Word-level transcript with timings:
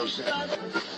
Joseph. 0.00 0.89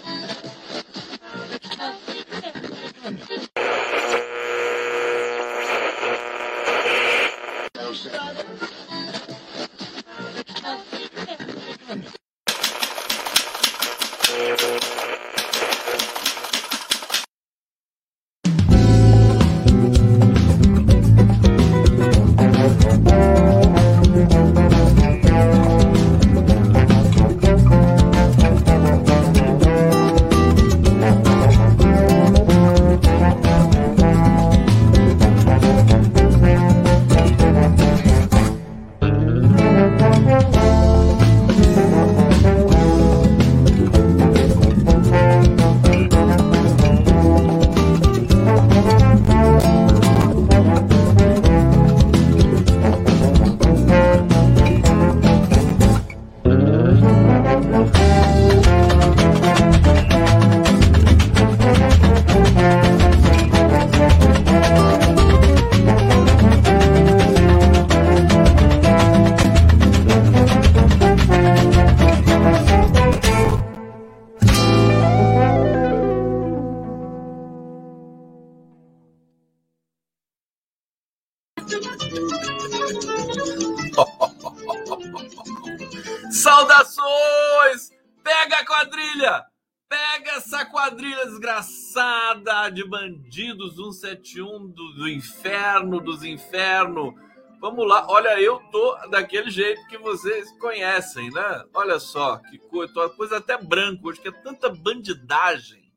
Inferno. 96.33 97.14
Vamos 97.61 97.86
lá, 97.86 98.06
olha, 98.08 98.41
eu 98.41 98.58
tô 98.72 98.97
daquele 99.08 99.48
jeito 99.50 99.86
que 99.86 99.97
vocês 99.97 100.50
conhecem, 100.58 101.30
né? 101.30 101.64
Olha 101.72 102.00
só, 102.00 102.39
que 102.39 102.58
coisa, 102.58 103.08
coisa 103.11 103.36
até 103.36 103.56
branco 103.56 104.08
hoje, 104.08 104.20
que 104.20 104.28
é 104.28 104.33
tanta 104.33 104.69
bandidagem 104.69 105.92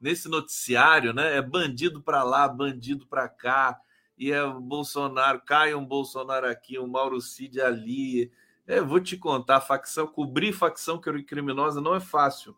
nesse 0.00 0.28
noticiário, 0.28 1.14
né? 1.14 1.36
É 1.36 1.42
bandido 1.42 2.02
para 2.02 2.22
lá, 2.22 2.46
bandido 2.46 3.06
para 3.06 3.28
cá, 3.28 3.80
e 4.18 4.32
é 4.32 4.44
Bolsonaro, 4.46 5.40
cai 5.40 5.74
um 5.74 5.84
Bolsonaro 5.84 6.46
aqui, 6.46 6.78
um 6.78 6.86
Mauro 6.86 7.20
Cid 7.20 7.60
ali. 7.60 8.30
É, 8.66 8.80
vou 8.80 9.00
te 9.00 9.16
contar, 9.16 9.60
facção, 9.60 10.06
cobrir 10.06 10.52
facção 10.52 11.00
criminosa 11.00 11.80
não 11.80 11.94
é 11.94 12.00
fácil. 12.00 12.54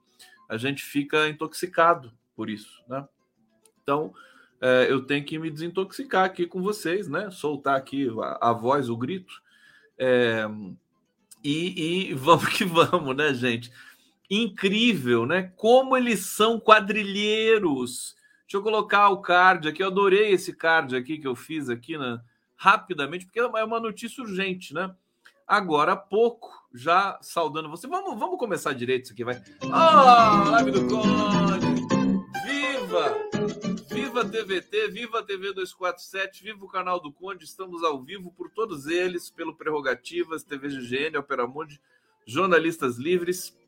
A 0.48 0.56
gente 0.56 0.82
fica 0.82 1.28
intoxicado 1.28 2.12
por 2.34 2.50
isso, 2.50 2.82
né? 2.88 3.06
Então, 3.82 4.12
é, 4.60 4.86
eu 4.90 5.02
tenho 5.02 5.24
que 5.24 5.38
me 5.38 5.50
desintoxicar 5.50 6.24
aqui 6.24 6.46
com 6.46 6.60
vocês, 6.60 7.08
né? 7.08 7.30
Soltar 7.30 7.76
aqui 7.76 8.08
a, 8.20 8.50
a 8.50 8.52
voz, 8.52 8.90
o 8.90 8.96
grito. 8.96 9.40
É, 9.98 10.44
e, 11.42 12.10
e 12.10 12.14
vamos 12.18 12.48
que 12.48 12.64
vamos, 12.64 13.16
né, 13.16 13.32
gente? 13.32 13.72
Incrível, 14.30 15.26
né? 15.26 15.52
Como 15.56 15.96
eles 15.96 16.26
são 16.26 16.60
quadrilheiros. 16.60 18.14
Deixa 18.42 18.56
eu 18.56 18.62
colocar 18.62 19.08
o 19.08 19.22
card 19.22 19.68
aqui. 19.68 19.82
Eu 19.82 19.88
adorei 19.88 20.32
esse 20.32 20.52
card 20.52 20.94
aqui 20.94 21.18
que 21.18 21.26
eu 21.26 21.34
fiz 21.34 21.70
aqui, 21.70 21.96
né? 21.96 22.20
Rapidamente, 22.56 23.24
porque 23.24 23.40
é 23.40 23.64
uma 23.64 23.80
notícia 23.80 24.22
urgente, 24.22 24.74
né? 24.74 24.94
Agora 25.48 25.92
há 25.92 25.96
pouco, 25.96 26.52
já 26.72 27.18
saudando 27.22 27.70
você. 27.70 27.88
Vamos, 27.88 28.18
vamos 28.20 28.38
começar 28.38 28.72
direito 28.72 29.04
isso 29.04 29.12
aqui, 29.14 29.24
vai. 29.24 29.42
Oh, 29.64 30.50
live 30.50 30.70
do 30.70 30.86
Conde! 30.86 31.66
Viva! 32.44 33.29
Viva 33.90 34.24
TVT, 34.24 34.88
viva 34.88 35.20
TV 35.20 35.52
247, 35.52 36.44
viva 36.44 36.64
o 36.64 36.68
canal 36.68 37.00
do 37.00 37.12
Conde. 37.12 37.44
Estamos 37.44 37.82
ao 37.82 38.00
vivo 38.00 38.32
por 38.36 38.48
todos 38.48 38.86
eles, 38.86 39.30
pelo 39.30 39.52
Prerrogativas, 39.52 40.44
TV 40.44 40.68
GGN, 40.68 41.18
Opera 41.18 41.44
Mundi, 41.44 41.80
Jornalistas 42.24 42.98
Livres 42.98 43.58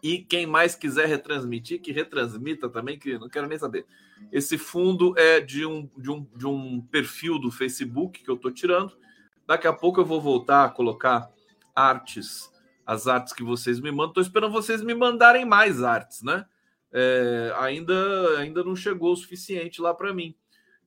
e 0.00 0.18
quem 0.18 0.46
mais 0.46 0.76
quiser 0.76 1.06
retransmitir, 1.06 1.80
que 1.80 1.90
retransmita 1.90 2.68
também, 2.68 2.96
que 2.96 3.18
não 3.18 3.28
quero 3.28 3.48
nem 3.48 3.58
saber. 3.58 3.84
Esse 4.30 4.56
fundo 4.56 5.12
é 5.18 5.40
de 5.40 5.66
um, 5.66 5.90
de 5.96 6.08
um, 6.08 6.24
de 6.36 6.46
um 6.46 6.80
perfil 6.80 7.36
do 7.36 7.50
Facebook 7.50 8.22
que 8.22 8.30
eu 8.30 8.36
estou 8.36 8.52
tirando. 8.52 8.96
Daqui 9.44 9.66
a 9.66 9.72
pouco 9.72 10.00
eu 10.00 10.04
vou 10.04 10.20
voltar 10.20 10.66
a 10.66 10.68
colocar 10.68 11.28
artes, 11.74 12.48
as 12.86 13.08
artes 13.08 13.32
que 13.32 13.42
vocês 13.42 13.80
me 13.80 13.90
mandam. 13.90 14.10
Estou 14.10 14.22
esperando 14.22 14.52
vocês 14.52 14.82
me 14.82 14.94
mandarem 14.94 15.44
mais 15.44 15.82
artes, 15.82 16.22
né? 16.22 16.46
É, 16.92 17.52
ainda, 17.58 18.38
ainda 18.38 18.64
não 18.64 18.74
chegou 18.74 19.12
o 19.12 19.16
suficiente 19.16 19.80
lá 19.80 19.92
para 19.92 20.12
mim. 20.12 20.34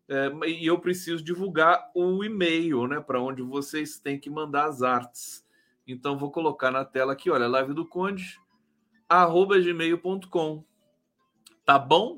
É, 0.08 0.32
e 0.48 0.66
eu 0.66 0.80
preciso 0.80 1.24
divulgar 1.24 1.90
o 1.96 2.24
e-mail, 2.24 2.88
né? 2.88 3.00
Para 3.00 3.22
onde 3.22 3.42
vocês 3.42 4.00
têm 4.00 4.20
que 4.20 4.30
mandar 4.30 4.66
as 4.66 4.82
artes. 4.82 5.46
Então, 5.88 6.18
vou 6.18 6.32
colocar 6.32 6.72
na 6.72 6.84
tela 6.86 7.14
aqui, 7.14 7.30
olha, 7.30 7.48
live 7.48 7.74
do 7.74 7.86
Conde 7.86 8.40
arroba 9.12 9.60
gmail.com. 9.60 10.64
Tá 11.66 11.78
bom? 11.78 12.18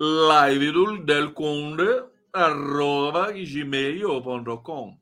Live 0.00 0.72
do 0.72 1.04
Del 1.04 1.32
Conde, 1.32 2.04
arroba 2.32 3.30
gmail.com. 3.32 4.98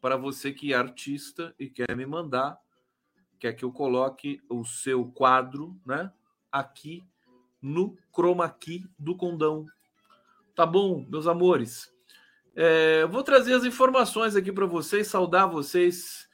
Para 0.00 0.16
você 0.16 0.54
que 0.54 0.72
é 0.72 0.76
artista 0.76 1.54
e 1.58 1.68
quer 1.68 1.94
me 1.94 2.06
mandar, 2.06 2.58
quer 3.38 3.52
que 3.52 3.62
eu 3.62 3.70
coloque 3.70 4.40
o 4.48 4.64
seu 4.64 5.04
quadro, 5.04 5.78
né? 5.84 6.10
Aqui 6.56 7.04
no 7.60 7.96
chroma 8.10 8.48
key 8.48 8.86
do 8.98 9.14
condão. 9.14 9.66
Tá 10.54 10.64
bom, 10.64 11.04
meus 11.08 11.26
amores? 11.26 11.92
É, 12.54 13.04
vou 13.06 13.22
trazer 13.22 13.52
as 13.52 13.64
informações 13.64 14.34
aqui 14.34 14.50
para 14.50 14.64
vocês, 14.64 15.06
saudar 15.06 15.46
vocês 15.46 16.26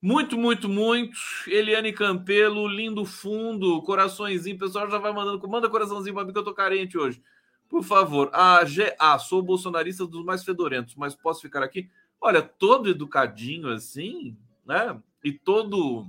muito, 0.00 0.38
muito, 0.38 0.66
muito. 0.66 1.18
Eliane 1.46 1.92
Campelo, 1.92 2.66
lindo 2.66 3.04
fundo, 3.04 3.82
coraçõezinho. 3.82 4.56
O 4.56 4.60
pessoal 4.60 4.90
já 4.90 4.96
vai 4.96 5.12
mandando. 5.12 5.46
Manda 5.46 5.68
coraçãozinho 5.68 6.14
para 6.14 6.24
mim 6.24 6.32
que 6.32 6.38
eu 6.38 6.44
tô 6.44 6.54
carente 6.54 6.96
hoje. 6.96 7.22
Por 7.68 7.82
favor. 7.82 8.30
A 8.32 8.62
GA, 8.64 9.18
sou 9.18 9.42
bolsonarista 9.42 10.06
dos 10.06 10.24
mais 10.24 10.44
fedorentos, 10.44 10.94
mas 10.94 11.14
posso 11.14 11.42
ficar 11.42 11.62
aqui? 11.62 11.90
Olha, 12.18 12.40
todo 12.40 12.88
educadinho 12.88 13.68
assim, 13.68 14.36
né? 14.64 14.98
E 15.22 15.32
todo. 15.32 16.06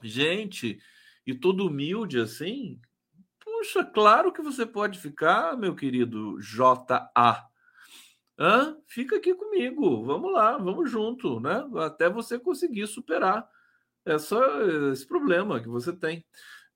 Gente, 0.00 0.78
e 1.26 1.34
todo 1.34 1.66
humilde 1.66 2.18
assim. 2.18 2.80
Puxa, 3.40 3.84
claro 3.84 4.32
que 4.32 4.42
você 4.42 4.66
pode 4.66 4.98
ficar, 4.98 5.56
meu 5.56 5.74
querido 5.74 6.38
JA. 6.40 7.46
Hã? 8.38 8.76
Fica 8.86 9.16
aqui 9.16 9.34
comigo, 9.34 10.04
vamos 10.04 10.32
lá, 10.32 10.58
vamos 10.58 10.90
junto, 10.90 11.38
né? 11.40 11.64
Até 11.78 12.10
você 12.10 12.38
conseguir 12.38 12.86
superar 12.86 13.48
essa, 14.04 14.38
esse 14.92 15.06
problema 15.06 15.60
que 15.60 15.68
você 15.68 15.92
tem. 15.92 16.24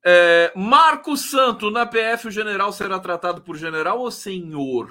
É, 0.05 0.53
Marco 0.57 1.17
Santo, 1.17 1.71
na 1.71 1.85
PF, 1.85 2.29
o 2.29 2.31
general 2.31 2.73
será 2.73 3.01
tratado 3.01 3.43
por 3.43 3.57
general 3.57 3.99
ou 3.99 4.11
senhor? 4.11 4.89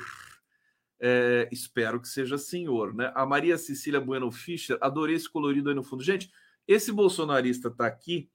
É, 1.00 1.48
espero 1.52 2.02
que 2.02 2.08
seja 2.08 2.38
senhor, 2.38 2.94
né? 2.94 3.12
A 3.16 3.26
Maria 3.26 3.58
Cecília 3.58 4.02
Bueno 4.02 4.32
Fischer, 4.32 4.78
adorei 4.82 5.16
esse 5.16 5.30
colorido 5.30 5.70
aí 5.70 5.76
no 5.76 5.84
fundo. 5.84 6.04
Gente, 6.04 6.30
esse 6.68 6.92
bolsonarista 6.92 7.70
está 7.70 7.88
aqui 7.88 8.30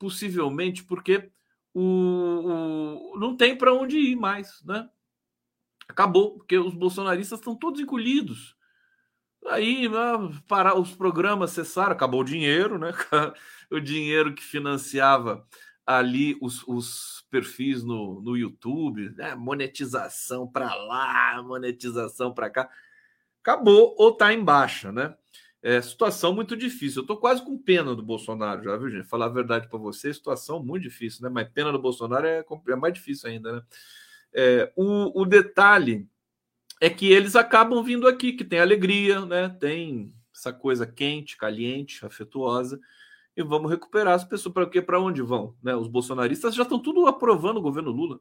possivelmente 0.00 0.82
porque 0.82 1.30
o, 1.74 3.12
o 3.14 3.18
não 3.18 3.36
tem 3.36 3.56
para 3.56 3.72
onde 3.72 3.98
ir 3.98 4.16
mais, 4.16 4.60
né? 4.64 4.88
Acabou, 5.86 6.38
porque 6.38 6.58
os 6.58 6.74
bolsonaristas 6.74 7.38
estão 7.38 7.54
todos 7.54 7.80
encolhidos. 7.80 8.56
Aí 9.46 9.88
né, 9.88 9.98
para 10.48 10.78
os 10.78 10.94
programas 10.94 11.50
cessaram, 11.50 11.92
acabou 11.92 12.22
o 12.22 12.24
dinheiro, 12.24 12.78
né? 12.78 12.92
O 13.70 13.78
dinheiro 13.78 14.34
que 14.34 14.42
financiava 14.42 15.46
ali 15.86 16.36
os, 16.42 16.66
os 16.66 17.24
perfis 17.30 17.84
no, 17.84 18.20
no 18.20 18.36
YouTube, 18.36 19.10
né? 19.10 19.36
monetização 19.36 20.44
para 20.44 20.74
lá, 20.74 21.40
monetização 21.40 22.34
para 22.34 22.50
cá. 22.50 22.68
Acabou 23.40 23.94
ou 23.96 24.10
está 24.10 24.32
em 24.32 24.42
baixa, 24.42 24.90
né? 24.90 25.14
É 25.62 25.80
situação 25.82 26.34
muito 26.34 26.56
difícil. 26.56 27.02
Eu 27.02 27.06
tô 27.06 27.16
quase 27.18 27.44
com 27.44 27.58
pena 27.58 27.94
do 27.94 28.02
Bolsonaro, 28.02 28.64
já 28.64 28.76
viu, 28.76 28.90
gente? 28.90 29.08
Falar 29.08 29.26
a 29.26 29.30
verdade 29.30 29.68
para 29.68 29.78
você, 29.78 30.12
situação 30.12 30.62
muito 30.62 30.84
difícil, 30.84 31.22
né? 31.22 31.28
Mas 31.28 31.50
pena 31.50 31.70
do 31.70 31.78
Bolsonaro 31.78 32.26
é, 32.26 32.44
é 32.68 32.76
mais 32.76 32.94
difícil 32.94 33.28
ainda, 33.28 33.52
né? 33.52 33.62
É, 34.32 34.72
o, 34.74 35.20
o 35.20 35.26
detalhe 35.26 36.08
é 36.80 36.88
que 36.88 37.12
eles 37.12 37.36
acabam 37.36 37.82
vindo 37.82 38.08
aqui, 38.08 38.32
que 38.32 38.44
tem 38.44 38.58
alegria, 38.58 39.24
né? 39.26 39.50
Tem 39.50 40.10
essa 40.34 40.52
coisa 40.52 40.86
quente, 40.86 41.36
caliente, 41.36 42.06
afetuosa, 42.06 42.80
e 43.36 43.42
vamos 43.42 43.70
recuperar 43.70 44.14
as 44.14 44.24
pessoas. 44.24 44.54
Para 44.54 44.66
quê? 44.66 44.80
Para 44.80 44.98
onde 44.98 45.20
vão? 45.20 45.54
Né? 45.62 45.76
Os 45.76 45.88
bolsonaristas 45.88 46.54
já 46.54 46.62
estão 46.62 46.78
tudo 46.78 47.06
aprovando 47.06 47.58
o 47.58 47.62
governo 47.62 47.90
Lula. 47.90 48.18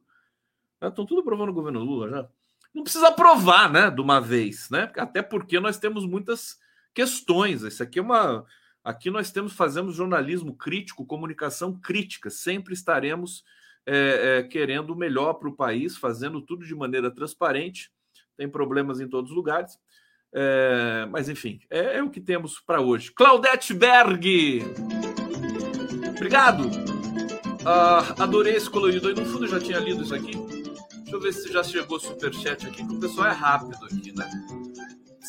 Estão 0.82 1.06
tudo 1.06 1.22
aprovando 1.22 1.50
o 1.50 1.54
governo 1.54 1.80
Lula 1.80 2.10
já. 2.10 2.30
Não 2.74 2.84
precisa 2.84 3.08
aprovar, 3.08 3.72
né? 3.72 3.90
De 3.90 4.02
uma 4.02 4.20
vez, 4.20 4.70
né? 4.70 4.92
Até 4.98 5.22
porque 5.22 5.60
nós 5.60 5.78
temos 5.78 6.06
muitas 6.06 6.60
questões. 6.94 7.64
Isso 7.64 7.84
aqui 7.84 8.00
é 8.00 8.02
uma. 8.02 8.46
Aqui 8.84 9.10
nós 9.10 9.32
temos, 9.32 9.54
fazemos 9.54 9.96
jornalismo 9.96 10.56
crítico, 10.56 11.06
comunicação 11.06 11.78
crítica. 11.80 12.30
Sempre 12.30 12.74
estaremos 12.74 13.44
é, 13.86 14.40
é, 14.40 14.44
querendo 14.44 14.92
o 14.92 14.96
melhor 14.96 15.34
para 15.34 15.50
o 15.50 15.56
país, 15.56 15.98
fazendo 15.98 16.42
tudo 16.42 16.66
de 16.66 16.76
maneira 16.76 17.12
transparente. 17.12 17.92
Tem 18.38 18.48
problemas 18.48 19.00
em 19.00 19.08
todos 19.08 19.32
os 19.32 19.36
lugares. 19.36 19.78
É, 20.34 21.08
mas 21.10 21.28
enfim, 21.28 21.60
é, 21.70 21.98
é, 21.98 22.04
o 22.04 22.10
que 22.10 22.22
temos 22.22 22.60
para 22.60 22.82
hoje. 22.82 23.12
Claudete 23.12 23.74
Berg! 23.74 24.62
Obrigado! 26.16 26.70
Ah, 27.66 28.24
adorei 28.24 28.56
esse 28.56 28.70
colorido 28.70 29.08
aí. 29.08 29.14
No 29.14 29.26
fundo 29.26 29.46
eu 29.46 29.50
já 29.50 29.60
tinha 29.60 29.80
lido 29.80 30.04
isso 30.04 30.16
aqui. 30.16 30.32
Deixa 30.32 31.16
eu 31.16 31.20
ver 31.20 31.34
se 31.34 31.52
já 31.52 31.64
chegou 31.64 32.00
superchat 32.00 32.68
aqui, 32.68 32.86
que 32.86 32.94
o 32.94 33.00
pessoal 33.00 33.28
é 33.28 33.32
rápido 33.32 33.84
aqui, 33.86 34.16
né? 34.16 34.30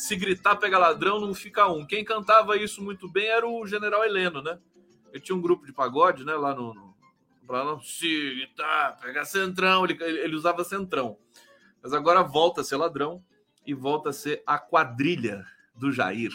Se 0.01 0.15
gritar 0.15 0.55
pega 0.55 0.79
ladrão, 0.79 1.19
não 1.19 1.31
fica 1.31 1.67
um. 1.67 1.85
Quem 1.85 2.03
cantava 2.03 2.57
isso 2.57 2.81
muito 2.81 3.07
bem 3.07 3.27
era 3.27 3.47
o 3.47 3.67
General 3.67 4.03
Heleno, 4.03 4.41
né? 4.41 4.57
Ele 5.13 5.21
tinha 5.21 5.35
um 5.35 5.41
grupo 5.41 5.63
de 5.63 5.71
pagode, 5.71 6.25
né? 6.25 6.33
Lá 6.33 6.55
no. 6.55 6.73
no 6.73 6.95
lá 7.47 7.79
se 7.83 8.07
gritar, 8.33 8.97
pega 8.99 9.23
centrão. 9.23 9.85
Ele, 9.85 10.03
ele 10.03 10.35
usava 10.35 10.63
centrão. 10.63 11.19
Mas 11.83 11.93
agora 11.93 12.23
volta 12.23 12.61
a 12.61 12.63
ser 12.63 12.77
ladrão 12.77 13.23
e 13.63 13.75
volta 13.75 14.09
a 14.09 14.13
ser 14.13 14.41
a 14.47 14.57
quadrilha 14.57 15.45
do 15.75 15.91
Jair. 15.91 16.31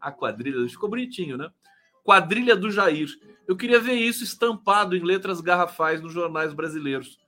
A 0.00 0.12
quadrilha. 0.12 0.68
Ficou 0.68 0.88
bonitinho, 0.88 1.36
né? 1.36 1.50
Quadrilha 2.04 2.54
do 2.54 2.70
Jair. 2.70 3.08
Eu 3.48 3.56
queria 3.56 3.80
ver 3.80 3.94
isso 3.94 4.22
estampado 4.22 4.94
em 4.94 5.02
letras 5.02 5.40
garrafais 5.40 6.00
nos 6.00 6.12
jornais 6.12 6.54
brasileiros. 6.54 7.18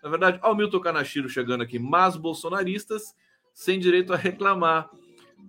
Na 0.00 0.08
verdade, 0.08 0.38
ó, 0.40 0.52
o 0.52 0.54
Milton 0.54 0.78
Kanashiro 0.78 1.28
chegando 1.28 1.64
aqui, 1.64 1.80
mas 1.80 2.14
bolsonaristas 2.16 3.12
sem 3.52 3.80
direito 3.80 4.12
a 4.12 4.16
reclamar. 4.16 4.88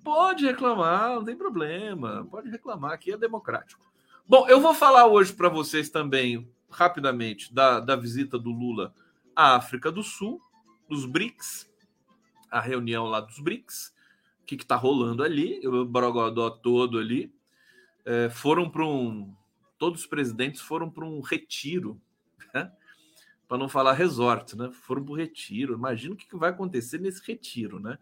Pode 0.03 0.45
reclamar, 0.45 1.15
não 1.15 1.23
tem 1.23 1.35
problema. 1.35 2.27
Pode 2.29 2.49
reclamar, 2.49 2.91
aqui 2.91 3.11
é 3.11 3.17
democrático. 3.17 3.81
Bom, 4.27 4.47
eu 4.47 4.59
vou 4.59 4.73
falar 4.73 5.07
hoje 5.07 5.33
para 5.33 5.49
vocês 5.49 5.89
também, 5.89 6.49
rapidamente, 6.69 7.53
da, 7.53 7.79
da 7.79 7.95
visita 7.95 8.37
do 8.37 8.51
Lula 8.51 8.93
à 9.35 9.55
África 9.55 9.91
do 9.91 10.03
Sul, 10.03 10.41
dos 10.89 11.05
BRICS, 11.05 11.71
a 12.51 12.59
reunião 12.59 13.05
lá 13.05 13.19
dos 13.19 13.39
BRICS, 13.39 13.93
o 14.41 14.45
que 14.45 14.55
está 14.55 14.75
rolando 14.75 15.23
ali, 15.23 15.65
o 15.67 15.85
Borogodó 15.85 16.49
todo 16.49 16.99
ali. 16.99 17.33
É, 18.05 18.29
foram 18.29 18.69
para 18.69 18.85
um. 18.85 19.33
Todos 19.77 20.01
os 20.01 20.07
presidentes 20.07 20.61
foram 20.61 20.89
para 20.89 21.05
um 21.05 21.21
retiro, 21.21 21.99
né? 22.53 22.71
para 23.47 23.57
não 23.57 23.69
falar 23.69 23.93
resort, 23.93 24.55
né? 24.57 24.71
Foram 24.71 25.03
para 25.03 25.13
o 25.13 25.15
retiro. 25.15 25.73
Imagina 25.73 26.13
o 26.13 26.17
que, 26.17 26.27
que 26.27 26.35
vai 26.35 26.49
acontecer 26.49 26.99
nesse 26.99 27.21
retiro, 27.25 27.79
né? 27.79 27.97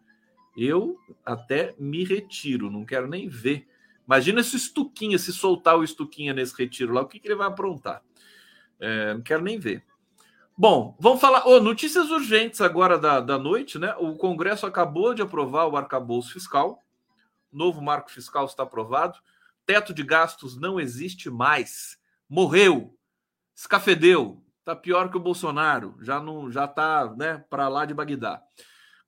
Eu 0.55 0.97
até 1.25 1.73
me 1.79 2.03
retiro, 2.03 2.69
não 2.69 2.85
quero 2.85 3.07
nem 3.07 3.27
ver. 3.27 3.67
Imagina 4.05 4.43
se 4.43 4.55
o 4.55 4.57
Estuquinha, 4.57 5.17
se 5.17 5.31
soltar 5.31 5.77
o 5.77 5.83
Estuquinha 5.83 6.33
nesse 6.33 6.57
retiro 6.57 6.93
lá, 6.93 7.01
o 7.01 7.07
que, 7.07 7.19
que 7.19 7.27
ele 7.27 7.35
vai 7.35 7.47
aprontar? 7.47 8.01
É, 8.79 9.13
não 9.13 9.21
quero 9.21 9.43
nem 9.43 9.57
ver. 9.57 9.85
Bom, 10.57 10.95
vamos 10.99 11.21
falar. 11.21 11.47
Oh, 11.47 11.59
notícias 11.59 12.09
urgentes 12.11 12.61
agora 12.61 12.97
da, 12.97 13.19
da 13.19 13.37
noite, 13.37 13.79
né? 13.79 13.95
O 13.97 14.15
Congresso 14.15 14.65
acabou 14.65 15.13
de 15.13 15.21
aprovar 15.21 15.67
o 15.67 15.77
arcabouço 15.77 16.33
fiscal. 16.33 16.83
Novo 17.51 17.81
marco 17.81 18.11
fiscal 18.11 18.45
está 18.45 18.63
aprovado. 18.63 19.17
Teto 19.65 19.93
de 19.93 20.03
gastos 20.03 20.57
não 20.57 20.79
existe 20.79 21.29
mais. 21.29 21.97
Morreu. 22.27 22.95
Escafedeu. 23.55 24.43
Está 24.59 24.75
pior 24.75 25.09
que 25.09 25.17
o 25.17 25.21
Bolsonaro. 25.21 25.95
Já 26.01 26.19
não 26.19 26.51
já 26.51 26.67
tá, 26.67 27.11
né, 27.15 27.43
para 27.49 27.67
lá 27.67 27.85
de 27.85 27.93
Bagdá. 27.93 28.41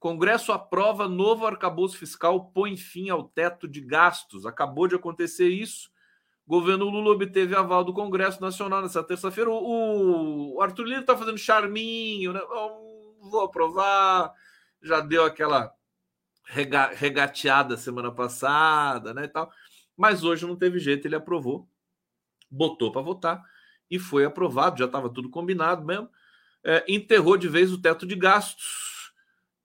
Congresso 0.03 0.51
aprova 0.51 1.07
novo 1.07 1.47
arcabouço 1.47 1.97
fiscal, 1.97 2.51
põe 2.53 2.75
fim 2.75 3.09
ao 3.09 3.23
teto 3.23 3.69
de 3.69 3.79
gastos. 3.79 4.45
Acabou 4.45 4.85
de 4.85 4.95
acontecer 4.95 5.47
isso. 5.47 5.89
governo 6.45 6.89
Lula 6.89 7.11
obteve 7.11 7.55
aval 7.55 7.85
do 7.85 7.93
Congresso 7.93 8.41
Nacional 8.41 8.81
nessa 8.81 9.01
terça-feira. 9.01 9.49
O, 9.49 10.59
Arthur 10.61 10.83
Lira 10.83 10.99
está 10.99 11.15
fazendo 11.15 11.37
charminho, 11.37 12.33
né? 12.33 12.41
Vou 13.21 13.45
aprovar. 13.45 14.33
Já 14.81 14.99
deu 14.99 15.23
aquela 15.23 15.73
rega, 16.47 16.87
regateada 16.93 17.77
semana 17.77 18.11
passada, 18.11 19.13
né? 19.13 19.23
E 19.23 19.29
tal. 19.29 19.49
Mas 19.95 20.21
hoje 20.21 20.45
não 20.45 20.57
teve 20.57 20.79
jeito, 20.79 21.07
ele 21.07 21.15
aprovou, 21.15 21.65
botou 22.51 22.91
para 22.91 23.01
votar 23.01 23.41
e 23.89 23.97
foi 23.97 24.25
aprovado. 24.25 24.79
Já 24.79 24.85
estava 24.85 25.09
tudo 25.09 25.29
combinado 25.29 25.85
mesmo. 25.85 26.09
É, 26.61 26.83
enterrou 26.89 27.37
de 27.37 27.47
vez 27.47 27.71
o 27.71 27.81
teto 27.81 28.05
de 28.05 28.17
gastos 28.17 28.92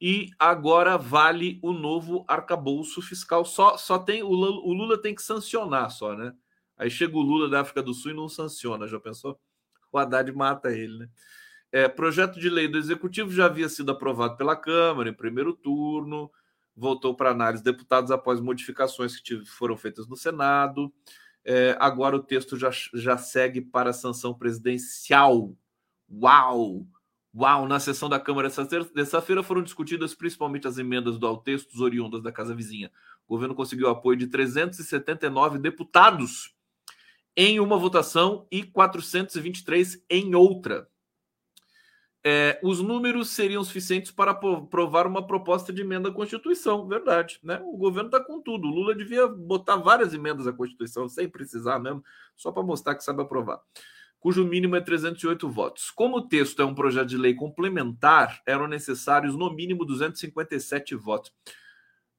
e 0.00 0.30
agora 0.38 0.96
vale 0.96 1.58
o 1.62 1.72
novo 1.72 2.24
arcabouço 2.28 3.02
fiscal. 3.02 3.44
Só, 3.44 3.76
só 3.76 3.98
tem 3.98 4.22
o 4.22 4.28
Lula, 4.28 4.60
o 4.60 4.72
Lula 4.72 5.00
tem 5.00 5.14
que 5.14 5.22
sancionar 5.22 5.90
só, 5.90 6.14
né? 6.14 6.32
Aí 6.76 6.90
chega 6.90 7.16
o 7.16 7.20
Lula 7.20 7.48
da 7.48 7.60
África 7.60 7.82
do 7.82 7.92
Sul 7.92 8.12
e 8.12 8.14
não 8.14 8.28
sanciona, 8.28 8.86
já 8.86 9.00
pensou? 9.00 9.38
O 9.90 9.98
Haddad 9.98 10.30
mata 10.32 10.70
ele, 10.70 10.98
né? 10.98 11.08
É, 11.70 11.88
projeto 11.88 12.40
de 12.40 12.48
lei 12.48 12.66
do 12.68 12.78
Executivo 12.78 13.30
já 13.30 13.46
havia 13.46 13.68
sido 13.68 13.90
aprovado 13.90 14.36
pela 14.36 14.56
Câmara 14.56 15.10
em 15.10 15.14
primeiro 15.14 15.52
turno, 15.52 16.30
voltou 16.74 17.14
para 17.14 17.30
análise 17.30 17.62
deputados 17.62 18.10
após 18.10 18.40
modificações 18.40 19.20
que 19.20 19.44
foram 19.44 19.76
feitas 19.76 20.06
no 20.06 20.16
Senado. 20.16 20.92
É, 21.44 21.76
agora 21.80 22.16
o 22.16 22.22
texto 22.22 22.56
já, 22.56 22.70
já 22.94 23.18
segue 23.18 23.60
para 23.60 23.92
sanção 23.92 24.32
presidencial. 24.32 25.54
Uau! 26.10 26.86
Uau, 27.34 27.68
na 27.68 27.78
sessão 27.78 28.08
da 28.08 28.18
Câmara 28.18 28.50
dessa 28.94 29.20
feira 29.20 29.42
foram 29.42 29.62
discutidas 29.62 30.14
principalmente 30.14 30.66
as 30.66 30.78
emendas 30.78 31.18
do 31.18 31.26
Altextos 31.26 31.80
oriundas 31.80 32.22
da 32.22 32.32
Casa 32.32 32.54
Vizinha. 32.54 32.90
O 33.26 33.34
governo 33.34 33.54
conseguiu 33.54 33.88
apoio 33.88 34.16
de 34.16 34.26
379 34.26 35.58
deputados 35.58 36.54
em 37.36 37.60
uma 37.60 37.76
votação 37.76 38.46
e 38.50 38.62
423 38.64 40.02
em 40.08 40.34
outra. 40.34 40.88
É, 42.24 42.58
os 42.64 42.80
números 42.80 43.30
seriam 43.30 43.62
suficientes 43.62 44.10
para 44.10 44.32
aprovar 44.32 45.06
uma 45.06 45.24
proposta 45.24 45.72
de 45.72 45.82
emenda 45.82 46.08
à 46.08 46.12
Constituição, 46.12 46.88
verdade. 46.88 47.38
Né? 47.42 47.60
O 47.62 47.76
governo 47.76 48.08
está 48.08 48.18
com 48.18 48.40
tudo. 48.40 48.66
O 48.66 48.70
Lula 48.70 48.94
devia 48.94 49.28
botar 49.28 49.76
várias 49.76 50.12
emendas 50.12 50.46
à 50.46 50.52
Constituição, 50.52 51.08
sem 51.08 51.28
precisar 51.28 51.78
mesmo, 51.78 52.02
só 52.34 52.50
para 52.50 52.62
mostrar 52.62 52.94
que 52.96 53.04
sabe 53.04 53.22
aprovar 53.22 53.60
cujo 54.20 54.44
mínimo 54.44 54.76
é 54.76 54.80
308 54.80 55.48
votos. 55.48 55.90
Como 55.90 56.18
o 56.18 56.28
texto 56.28 56.60
é 56.60 56.64
um 56.64 56.74
projeto 56.74 57.08
de 57.08 57.16
lei 57.16 57.34
complementar, 57.34 58.40
eram 58.46 58.66
necessários 58.66 59.36
no 59.36 59.52
mínimo 59.52 59.84
257 59.84 60.94
votos. 60.94 61.32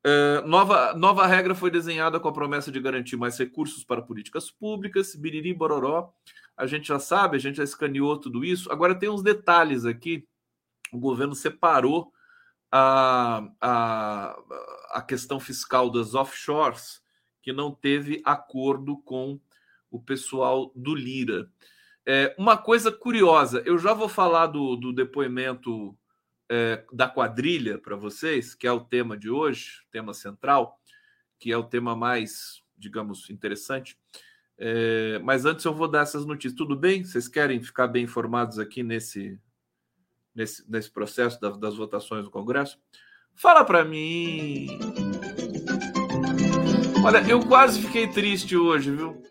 Uh, 0.05 0.47
nova, 0.47 0.93
nova 0.93 1.27
regra 1.27 1.53
foi 1.53 1.69
desenhada 1.69 2.19
com 2.19 2.29
a 2.29 2.33
promessa 2.33 2.71
de 2.71 2.79
garantir 2.79 3.17
mais 3.17 3.37
recursos 3.37 3.83
para 3.83 4.01
políticas 4.01 4.49
públicas. 4.49 5.13
Biriri 5.13 5.53
Bororó, 5.53 6.13
a 6.55 6.65
gente 6.65 6.87
já 6.87 6.99
sabe, 6.99 7.35
a 7.35 7.39
gente 7.39 7.57
já 7.57 7.63
escaneou 7.63 8.17
tudo 8.17 8.45
isso. 8.45 8.71
Agora 8.71 8.95
tem 8.95 9.09
uns 9.09 9.21
detalhes 9.21 9.85
aqui. 9.85 10.25
O 10.91 10.99
governo 10.99 11.35
separou 11.35 12.13
a, 12.71 13.45
a, 13.59 14.39
a 14.91 15.01
questão 15.01 15.39
fiscal 15.39 15.89
das 15.89 16.15
offshores, 16.15 17.01
que 17.41 17.51
não 17.51 17.73
teve 17.73 18.21
acordo 18.23 18.97
com 18.99 19.39
o 19.91 19.99
pessoal 19.99 20.71
do 20.75 20.95
Lira. 20.95 21.49
É, 22.11 22.33
uma 22.39 22.57
coisa 22.57 22.91
curiosa, 22.91 23.61
eu 23.67 23.77
já 23.77 23.93
vou 23.93 24.09
falar 24.09 24.47
do, 24.47 24.75
do 24.75 24.91
depoimento 24.91 25.95
é, 26.49 26.83
da 26.91 27.07
quadrilha 27.07 27.77
para 27.77 27.95
vocês, 27.95 28.55
que 28.55 28.65
é 28.65 28.71
o 28.71 28.79
tema 28.79 29.15
de 29.15 29.29
hoje, 29.29 29.83
tema 29.91 30.11
central, 30.11 30.81
que 31.37 31.51
é 31.51 31.55
o 31.55 31.63
tema 31.63 31.95
mais, 31.95 32.63
digamos, 32.75 33.29
interessante. 33.29 33.95
É, 34.57 35.19
mas 35.19 35.45
antes 35.45 35.63
eu 35.63 35.71
vou 35.71 35.87
dar 35.87 36.01
essas 36.01 36.25
notícias. 36.25 36.57
Tudo 36.57 36.75
bem? 36.75 37.03
Vocês 37.03 37.27
querem 37.27 37.61
ficar 37.61 37.87
bem 37.87 38.05
informados 38.05 38.57
aqui 38.57 38.81
nesse, 38.81 39.39
nesse, 40.33 40.67
nesse 40.67 40.89
processo 40.89 41.39
das, 41.39 41.59
das 41.59 41.75
votações 41.75 42.23
do 42.23 42.31
Congresso? 42.31 42.79
Fala 43.35 43.63
para 43.63 43.85
mim. 43.85 44.79
Olha, 47.05 47.19
eu 47.29 47.45
quase 47.45 47.79
fiquei 47.79 48.07
triste 48.07 48.57
hoje, 48.57 48.89
viu? 48.89 49.21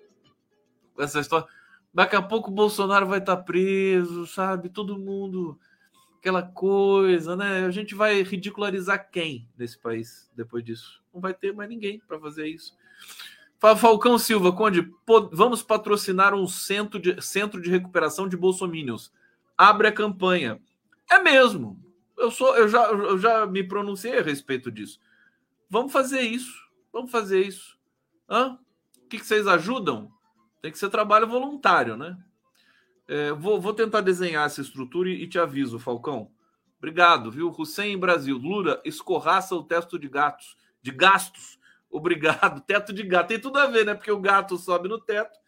Essa 0.97 1.19
história. 1.19 1.58
Daqui 1.99 2.15
a 2.15 2.23
pouco 2.23 2.49
o 2.49 2.55
Bolsonaro 2.55 3.09
vai 3.09 3.19
estar 3.19 3.39
tá 3.39 3.43
preso, 3.43 4.25
sabe? 4.25 4.69
Todo 4.69 4.97
mundo. 4.97 5.59
Aquela 6.21 6.45
coisa, 6.45 7.35
né? 7.35 7.65
A 7.65 7.73
gente 7.73 7.93
vai 7.93 8.23
ridicularizar 8.23 9.11
quem 9.11 9.49
nesse 9.59 9.77
país 9.77 10.31
depois 10.33 10.65
disso? 10.65 11.03
Não 11.13 11.21
vai 11.21 11.35
ter 11.35 11.53
mais 11.53 11.69
ninguém 11.69 12.01
para 12.07 12.21
fazer 12.21 12.47
isso. 12.47 12.79
Falcão 13.59 14.17
Silva, 14.17 14.53
Conde, 14.53 14.89
vamos 15.33 15.61
patrocinar 15.61 16.37
um 16.37 16.47
centro 16.47 17.01
de, 17.01 17.21
centro 17.21 17.61
de 17.61 17.69
recuperação 17.69 18.29
de 18.29 18.37
bolsominions. 18.37 19.13
Abre 19.57 19.89
a 19.89 19.93
campanha. 19.93 20.63
É 21.11 21.19
mesmo. 21.19 21.85
Eu, 22.17 22.31
sou, 22.31 22.57
eu, 22.57 22.69
já, 22.69 22.85
eu 22.93 23.19
já 23.19 23.45
me 23.45 23.65
pronunciei 23.65 24.21
a 24.21 24.23
respeito 24.23 24.71
disso. 24.71 25.01
Vamos 25.69 25.91
fazer 25.91 26.21
isso. 26.21 26.65
Vamos 26.93 27.11
fazer 27.11 27.45
isso. 27.45 27.77
Hã? 28.31 28.57
O 29.03 29.09
que, 29.09 29.19
que 29.19 29.27
vocês 29.27 29.49
ajudam? 29.49 30.17
Tem 30.61 30.73
que 30.73 30.79
ser 30.79 30.89
trabalho 30.89 31.27
voluntário, 31.27 31.97
né? 31.97 32.17
É, 33.07 33.33
vou, 33.33 33.61
vou 33.61 33.73
tentar 33.73 34.01
desenhar 34.01 34.47
essa 34.47 34.61
estrutura 34.61 35.09
e, 35.09 35.23
e 35.23 35.29
te 35.29 35.39
aviso, 35.39 35.79
Falcão. 35.79 36.31
Obrigado, 36.79 37.31
viu? 37.31 37.55
Hussein 37.57 37.99
Brasil. 37.99 38.37
Lula, 38.37 38.81
escorraça 38.85 39.55
o 39.55 39.65
teto 39.65 39.99
de 39.99 40.09
gatos, 40.09 40.57
de 40.83 40.91
gastos. 40.91 41.59
Obrigado. 41.91 42.61
Teto 42.67 42.93
de 42.93 43.03
gato. 43.03 43.29
Tem 43.29 43.41
tudo 43.41 43.59
a 43.59 43.67
ver, 43.67 43.85
né? 43.85 43.95
Porque 43.95 44.13
o 44.13 44.21
gato 44.21 44.57
sobe 44.57 44.89
no 44.89 45.01
teto. 45.01 45.39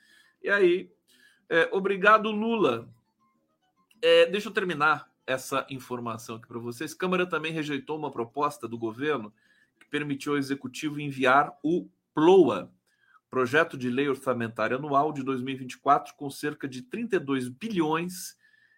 E 0.42 0.48
aí, 0.48 0.90
é, 1.48 1.68
obrigado, 1.70 2.30
Lula. 2.30 2.88
É, 4.02 4.26
deixa 4.26 4.48
eu 4.48 4.52
terminar 4.52 5.10
essa 5.26 5.66
informação 5.70 6.36
aqui 6.36 6.48
para 6.48 6.58
vocês. 6.58 6.94
Câmara 6.94 7.26
também 7.26 7.52
rejeitou 7.52 7.96
uma 7.96 8.10
proposta 8.10 8.66
do 8.66 8.78
governo 8.78 9.32
que 9.78 9.86
permitiu 9.88 10.32
ao 10.32 10.38
executivo 10.38 11.00
enviar 11.00 11.56
o 11.62 11.88
PLOA, 12.14 12.72
projeto 13.30 13.78
de 13.78 13.88
lei 13.88 14.08
orçamentária 14.08 14.76
anual 14.76 15.12
de 15.12 15.22
2024, 15.22 16.14
com 16.16 16.28
cerca 16.28 16.68
de 16.68 16.82
32 16.82 17.48
bilhões 17.48 18.36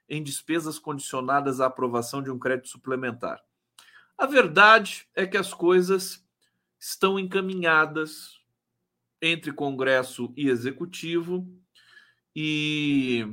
em 0.09 0.23
despesas 0.23 0.79
condicionadas 0.79 1.61
à 1.61 1.67
aprovação 1.67 2.23
de 2.23 2.31
um 2.31 2.39
crédito 2.39 2.69
suplementar. 2.69 3.43
A 4.19 4.27
verdade 4.27 5.09
é 5.15 5.27
que 5.27 5.39
as 5.39 5.55
coisas 5.55 6.25
estão 6.79 7.19
encaminhadas 7.19 8.41
entre 9.21 9.53
Congresso 9.53 10.33
e 10.37 10.49
Executivo 10.49 11.49
e 12.37 13.27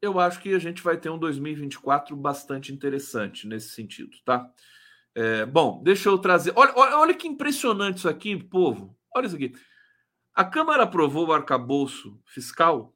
eu 0.00 0.18
acho 0.20 0.40
que 0.40 0.54
a 0.54 0.58
gente 0.58 0.82
vai 0.82 0.96
ter 0.96 1.10
um 1.10 1.18
2024 1.18 2.16
bastante 2.16 2.72
interessante 2.72 3.46
nesse 3.46 3.70
sentido, 3.70 4.16
tá? 4.24 4.50
É, 5.14 5.46
bom, 5.46 5.82
deixa 5.82 6.08
eu 6.08 6.18
trazer. 6.18 6.52
Olha, 6.56 6.72
olha, 6.76 6.98
olha 6.98 7.14
que 7.14 7.28
impressionante 7.28 7.98
isso 7.98 8.08
aqui, 8.08 8.36
povo. 8.36 8.96
Olha 9.14 9.26
isso 9.26 9.36
aqui. 9.36 9.54
A 10.34 10.44
Câmara 10.44 10.82
aprovou 10.82 11.28
o 11.28 11.32
arcabouço 11.32 12.20
fiscal 12.24 12.92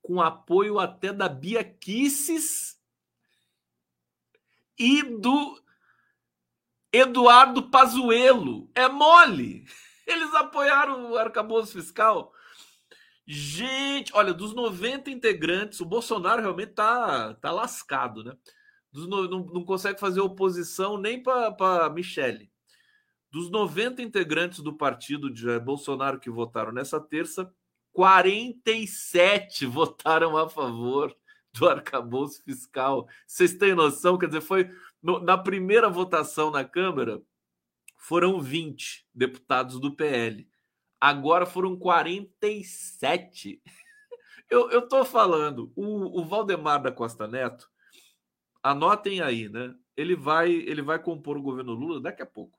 com 0.00 0.22
apoio 0.22 0.78
até 0.78 1.12
da 1.12 1.28
Bia 1.28 1.62
Kisses 1.62 2.80
e 4.78 5.02
do 5.02 5.60
Eduardo 6.90 7.70
Pazuello. 7.70 8.70
É 8.74 8.88
mole. 8.88 9.66
Eles 10.06 10.32
apoiaram 10.34 11.10
o 11.10 11.18
arcabouço 11.18 11.72
fiscal. 11.72 12.32
Gente, 13.26 14.12
olha, 14.14 14.32
dos 14.32 14.54
90 14.54 15.10
integrantes, 15.10 15.80
o 15.80 15.84
Bolsonaro 15.84 16.40
realmente 16.40 16.72
tá, 16.72 17.34
tá 17.34 17.50
lascado, 17.50 18.24
né? 18.24 18.34
Dos, 18.90 19.06
não, 19.06 19.24
não 19.24 19.64
consegue 19.64 20.00
fazer 20.00 20.20
oposição 20.20 20.96
nem 20.96 21.22
para 21.22 21.90
Michele. 21.90 22.50
Dos 23.36 23.50
90 23.50 24.00
integrantes 24.00 24.60
do 24.60 24.72
partido 24.72 25.30
de 25.30 25.42
Jair 25.42 25.60
Bolsonaro 25.60 26.18
que 26.18 26.30
votaram 26.30 26.72
nessa 26.72 26.98
terça, 26.98 27.52
47 27.92 29.66
votaram 29.66 30.38
a 30.38 30.48
favor 30.48 31.14
do 31.52 31.68
arcabouço 31.68 32.42
fiscal. 32.42 33.06
Vocês 33.26 33.52
têm 33.52 33.74
noção? 33.74 34.16
Quer 34.16 34.28
dizer, 34.28 34.40
foi 34.40 34.70
no, 35.02 35.20
na 35.20 35.36
primeira 35.36 35.90
votação 35.90 36.50
na 36.50 36.64
Câmara, 36.64 37.20
foram 37.98 38.40
20 38.40 39.06
deputados 39.14 39.78
do 39.78 39.94
PL. 39.94 40.48
Agora 40.98 41.44
foram 41.44 41.76
47. 41.76 43.60
Eu, 44.48 44.70
eu 44.70 45.04
falando, 45.04 45.72
o, 45.74 46.20
o 46.20 46.24
Valdemar 46.24 46.80
da 46.80 46.92
Costa 46.92 47.26
Neto, 47.26 47.68
anotem 48.62 49.20
aí, 49.20 49.48
né? 49.48 49.74
Ele 49.96 50.14
vai, 50.14 50.52
ele 50.52 50.82
vai 50.82 51.02
compor 51.02 51.36
o 51.36 51.42
governo 51.42 51.72
Lula 51.72 52.00
daqui 52.00 52.22
a 52.22 52.26
pouco. 52.26 52.55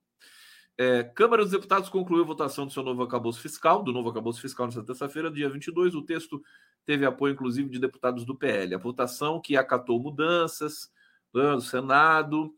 É, 0.77 1.03
Câmara 1.03 1.41
dos 1.41 1.51
Deputados 1.51 1.89
concluiu 1.89 2.23
a 2.23 2.27
votação 2.27 2.67
do 2.67 2.71
seu 2.71 2.83
novo 2.83 3.01
acabouço 3.01 3.41
fiscal, 3.41 3.81
do 3.81 3.91
novo 3.91 4.09
acabouço 4.09 4.39
fiscal 4.39 4.67
nesta 4.67 4.83
terça-feira, 4.83 5.31
dia 5.31 5.49
22. 5.49 5.95
O 5.95 6.03
texto 6.03 6.43
teve 6.85 7.03
apoio, 7.03 7.33
inclusive, 7.33 7.67
de 7.67 7.79
deputados 7.79 8.23
do 8.23 8.35
PL. 8.35 8.75
A 8.75 8.77
votação 8.77 9.41
que 9.41 9.57
acatou 9.57 9.99
mudanças 9.99 10.91
né, 11.33 11.55
do 11.55 11.61
Senado 11.61 12.55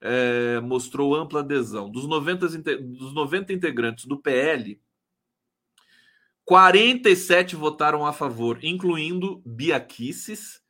é, 0.00 0.58
mostrou 0.60 1.14
ampla 1.14 1.40
adesão. 1.40 1.90
Dos 1.90 2.06
90, 2.06 2.48
dos 2.78 3.12
90 3.12 3.52
integrantes 3.52 4.06
do 4.06 4.18
PL, 4.18 4.80
47 6.46 7.54
votaram 7.56 8.06
a 8.06 8.12
favor, 8.12 8.58
incluindo 8.62 9.42
Biaquices 9.44 10.62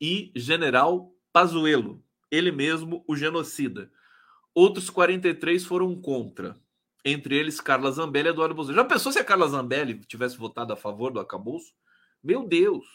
e 0.00 0.30
General 0.34 1.12
Pazuello, 1.32 2.02
ele 2.30 2.52
mesmo 2.52 3.04
o 3.06 3.16
genocida. 3.16 3.90
Outros 4.56 4.88
43 4.88 5.66
foram 5.66 5.94
contra. 6.00 6.56
Entre 7.04 7.36
eles, 7.36 7.60
Carla 7.60 7.90
Zambelli 7.90 8.28
e 8.28 8.30
Eduardo 8.30 8.54
Bolsonaro. 8.54 8.82
Já 8.82 8.88
pensou 8.88 9.12
se 9.12 9.18
a 9.18 9.24
Carla 9.24 9.46
Zambelli 9.46 10.00
tivesse 10.06 10.38
votado 10.38 10.72
a 10.72 10.76
favor 10.76 11.12
do 11.12 11.20
acabouço? 11.20 11.74
Meu 12.24 12.48
Deus! 12.48 12.86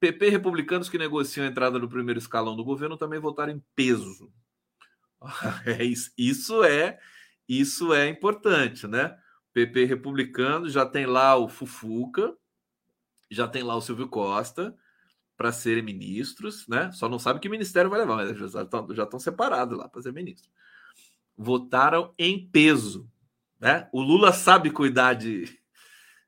PP 0.00 0.30
republicanos 0.30 0.88
que 0.88 0.98
negociam 0.98 1.46
a 1.46 1.48
entrada 1.48 1.78
no 1.78 1.88
primeiro 1.88 2.18
escalão 2.18 2.56
do 2.56 2.64
governo 2.64 2.96
também 2.96 3.20
votaram 3.20 3.52
em 3.52 3.62
peso. 3.76 4.32
É 5.64 5.84
isso 6.18 6.64
é 6.64 6.98
isso 7.48 7.94
é 7.94 8.08
importante, 8.08 8.88
né? 8.88 9.16
PP 9.52 9.84
republicano 9.84 10.68
já 10.68 10.84
tem 10.84 11.06
lá 11.06 11.36
o 11.36 11.48
Fufuca, 11.48 12.36
já 13.30 13.46
tem 13.46 13.62
lá 13.62 13.76
o 13.76 13.80
Silvio 13.80 14.08
Costa 14.08 14.76
para 15.36 15.52
serem 15.52 15.84
ministros, 15.84 16.66
né? 16.66 16.90
Só 16.92 17.08
não 17.08 17.18
sabe 17.18 17.38
que 17.38 17.48
ministério 17.48 17.88
vai 17.88 18.00
levar, 18.00 18.16
mas 18.16 18.36
já 18.36 18.62
estão, 18.62 18.88
já 18.92 19.04
estão 19.04 19.20
separados 19.20 19.78
lá 19.78 19.88
para 19.88 20.02
ser 20.02 20.12
ministro 20.12 20.50
votaram 21.36 22.12
em 22.18 22.48
peso. 22.48 23.08
Né? 23.60 23.88
O 23.92 24.00
Lula 24.00 24.32
sabe 24.32 24.70
cuidar 24.70 25.14
de, 25.14 25.58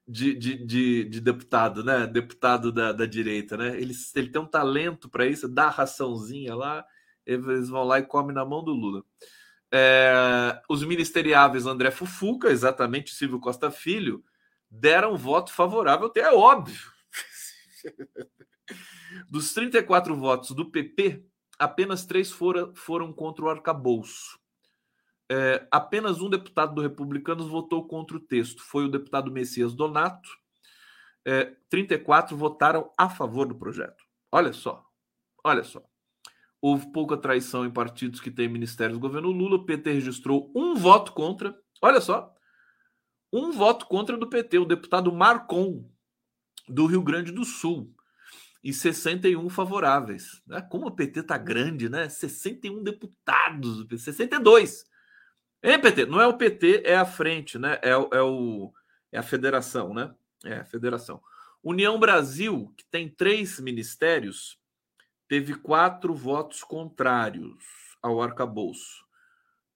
de, 0.06 0.34
de, 0.34 0.64
de, 0.64 1.04
de 1.04 1.20
deputado, 1.20 1.84
né? 1.84 2.06
Deputado 2.06 2.72
da, 2.72 2.92
da 2.92 3.06
direita, 3.06 3.56
né? 3.56 3.80
Ele, 3.80 3.94
ele 4.14 4.28
tem 4.28 4.40
um 4.40 4.46
talento 4.46 5.08
para 5.08 5.26
isso, 5.26 5.48
dá 5.48 5.68
raçãozinha 5.68 6.54
lá, 6.54 6.84
eles 7.24 7.68
vão 7.68 7.84
lá 7.84 7.98
e 7.98 8.04
comem 8.04 8.34
na 8.34 8.44
mão 8.44 8.62
do 8.64 8.72
Lula. 8.72 9.04
É, 9.72 10.62
os 10.68 10.84
ministeriáveis 10.84 11.66
André 11.66 11.90
Fufuca, 11.90 12.48
exatamente 12.48 13.14
Silvio 13.14 13.40
Costa 13.40 13.70
Filho, 13.70 14.24
deram 14.70 15.16
voto 15.16 15.52
favorável, 15.52 16.06
até 16.06 16.20
é 16.20 16.32
óbvio. 16.32 16.90
Dos 19.30 19.52
34 19.52 20.14
votos 20.16 20.50
do 20.50 20.70
PP, 20.70 21.24
apenas 21.58 22.04
três 22.04 22.30
foram, 22.30 22.74
foram 22.74 23.12
contra 23.12 23.44
o 23.44 23.48
arcabouço 23.48 24.38
é, 25.30 25.66
apenas 25.70 26.20
um 26.20 26.30
deputado 26.30 26.74
do 26.74 26.82
Republicanos 26.82 27.48
votou 27.48 27.86
contra 27.86 28.16
o 28.16 28.20
texto. 28.20 28.62
Foi 28.62 28.84
o 28.84 28.90
deputado 28.90 29.30
Messias 29.30 29.74
Donato. 29.74 30.28
É, 31.24 31.56
34 31.68 32.36
votaram 32.36 32.92
a 32.96 33.08
favor 33.08 33.46
do 33.46 33.56
projeto. 33.56 34.04
Olha 34.30 34.52
só, 34.52 34.84
olha 35.44 35.64
só. 35.64 35.82
Houve 36.60 36.90
pouca 36.92 37.16
traição 37.16 37.66
em 37.66 37.70
partidos 37.70 38.20
que 38.20 38.30
têm 38.30 38.48
ministérios 38.48 38.98
do 38.98 39.00
governo 39.00 39.30
Lula. 39.30 39.56
O 39.56 39.64
PT 39.64 39.92
registrou 39.92 40.52
um 40.54 40.74
voto 40.74 41.12
contra. 41.12 41.56
Olha 41.82 42.00
só, 42.00 42.32
um 43.32 43.52
voto 43.52 43.86
contra 43.86 44.16
do 44.16 44.28
PT, 44.28 44.58
o 44.58 44.64
deputado 44.64 45.12
Marcon, 45.12 45.88
do 46.68 46.86
Rio 46.86 47.02
Grande 47.02 47.32
do 47.32 47.44
Sul, 47.44 47.92
e 48.64 48.72
61 48.72 49.48
favoráveis. 49.50 50.42
Né? 50.46 50.60
Como 50.62 50.86
o 50.86 50.90
PT 50.90 51.20
está 51.20 51.36
grande, 51.36 51.88
né? 51.88 52.08
61 52.08 52.82
deputados, 52.82 53.86
62 54.02 54.84
Hein, 55.62 55.80
PT? 55.80 56.06
Não 56.06 56.20
é 56.20 56.26
o 56.26 56.36
PT, 56.36 56.82
é 56.84 56.96
a 56.96 57.04
frente, 57.04 57.58
né? 57.58 57.78
É, 57.82 57.90
é, 57.90 58.22
o, 58.22 58.72
é 59.10 59.18
a 59.18 59.22
federação, 59.22 59.92
né? 59.92 60.14
É 60.44 60.58
a 60.58 60.64
federação. 60.64 61.20
União 61.62 61.98
Brasil, 61.98 62.72
que 62.76 62.84
tem 62.90 63.08
três 63.08 63.58
ministérios, 63.58 64.58
teve 65.28 65.54
quatro 65.54 66.14
votos 66.14 66.62
contrários 66.62 67.64
ao 68.00 68.22
arcabouço. 68.22 69.04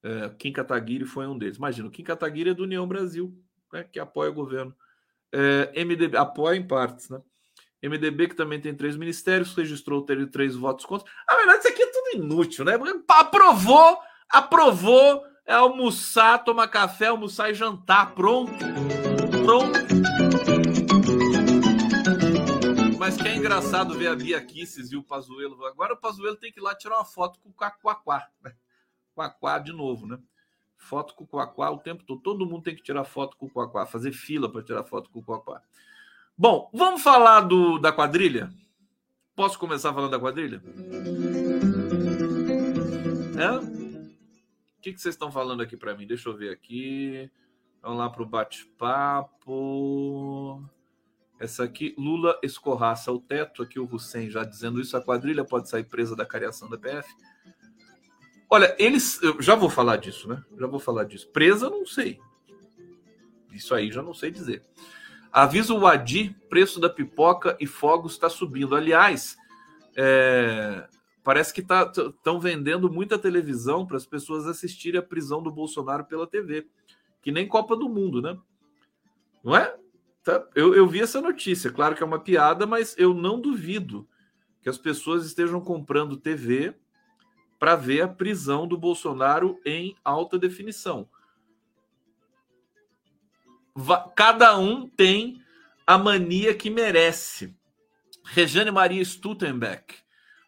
É, 0.03 0.29
Kim 0.39 0.53
Kataguiri 0.53 1.05
foi 1.05 1.27
um 1.27 1.37
deles. 1.37 1.57
Imagina, 1.57 1.91
Kim 1.91 2.05
Kataguiri 2.05 2.51
é 2.51 2.55
do 2.55 2.63
União 2.63 2.87
Brasil, 2.87 3.37
né, 3.73 3.85
que 3.85 3.99
apoia 3.99 4.31
o 4.31 4.35
governo. 4.35 4.75
É, 5.33 5.85
MDB 5.85 6.17
apoia 6.17 6.57
em 6.57 6.67
partes, 6.67 7.09
né? 7.09 7.21
MDB, 7.83 8.29
que 8.29 8.35
também 8.35 8.61
tem 8.61 8.75
três 8.75 8.97
ministérios, 8.97 9.55
registrou 9.55 10.05
ter 10.05 10.31
três 10.31 10.55
votos 10.55 10.85
contra. 10.85 11.11
A 11.27 11.35
verdade, 11.35 11.61
isso 11.61 11.69
aqui 11.69 11.83
é 11.83 11.87
tudo 11.87 12.23
inútil, 12.23 12.65
né? 12.65 12.75
Aprovou, 13.09 13.99
aprovou 14.29 15.25
é 15.47 15.55
almoçar, 15.55 16.39
tomar 16.45 16.69
café, 16.69 17.07
almoçar 17.07 17.51
e 17.51 17.55
jantar. 17.55 18.15
Pronto. 18.15 18.53
Pronto. 19.45 19.79
Mas 22.99 23.17
que 23.17 23.29
é 23.29 23.37
engraçado 23.37 23.99
ver 23.99 24.09
a 24.09 24.15
Bia 24.15 24.41
Kisses 24.45 24.93
e 24.93 24.97
o 24.97 25.03
Pazuelo. 25.03 25.65
Agora 25.67 25.95
o 25.95 25.97
Pazuelo 25.97 26.37
tem 26.37 26.53
que 26.53 26.61
ir 26.61 26.63
lá 26.63 26.75
tirar 26.75 26.97
uma 26.97 27.05
foto 27.05 27.41
com 27.41 27.49
o 27.49 27.53
Quaquá. 27.53 28.29
Né? 28.43 28.53
Quaquá 29.15 29.59
de 29.59 29.73
novo, 29.73 30.07
né? 30.07 30.19
Foto 30.77 31.15
com 31.15 31.25
o 31.25 31.27
Quaquá 31.27 31.71
o 31.71 31.79
tempo 31.79 32.05
todo. 32.05 32.21
Todo 32.21 32.47
mundo 32.47 32.63
tem 32.63 32.77
que 32.77 32.83
tirar 32.83 33.05
foto 33.05 33.37
com 33.37 33.47
o 33.47 33.51
Quaquá, 33.51 33.87
fazer 33.87 34.13
fila 34.13 34.51
para 34.51 34.63
tirar 34.63 34.85
foto 34.85 35.11
com 35.11 35.21
o 35.21 35.25
Quaquá. 35.25 35.63
Bom, 36.37 36.71
vamos 36.73 37.03
falar 37.03 37.41
do, 37.41 37.79
da 37.79 37.93
quadrilha? 37.93 38.51
Posso 39.35 39.59
começar 39.59 39.93
falando 39.93 40.11
da 40.11 40.19
quadrilha? 40.19 40.63
É? 43.37 43.80
O 44.81 44.83
que, 44.83 44.95
que 44.95 45.01
vocês 45.01 45.15
estão 45.15 45.31
falando 45.31 45.61
aqui 45.61 45.77
para 45.77 45.95
mim? 45.95 46.07
Deixa 46.07 46.31
eu 46.31 46.35
ver 46.35 46.51
aqui. 46.51 47.31
Vamos 47.83 47.99
lá 47.99 48.09
para 48.09 48.23
o 48.23 48.27
bate-papo. 48.27 49.47
Essa 51.39 51.65
aqui, 51.65 51.95
Lula 51.99 52.41
escorraça 52.43 53.13
o 53.13 53.21
teto. 53.21 53.63
Aqui 53.63 53.79
o 53.79 53.85
Hussein 53.85 54.31
já 54.31 54.43
dizendo 54.43 54.81
isso. 54.81 54.97
A 54.97 55.03
quadrilha 55.03 55.45
pode 55.45 55.69
sair 55.69 55.85
presa 55.85 56.17
da 56.17 56.25
cariação 56.25 56.67
da 56.67 56.79
PF. 56.79 57.15
Olha, 58.49 58.75
eles. 58.79 59.23
Eu 59.23 59.43
já 59.43 59.55
vou 59.55 59.69
falar 59.69 59.99
disso, 59.99 60.27
né? 60.27 60.43
Já 60.59 60.67
vou 60.67 60.81
falar 60.81 61.05
disso. 61.05 61.29
Presa, 61.29 61.69
não 61.69 61.85
sei. 61.85 62.19
Isso 63.53 63.75
aí 63.75 63.93
já 63.93 64.03
não 64.03 64.15
sei 64.15 64.31
dizer. 64.31 64.65
Avisa 65.31 65.75
o 65.75 65.87
Adi, 65.87 66.35
preço 66.49 66.81
da 66.81 66.89
pipoca 66.89 67.55
e 67.61 67.67
fogos 67.67 68.13
está 68.13 68.31
subindo. 68.31 68.75
Aliás, 68.75 69.37
é, 69.95 70.89
parece 71.23 71.53
que 71.53 71.61
estão 71.61 72.13
tá, 72.23 72.39
vendendo 72.39 72.91
muita 72.91 73.19
televisão 73.19 73.87
para 73.87 73.97
as 73.97 74.07
pessoas 74.07 74.47
assistirem 74.47 74.99
a 74.99 75.03
prisão 75.03 75.43
do 75.43 75.51
Bolsonaro 75.51 76.05
pela 76.05 76.27
TV. 76.27 76.67
Que 77.23 77.31
nem 77.31 77.47
Copa 77.47 77.77
do 77.77 77.89
Mundo, 77.89 78.23
né? 78.23 78.39
Não 79.45 79.55
é? 79.55 79.77
Tá, 80.23 80.47
eu, 80.55 80.75
eu 80.75 80.87
vi 80.87 81.01
essa 81.01 81.21
notícia. 81.21 81.71
Claro 81.71 81.95
que 81.95 82.03
é 82.03 82.07
uma 82.07 82.21
piada, 82.21 82.67
mas 82.67 82.95
eu 82.99 83.15
não 83.15 83.41
duvido 83.41 84.09
que 84.63 84.69
as 84.69 84.79
pessoas 84.79 85.25
estejam 85.25 85.61
comprando 85.61 86.17
TV 86.17 86.75
para 87.59 87.77
ver 87.77 88.03
a 88.03 88.09
prisão 88.09 88.67
do 88.67 88.77
Bolsonaro 88.77 89.61
em 89.65 89.95
alta 90.05 90.39
definição. 90.39 91.09
Cada 94.15 94.59
um 94.59 94.89
tem 94.89 95.43
a 95.87 95.99
mania 95.99 96.55
que 96.55 96.71
merece. 96.71 97.55
Regiane 98.25 98.71
Maria 98.71 99.03
Stuttenbeck. 99.03 99.97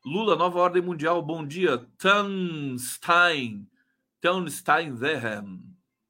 Lula, 0.05 0.35
nova 0.35 0.59
ordem 0.59 0.83
mundial. 0.83 1.23
Bom 1.23 1.47
dia. 1.47 1.79
Tunstein. 1.97 3.69
Tunstein 4.21 4.93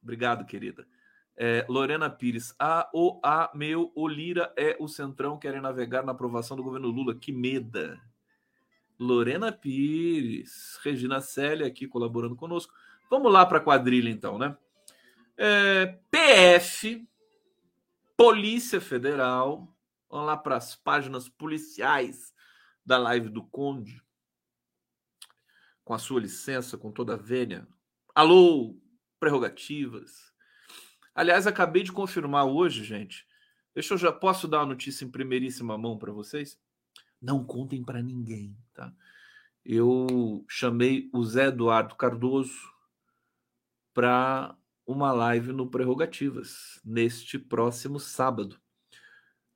Obrigado, 0.02 0.46
querida. 0.46 0.86
É, 1.36 1.66
Lorena 1.68 2.08
Pires. 2.08 2.54
A, 2.58 2.88
o, 2.94 3.20
a, 3.22 3.50
meu, 3.54 3.92
o 3.94 4.08
Lira 4.08 4.50
é 4.56 4.78
o 4.80 4.88
Centrão 4.88 5.38
querem 5.38 5.60
navegar 5.60 6.02
na 6.02 6.12
aprovação 6.12 6.56
do 6.56 6.62
governo 6.62 6.88
Lula. 6.88 7.14
Que 7.14 7.32
meda. 7.32 8.00
Lorena 8.98 9.52
Pires, 9.52 10.78
Regina 10.82 11.20
Célia 11.20 11.66
aqui 11.66 11.86
colaborando 11.86 12.34
conosco. 12.34 12.72
Vamos 13.10 13.30
lá 13.30 13.44
para 13.44 13.58
a 13.58 13.62
quadrilha, 13.62 14.08
então, 14.08 14.38
né? 14.38 14.56
É, 15.36 15.98
PF, 16.10 17.06
Polícia 18.16 18.80
Federal, 18.80 19.68
vamos 20.08 20.26
lá 20.26 20.36
para 20.36 20.56
as 20.56 20.76
páginas 20.76 21.28
policiais 21.28 22.31
da 22.84 22.98
live 22.98 23.28
do 23.28 23.42
Conde. 23.42 24.02
Com 25.84 25.94
a 25.94 25.98
sua 25.98 26.20
licença, 26.20 26.78
com 26.78 26.92
toda 26.92 27.14
a 27.14 27.16
vênia. 27.16 27.66
Alô, 28.14 28.80
prerrogativas. 29.18 30.32
Aliás, 31.14 31.46
acabei 31.46 31.82
de 31.82 31.92
confirmar 31.92 32.46
hoje, 32.46 32.84
gente. 32.84 33.26
Deixa 33.74 33.94
eu 33.94 33.98
já 33.98 34.12
posso 34.12 34.46
dar 34.46 34.60
a 34.60 34.66
notícia 34.66 35.04
em 35.04 35.10
primeiríssima 35.10 35.78
mão 35.78 35.98
para 35.98 36.12
vocês? 36.12 36.58
Não 37.20 37.44
contem 37.44 37.84
para 37.84 38.02
ninguém, 38.02 38.56
tá? 38.74 38.92
Eu 39.64 40.44
chamei 40.48 41.08
o 41.12 41.24
Zé 41.24 41.46
Eduardo 41.46 41.94
Cardoso 41.94 42.72
para 43.94 44.56
uma 44.86 45.12
live 45.12 45.52
no 45.52 45.70
Prerrogativas 45.70 46.80
neste 46.84 47.38
próximo 47.38 48.00
sábado. 48.00 48.60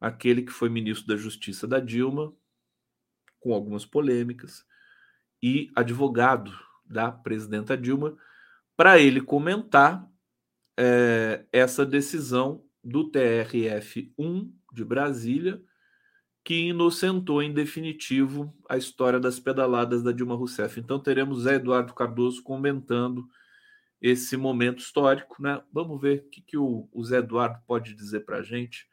Aquele 0.00 0.42
que 0.42 0.52
foi 0.52 0.68
ministro 0.68 1.06
da 1.08 1.16
Justiça 1.16 1.66
da 1.66 1.80
Dilma, 1.80 2.32
com 3.40 3.52
algumas 3.52 3.84
polêmicas, 3.84 4.64
e 5.42 5.70
advogado 5.74 6.52
da 6.84 7.10
presidenta 7.10 7.76
Dilma, 7.76 8.16
para 8.76 8.98
ele 8.98 9.20
comentar 9.20 10.08
é, 10.76 11.44
essa 11.52 11.84
decisão 11.84 12.64
do 12.82 13.10
TRF1 13.10 14.50
de 14.72 14.84
Brasília 14.84 15.62
que 16.44 16.68
inocentou 16.68 17.42
em 17.42 17.52
definitivo 17.52 18.54
a 18.68 18.76
história 18.76 19.18
das 19.18 19.40
pedaladas 19.40 20.02
da 20.02 20.12
Dilma 20.12 20.36
Rousseff. 20.36 20.78
Então 20.78 21.00
teremos 21.00 21.42
Zé 21.42 21.56
Eduardo 21.56 21.92
Cardoso 21.92 22.40
comentando 22.40 23.28
esse 24.00 24.36
momento 24.36 24.78
histórico, 24.78 25.42
né? 25.42 25.60
Vamos 25.72 26.00
ver 26.00 26.18
o 26.20 26.30
que, 26.30 26.40
que 26.40 26.56
o, 26.56 26.88
o 26.92 27.04
Zé 27.04 27.18
Eduardo 27.18 27.58
pode 27.66 27.94
dizer 27.94 28.20
para 28.20 28.38
a 28.38 28.42
gente 28.42 28.86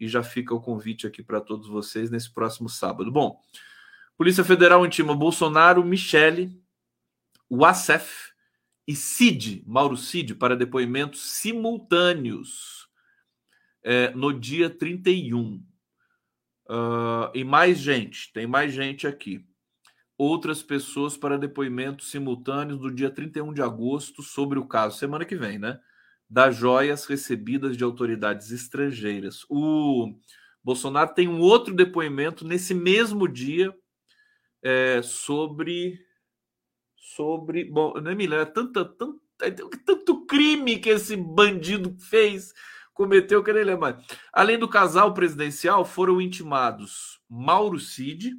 e 0.00 0.08
já 0.08 0.22
fica 0.22 0.52
o 0.52 0.60
convite 0.60 1.06
aqui 1.06 1.22
para 1.22 1.40
todos 1.40 1.68
vocês 1.68 2.10
nesse 2.10 2.32
próximo 2.32 2.68
sábado. 2.68 3.12
Bom, 3.12 3.40
Polícia 4.16 4.42
Federal 4.42 4.86
intima 4.86 5.14
Bolsonaro, 5.14 5.84
Michele, 5.84 6.58
Wassef 7.50 8.32
e 8.88 8.96
Cid, 8.96 9.62
Mauro 9.66 9.96
Cid, 9.96 10.34
para 10.36 10.56
depoimentos 10.56 11.20
simultâneos 11.32 12.88
é, 13.84 14.10
no 14.14 14.32
dia 14.32 14.70
31. 14.70 15.62
Uh, 16.68 17.30
e 17.34 17.44
mais 17.44 17.78
gente, 17.78 18.32
tem 18.32 18.46
mais 18.46 18.72
gente 18.72 19.06
aqui. 19.06 19.44
Outras 20.16 20.62
pessoas 20.62 21.14
para 21.14 21.38
depoimentos 21.38 22.10
simultâneos 22.10 22.80
do 22.80 22.90
dia 22.90 23.10
31 23.10 23.52
de 23.52 23.60
agosto 23.60 24.22
sobre 24.22 24.58
o 24.58 24.66
caso, 24.66 24.96
semana 24.96 25.26
que 25.26 25.36
vem, 25.36 25.58
né? 25.58 25.78
Das 26.28 26.56
joias 26.56 27.04
recebidas 27.04 27.76
de 27.76 27.84
autoridades 27.84 28.50
estrangeiras. 28.50 29.44
O 29.50 30.14
Bolsonaro 30.64 31.12
tem 31.12 31.28
um 31.28 31.38
outro 31.38 31.74
depoimento 31.74 32.46
nesse 32.46 32.72
mesmo 32.72 33.28
dia 33.28 33.76
é, 34.66 35.00
sobre. 35.00 36.04
Sobre. 36.96 37.64
Bom, 37.64 37.94
não 38.00 38.10
é 38.10 38.14
Milena, 38.14 38.42
é 38.42 38.46
tanta, 38.46 38.84
tanto, 38.84 39.22
é 39.40 39.50
tanto 39.50 40.26
crime 40.26 40.80
que 40.80 40.88
esse 40.88 41.16
bandido 41.16 41.96
fez 41.98 42.52
cometeu, 42.92 43.44
que 43.44 43.52
nem 43.52 43.62
lembrar. 43.62 44.02
Além 44.32 44.58
do 44.58 44.68
casal 44.68 45.14
presidencial, 45.14 45.84
foram 45.84 46.20
intimados 46.20 47.20
Mauro 47.28 47.78
Cid, 47.78 48.34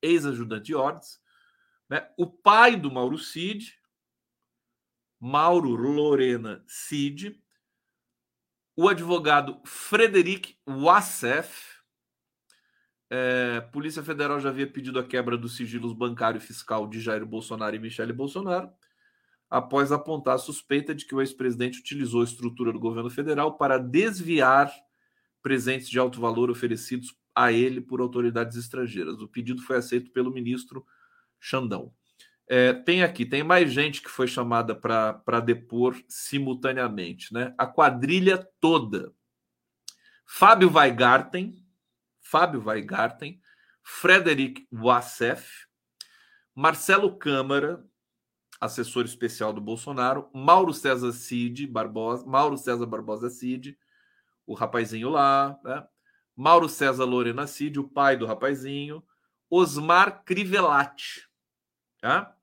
ex-ajudante 0.00 0.66
de 0.66 0.74
ordens, 0.74 1.20
né? 1.90 2.08
o 2.16 2.26
pai 2.26 2.76
do 2.76 2.90
Mauro 2.90 3.18
Cid, 3.18 3.78
Mauro 5.20 5.70
Lorena 5.70 6.64
Cid, 6.66 7.38
o 8.76 8.88
advogado 8.88 9.60
Frederic 9.64 10.56
Wassef. 10.66 11.71
É, 13.14 13.60
Polícia 13.60 14.02
Federal 14.02 14.40
já 14.40 14.48
havia 14.48 14.66
pedido 14.66 14.98
a 14.98 15.04
quebra 15.04 15.36
dos 15.36 15.54
sigilos 15.54 15.92
bancário 15.92 16.38
e 16.38 16.40
fiscal 16.40 16.86
de 16.88 16.98
Jair 16.98 17.26
Bolsonaro 17.26 17.76
e 17.76 17.78
Michele 17.78 18.10
Bolsonaro 18.10 18.70
após 19.50 19.92
apontar 19.92 20.36
a 20.36 20.38
suspeita 20.38 20.94
de 20.94 21.04
que 21.04 21.14
o 21.14 21.20
ex-presidente 21.20 21.78
utilizou 21.78 22.22
a 22.22 22.24
estrutura 22.24 22.72
do 22.72 22.80
governo 22.80 23.10
federal 23.10 23.58
para 23.58 23.76
desviar 23.76 24.72
presentes 25.42 25.90
de 25.90 25.98
alto 25.98 26.18
valor 26.18 26.50
oferecidos 26.50 27.14
a 27.34 27.52
ele 27.52 27.82
por 27.82 28.00
autoridades 28.00 28.56
estrangeiras. 28.56 29.20
O 29.20 29.28
pedido 29.28 29.60
foi 29.60 29.76
aceito 29.76 30.10
pelo 30.10 30.32
ministro 30.32 30.82
Xandão. 31.38 31.92
É, 32.48 32.72
tem 32.72 33.02
aqui, 33.02 33.26
tem 33.26 33.42
mais 33.42 33.70
gente 33.70 34.00
que 34.00 34.08
foi 34.08 34.26
chamada 34.26 34.74
para 34.74 35.40
depor 35.40 35.94
simultaneamente, 36.08 37.30
né? 37.34 37.54
A 37.58 37.66
quadrilha 37.66 38.38
toda. 38.58 39.12
Fábio 40.24 40.72
Weigarten, 40.72 41.61
Fábio 42.32 42.62
Weigarten, 42.64 43.38
Frederic 43.82 44.66
Wassef, 44.72 45.66
Marcelo 46.54 47.18
Câmara, 47.18 47.84
assessor 48.58 49.04
especial 49.04 49.52
do 49.52 49.60
Bolsonaro, 49.60 50.30
Mauro 50.32 50.72
César 50.72 51.12
Cid 51.12 51.66
Barbosa, 51.66 52.24
Mauro 52.24 52.56
César 52.56 52.86
Barbosa 52.86 53.28
Cid, 53.28 53.78
o 54.46 54.54
rapazinho 54.54 55.10
lá, 55.10 55.60
né? 55.62 55.86
Mauro 56.34 56.70
César 56.70 57.04
Lorena 57.04 57.46
Cid, 57.46 57.78
o 57.78 57.86
pai 57.86 58.16
do 58.16 58.24
rapazinho, 58.24 59.04
Osmar 59.50 60.24
Crivellati, 60.24 61.28
tá? 62.00 62.34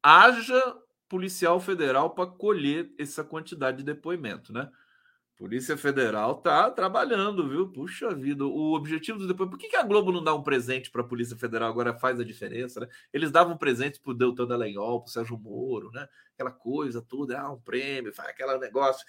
Haja 0.00 0.76
policial 1.08 1.58
federal 1.58 2.10
para 2.10 2.30
colher 2.30 2.94
essa 2.96 3.24
quantidade 3.24 3.78
de 3.78 3.82
depoimento, 3.82 4.52
né? 4.52 4.70
Polícia 5.44 5.76
Federal 5.76 6.36
tá 6.36 6.70
trabalhando, 6.70 7.46
viu? 7.46 7.68
Puxa 7.68 8.14
vida, 8.14 8.46
o 8.46 8.72
objetivo 8.72 9.18
do 9.18 9.28
depois. 9.28 9.50
Por 9.50 9.58
que, 9.58 9.76
a 9.76 9.82
Globo 9.82 10.10
não 10.10 10.24
dá 10.24 10.34
um 10.34 10.42
presente 10.42 10.90
para 10.90 11.02
a 11.02 11.06
Polícia 11.06 11.36
Federal 11.36 11.68
agora 11.68 11.92
faz 11.92 12.18
a 12.18 12.24
diferença, 12.24 12.80
né? 12.80 12.88
Eles 13.12 13.30
davam 13.30 13.54
presentes 13.54 14.00
para 14.00 14.12
o 14.12 14.14
Deltan 14.14 14.46
Dallagnol, 14.46 15.02
para 15.02 15.08
o 15.10 15.12
Sérgio 15.12 15.38
Moro, 15.38 15.90
né? 15.92 16.08
Aquela 16.32 16.50
coisa 16.50 17.02
toda, 17.02 17.38
ah, 17.38 17.52
um 17.52 17.60
prêmio, 17.60 18.14
faz 18.14 18.30
aquele 18.30 18.56
negócio, 18.56 19.04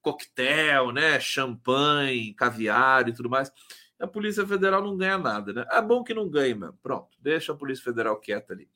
coquetel, 0.00 0.92
né? 0.92 1.18
Champanhe, 1.18 2.34
caviar 2.34 3.08
e 3.08 3.12
tudo 3.12 3.28
mais. 3.28 3.50
A 3.98 4.06
Polícia 4.06 4.46
Federal 4.46 4.84
não 4.84 4.96
ganha 4.96 5.18
nada, 5.18 5.52
né? 5.52 5.66
É 5.72 5.82
bom 5.82 6.04
que 6.04 6.14
não 6.14 6.30
ganhe 6.30 6.54
mesmo. 6.54 6.78
Pronto, 6.80 7.18
deixa 7.18 7.50
a 7.50 7.56
Polícia 7.56 7.82
Federal 7.82 8.16
quieta 8.20 8.52
ali. 8.52 8.68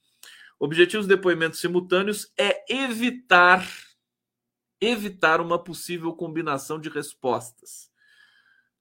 Objetivos 0.58 1.06
de 1.06 1.14
depoimentos 1.14 1.60
simultâneos 1.60 2.32
é 2.36 2.64
evitar 2.68 3.64
evitar 4.84 5.40
uma 5.40 5.58
possível 5.62 6.12
combinação 6.14 6.78
de 6.78 6.88
respostas. 6.88 7.90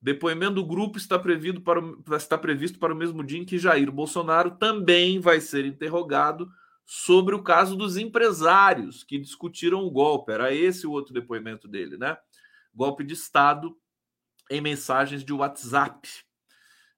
Depoimento 0.01 0.55
do 0.55 0.65
grupo 0.65 0.97
está 0.97 1.17
previsto, 1.17 1.61
para 1.61 1.79
o, 1.79 2.03
está 2.15 2.37
previsto 2.37 2.77
para 2.77 2.93
o 2.93 2.97
mesmo 2.97 3.23
dia 3.23 3.39
em 3.39 3.45
que 3.45 3.57
Jair 3.57 3.91
Bolsonaro 3.91 4.51
também 4.51 5.19
vai 5.19 5.39
ser 5.39 5.65
interrogado 5.65 6.51
sobre 6.85 7.33
o 7.33 7.41
caso 7.41 7.75
dos 7.77 7.95
empresários 7.95 9.03
que 9.03 9.17
discutiram 9.17 9.79
o 9.83 9.89
golpe. 9.89 10.33
Era 10.33 10.53
esse 10.53 10.85
o 10.85 10.91
outro 10.91 11.13
depoimento 11.13 11.67
dele, 11.67 11.97
né? 11.97 12.17
Golpe 12.75 13.03
de 13.03 13.13
Estado 13.13 13.77
em 14.49 14.59
mensagens 14.59 15.23
de 15.23 15.31
WhatsApp. 15.31 16.09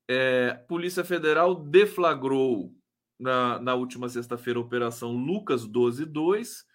É, 0.07 0.53
Polícia 0.67 1.03
Federal 1.03 1.55
deflagrou 1.55 2.73
na, 3.19 3.59
na 3.59 3.75
última 3.75 4.09
sexta-feira 4.09 4.59
a 4.59 4.63
Operação 4.63 5.11
Lucas 5.11 5.61
122 5.61 6.65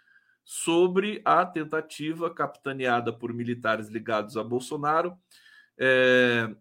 sobre 0.53 1.23
a 1.25 1.47
tentativa 1.47 2.29
capitaneada 2.29 3.13
por 3.13 3.33
militares 3.33 3.89
ligados 3.89 4.37
a 4.37 4.43
Bolsonaro 4.43 5.17
é, 5.79 6.53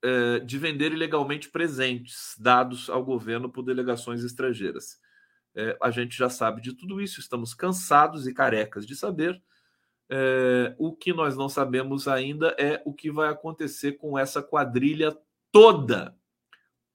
é, 0.00 0.38
de 0.38 0.58
vender 0.58 0.92
ilegalmente 0.92 1.48
presentes 1.48 2.36
dados 2.38 2.88
ao 2.88 3.04
governo 3.04 3.50
por 3.50 3.64
delegações 3.64 4.22
estrangeiras. 4.22 4.96
É, 5.56 5.76
a 5.82 5.90
gente 5.90 6.16
já 6.16 6.30
sabe 6.30 6.60
de 6.60 6.72
tudo 6.72 7.00
isso, 7.00 7.18
estamos 7.18 7.52
cansados 7.52 8.28
e 8.28 8.32
carecas 8.32 8.86
de 8.86 8.94
saber. 8.94 9.42
O 10.78 10.94
que 10.94 11.12
nós 11.12 11.36
não 11.36 11.48
sabemos 11.48 12.06
ainda 12.06 12.54
é 12.58 12.80
o 12.84 12.92
que 12.92 13.10
vai 13.10 13.28
acontecer 13.28 13.92
com 13.92 14.16
essa 14.18 14.42
quadrilha 14.42 15.16
toda, 15.50 16.14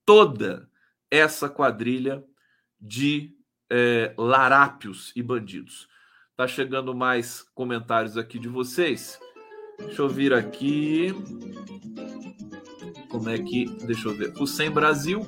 toda 0.05 0.69
essa 1.09 1.49
quadrilha 1.49 2.23
de 2.79 3.35
larápios 4.15 5.11
e 5.15 5.23
bandidos. 5.23 5.89
Tá 6.37 6.47
chegando 6.47 6.93
mais 6.93 7.41
comentários 7.55 8.15
aqui 8.15 8.37
de 8.37 8.47
vocês. 8.47 9.19
Deixa 9.79 10.03
eu 10.03 10.07
vir 10.07 10.35
aqui. 10.35 11.11
Como 13.09 13.27
é 13.27 13.39
que. 13.39 13.65
Deixa 13.87 14.07
eu 14.07 14.15
ver. 14.15 14.31
O 14.39 14.45
Sem 14.45 14.69
Brasil 14.69 15.27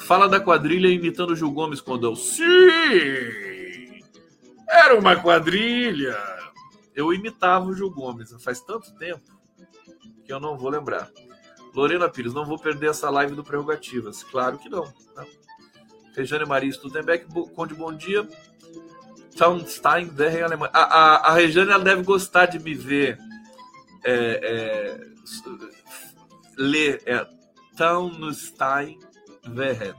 fala 0.00 0.28
da 0.28 0.38
quadrilha 0.38 0.88
imitando 0.88 1.30
o 1.30 1.36
Gil 1.36 1.50
Gomes 1.50 1.80
quando 1.80 2.06
eu. 2.06 2.14
Sim! 2.14 2.44
Era 4.68 4.98
uma 4.98 5.16
quadrilha! 5.16 6.14
Eu 6.94 7.10
imitava 7.14 7.64
o 7.64 7.74
Gil 7.74 7.90
Gomes 7.90 8.30
faz 8.42 8.60
tanto 8.60 8.94
tempo 8.96 9.40
que 10.26 10.32
eu 10.32 10.38
não 10.38 10.58
vou 10.58 10.68
lembrar. 10.68 11.10
Lorena 11.74 12.06
Pires, 12.06 12.34
não 12.34 12.44
vou 12.44 12.58
perder 12.58 12.90
essa 12.90 13.08
live 13.08 13.34
do 13.34 13.42
Prerrogativas. 13.42 14.22
Claro 14.24 14.58
que 14.58 14.68
não. 14.68 14.84
Tá? 15.14 15.24
Rejane 16.14 16.44
Maria 16.44 16.70
Stutenbeck, 16.70 17.26
Conde, 17.54 17.74
bom 17.74 17.94
dia. 17.94 18.28
Traunstein, 19.38 20.10
Werren, 20.18 20.42
Alemanha. 20.42 20.72
A, 20.74 20.82
a, 20.82 21.34
a 21.34 21.42
ela 21.42 21.78
deve 21.78 22.02
gostar 22.02 22.46
de 22.46 22.58
me 22.58 22.74
ver 22.74 23.16
é, 24.04 24.40
é, 24.42 25.00
ler. 26.56 27.00
É, 27.06 27.24
Traunstein, 27.76 28.98
Werren, 29.56 29.94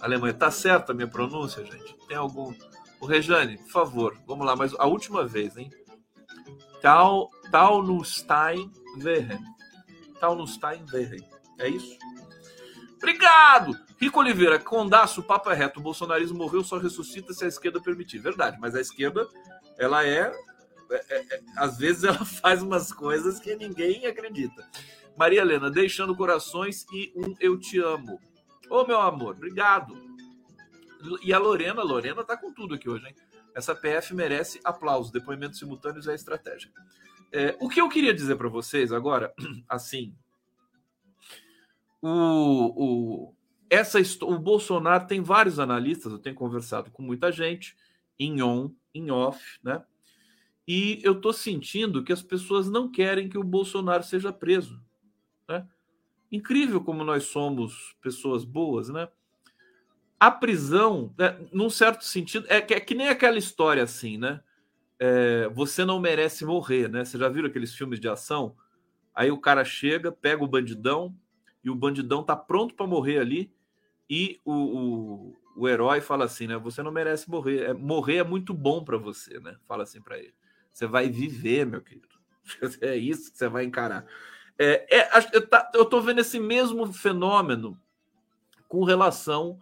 Alemanha. 0.00 0.32
Tá 0.32 0.52
certa 0.52 0.92
a 0.92 0.94
minha 0.94 1.08
pronúncia, 1.08 1.64
gente? 1.64 1.96
Tem 2.06 2.16
algum. 2.16 2.54
O 3.00 3.06
Rejane, 3.06 3.58
por 3.58 3.70
favor, 3.70 4.16
vamos 4.26 4.46
lá, 4.46 4.54
mas 4.54 4.72
a 4.78 4.86
última 4.86 5.24
vez, 5.26 5.56
hein? 5.56 5.70
Taunstein, 7.50 8.72
Werren. 9.02 9.40
Taunstein, 10.20 10.84
Werren. 10.92 11.24
É 11.58 11.68
isso? 11.68 11.96
Obrigado! 12.96 13.87
Rico 13.98 14.20
Oliveira, 14.20 14.58
Condaço, 14.60 15.22
papo 15.22 15.50
é 15.50 15.54
reto. 15.54 15.80
O 15.80 15.82
bolsonarismo 15.82 16.38
morreu, 16.38 16.62
só 16.62 16.78
ressuscita 16.78 17.32
se 17.32 17.44
a 17.44 17.48
esquerda 17.48 17.80
permitir. 17.80 18.18
Verdade, 18.18 18.56
mas 18.60 18.74
a 18.74 18.80
esquerda, 18.80 19.28
ela 19.76 20.06
é, 20.06 20.32
é, 20.90 21.04
é, 21.10 21.34
é 21.34 21.42
às 21.56 21.78
vezes 21.78 22.04
ela 22.04 22.22
faz 22.24 22.62
umas 22.62 22.92
coisas 22.92 23.40
que 23.40 23.54
ninguém 23.56 24.06
acredita. 24.06 24.68
Maria 25.16 25.40
Helena, 25.40 25.68
deixando 25.68 26.14
corações 26.14 26.86
e 26.92 27.12
um 27.16 27.34
eu 27.40 27.58
te 27.58 27.80
amo. 27.80 28.20
Ô, 28.70 28.86
meu 28.86 29.00
amor, 29.00 29.34
obrigado. 29.34 30.00
E 31.22 31.32
a 31.32 31.38
Lorena, 31.38 31.82
Lorena 31.82 32.22
tá 32.22 32.36
com 32.36 32.52
tudo 32.52 32.76
aqui 32.76 32.88
hoje, 32.88 33.06
hein? 33.06 33.14
Essa 33.52 33.74
PF 33.74 34.14
merece 34.14 34.60
aplausos. 34.62 35.10
Depoimentos 35.10 35.58
simultâneos 35.58 36.06
é 36.06 36.14
estratégia. 36.14 36.70
É, 37.32 37.56
o 37.60 37.68
que 37.68 37.80
eu 37.80 37.88
queria 37.88 38.14
dizer 38.14 38.36
para 38.36 38.48
vocês 38.48 38.92
agora, 38.92 39.34
assim, 39.68 40.14
o, 42.00 42.08
o, 42.08 43.34
essa, 43.70 43.98
o 44.22 44.38
Bolsonaro 44.38 45.06
tem 45.06 45.20
vários 45.20 45.58
analistas, 45.58 46.12
eu 46.12 46.18
tenho 46.18 46.34
conversado 46.34 46.90
com 46.90 47.02
muita 47.02 47.30
gente, 47.30 47.76
em 48.18 48.42
on, 48.42 48.70
em 48.94 49.10
off, 49.10 49.58
né? 49.62 49.82
E 50.66 51.00
eu 51.02 51.12
estou 51.12 51.32
sentindo 51.32 52.04
que 52.04 52.12
as 52.12 52.22
pessoas 52.22 52.68
não 52.68 52.90
querem 52.90 53.28
que 53.28 53.38
o 53.38 53.44
Bolsonaro 53.44 54.02
seja 54.02 54.32
preso. 54.32 54.82
Né? 55.48 55.66
Incrível 56.30 56.82
como 56.82 57.02
nós 57.04 57.24
somos 57.24 57.96
pessoas 58.02 58.44
boas, 58.44 58.90
né? 58.90 59.08
A 60.20 60.30
prisão, 60.30 61.14
né, 61.16 61.38
num 61.52 61.70
certo 61.70 62.04
sentido, 62.04 62.44
é 62.50 62.60
que, 62.60 62.74
é 62.74 62.80
que 62.80 62.94
nem 62.94 63.08
aquela 63.08 63.38
história 63.38 63.82
assim, 63.82 64.18
né? 64.18 64.42
É, 64.98 65.48
você 65.50 65.84
não 65.84 66.00
merece 66.00 66.44
morrer, 66.44 66.88
né? 66.88 67.04
Você 67.04 67.16
já 67.16 67.28
viram 67.28 67.48
aqueles 67.48 67.72
filmes 67.72 68.00
de 68.00 68.08
ação? 68.08 68.54
Aí 69.14 69.30
o 69.30 69.38
cara 69.38 69.64
chega, 69.64 70.12
pega 70.12 70.42
o 70.44 70.48
bandidão, 70.48 71.16
e 71.62 71.70
o 71.70 71.74
bandidão 71.74 72.22
tá 72.22 72.36
pronto 72.36 72.74
para 72.74 72.86
morrer 72.86 73.18
ali 73.18 73.52
e 74.08 74.40
o, 74.44 74.52
o, 74.52 75.36
o, 75.56 75.68
herói 75.68 76.00
fala 76.00 76.24
assim, 76.24 76.46
né? 76.46 76.56
Você 76.58 76.82
não 76.82 76.90
merece 76.90 77.28
morrer. 77.30 77.70
É, 77.70 77.74
morrer 77.74 78.16
é 78.16 78.24
muito 78.24 78.54
bom 78.54 78.82
para 78.82 78.96
você, 78.96 79.38
né? 79.40 79.56
Fala 79.66 79.82
assim 79.82 80.00
para 80.00 80.18
ele. 80.18 80.34
Você 80.72 80.86
vai 80.86 81.08
viver, 81.08 81.66
meu 81.66 81.80
querido. 81.80 82.08
É 82.80 82.96
isso 82.96 83.30
que 83.30 83.36
você 83.36 83.48
vai 83.48 83.64
encarar. 83.64 84.06
É, 84.58 84.96
é, 84.96 85.10
eu, 85.34 85.46
tá, 85.46 85.60
tô 85.64 86.00
vendo 86.00 86.20
esse 86.20 86.40
mesmo 86.40 86.90
fenômeno 86.92 87.78
com 88.66 88.84
relação 88.84 89.60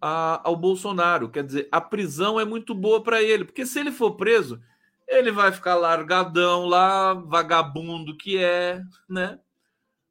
a, 0.00 0.40
ao 0.44 0.54
Bolsonaro. 0.54 1.28
Quer 1.28 1.44
dizer, 1.44 1.68
a 1.72 1.80
prisão 1.80 2.38
é 2.38 2.44
muito 2.44 2.72
boa 2.72 3.02
para 3.02 3.20
ele, 3.20 3.44
porque 3.44 3.66
se 3.66 3.80
ele 3.80 3.90
for 3.90 4.12
preso, 4.12 4.62
ele 5.08 5.32
vai 5.32 5.50
ficar 5.50 5.74
largadão 5.74 6.66
lá, 6.66 7.14
vagabundo 7.14 8.16
que 8.16 8.38
é, 8.38 8.80
né? 9.08 9.40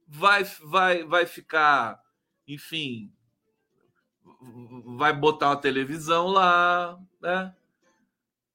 vai, 0.09 0.43
vai, 0.63 1.03
vai 1.03 1.25
ficar, 1.27 2.01
enfim, 2.47 3.11
vai 4.86 5.13
botar 5.13 5.49
uma 5.49 5.58
televisão 5.58 6.28
lá, 6.28 6.99
né? 7.21 7.54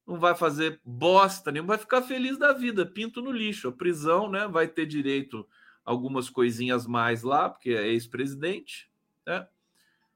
Não 0.07 0.19
vai 0.19 0.35
fazer 0.35 0.81
bosta 0.85 1.51
nenhuma, 1.51 1.69
vai 1.69 1.79
ficar 1.79 2.03
feliz 2.03 2.39
da 2.39 2.53
vida, 2.53 2.85
pinto 2.85 3.23
no 3.23 3.33
lixo. 3.33 3.69
A 3.69 3.73
prisão, 3.73 4.29
né? 4.29 4.47
Vai 4.47 4.69
ter 4.69 4.87
direito 4.87 5.47
a 5.85 5.91
algumas 5.91 6.29
coisinhas 6.29 6.87
mais 6.87 7.23
lá, 7.23 7.49
porque 7.49 7.71
é 7.71 7.89
ex-presidente, 7.89 8.91
né? 9.27 9.47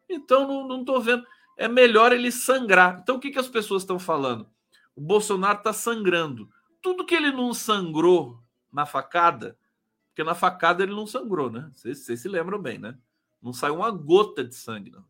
Então, 0.09 0.47
não, 0.47 0.67
não 0.67 0.85
tô 0.85 1.01
vendo. 1.01 1.27
É 1.57 1.69
melhor 1.69 2.13
ele 2.13 2.31
sangrar. 2.31 3.01
Então, 3.03 3.17
o 3.17 3.21
que, 3.21 3.31
que 3.31 3.39
as 3.39 3.49
pessoas 3.49 3.83
estão 3.83 3.99
falando? 3.99 4.49
O 4.95 5.01
Bolsonaro 5.01 5.59
está 5.59 5.73
sangrando. 5.73 6.51
Tudo 6.81 7.05
que 7.05 7.15
ele 7.15 7.31
não 7.31 7.53
sangrou 7.53 8.41
na 8.73 8.87
facada, 8.87 9.59
porque 10.09 10.23
na 10.23 10.35
facada 10.35 10.83
ele 10.83 10.95
não 10.95 11.07
sangrou, 11.07 11.51
né? 11.51 11.71
Vocês, 11.75 11.99
vocês 11.99 12.21
se 12.21 12.29
lembram 12.29 12.61
bem, 12.61 12.79
né? 12.79 12.97
Não 13.43 13.53
saiu 13.53 13.77
uma 13.77 13.91
gota 13.91 14.45
de 14.45 14.55
sangue, 14.55 14.91
não. 14.91 15.05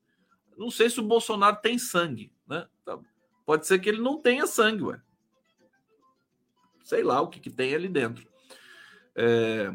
Não 0.59 0.73
sei 0.73 0.91
se 0.91 0.99
o 0.99 1.05
Bolsonaro 1.05 1.57
tem 1.63 1.79
sangue, 1.79 2.33
né? 2.47 2.67
Tá, 2.85 2.99
pode 3.47 3.65
ser 3.65 3.79
que 3.79 3.89
ele 3.89 4.01
não 4.01 4.21
tenha 4.21 4.45
sangue, 4.45 4.83
ué. 4.83 5.01
Sei 6.83 7.05
lá 7.05 7.21
o 7.21 7.29
que, 7.29 7.39
que 7.39 7.49
tem 7.49 7.75
ali 7.75 7.89
dentro. 7.89 8.27
É... 9.15 9.73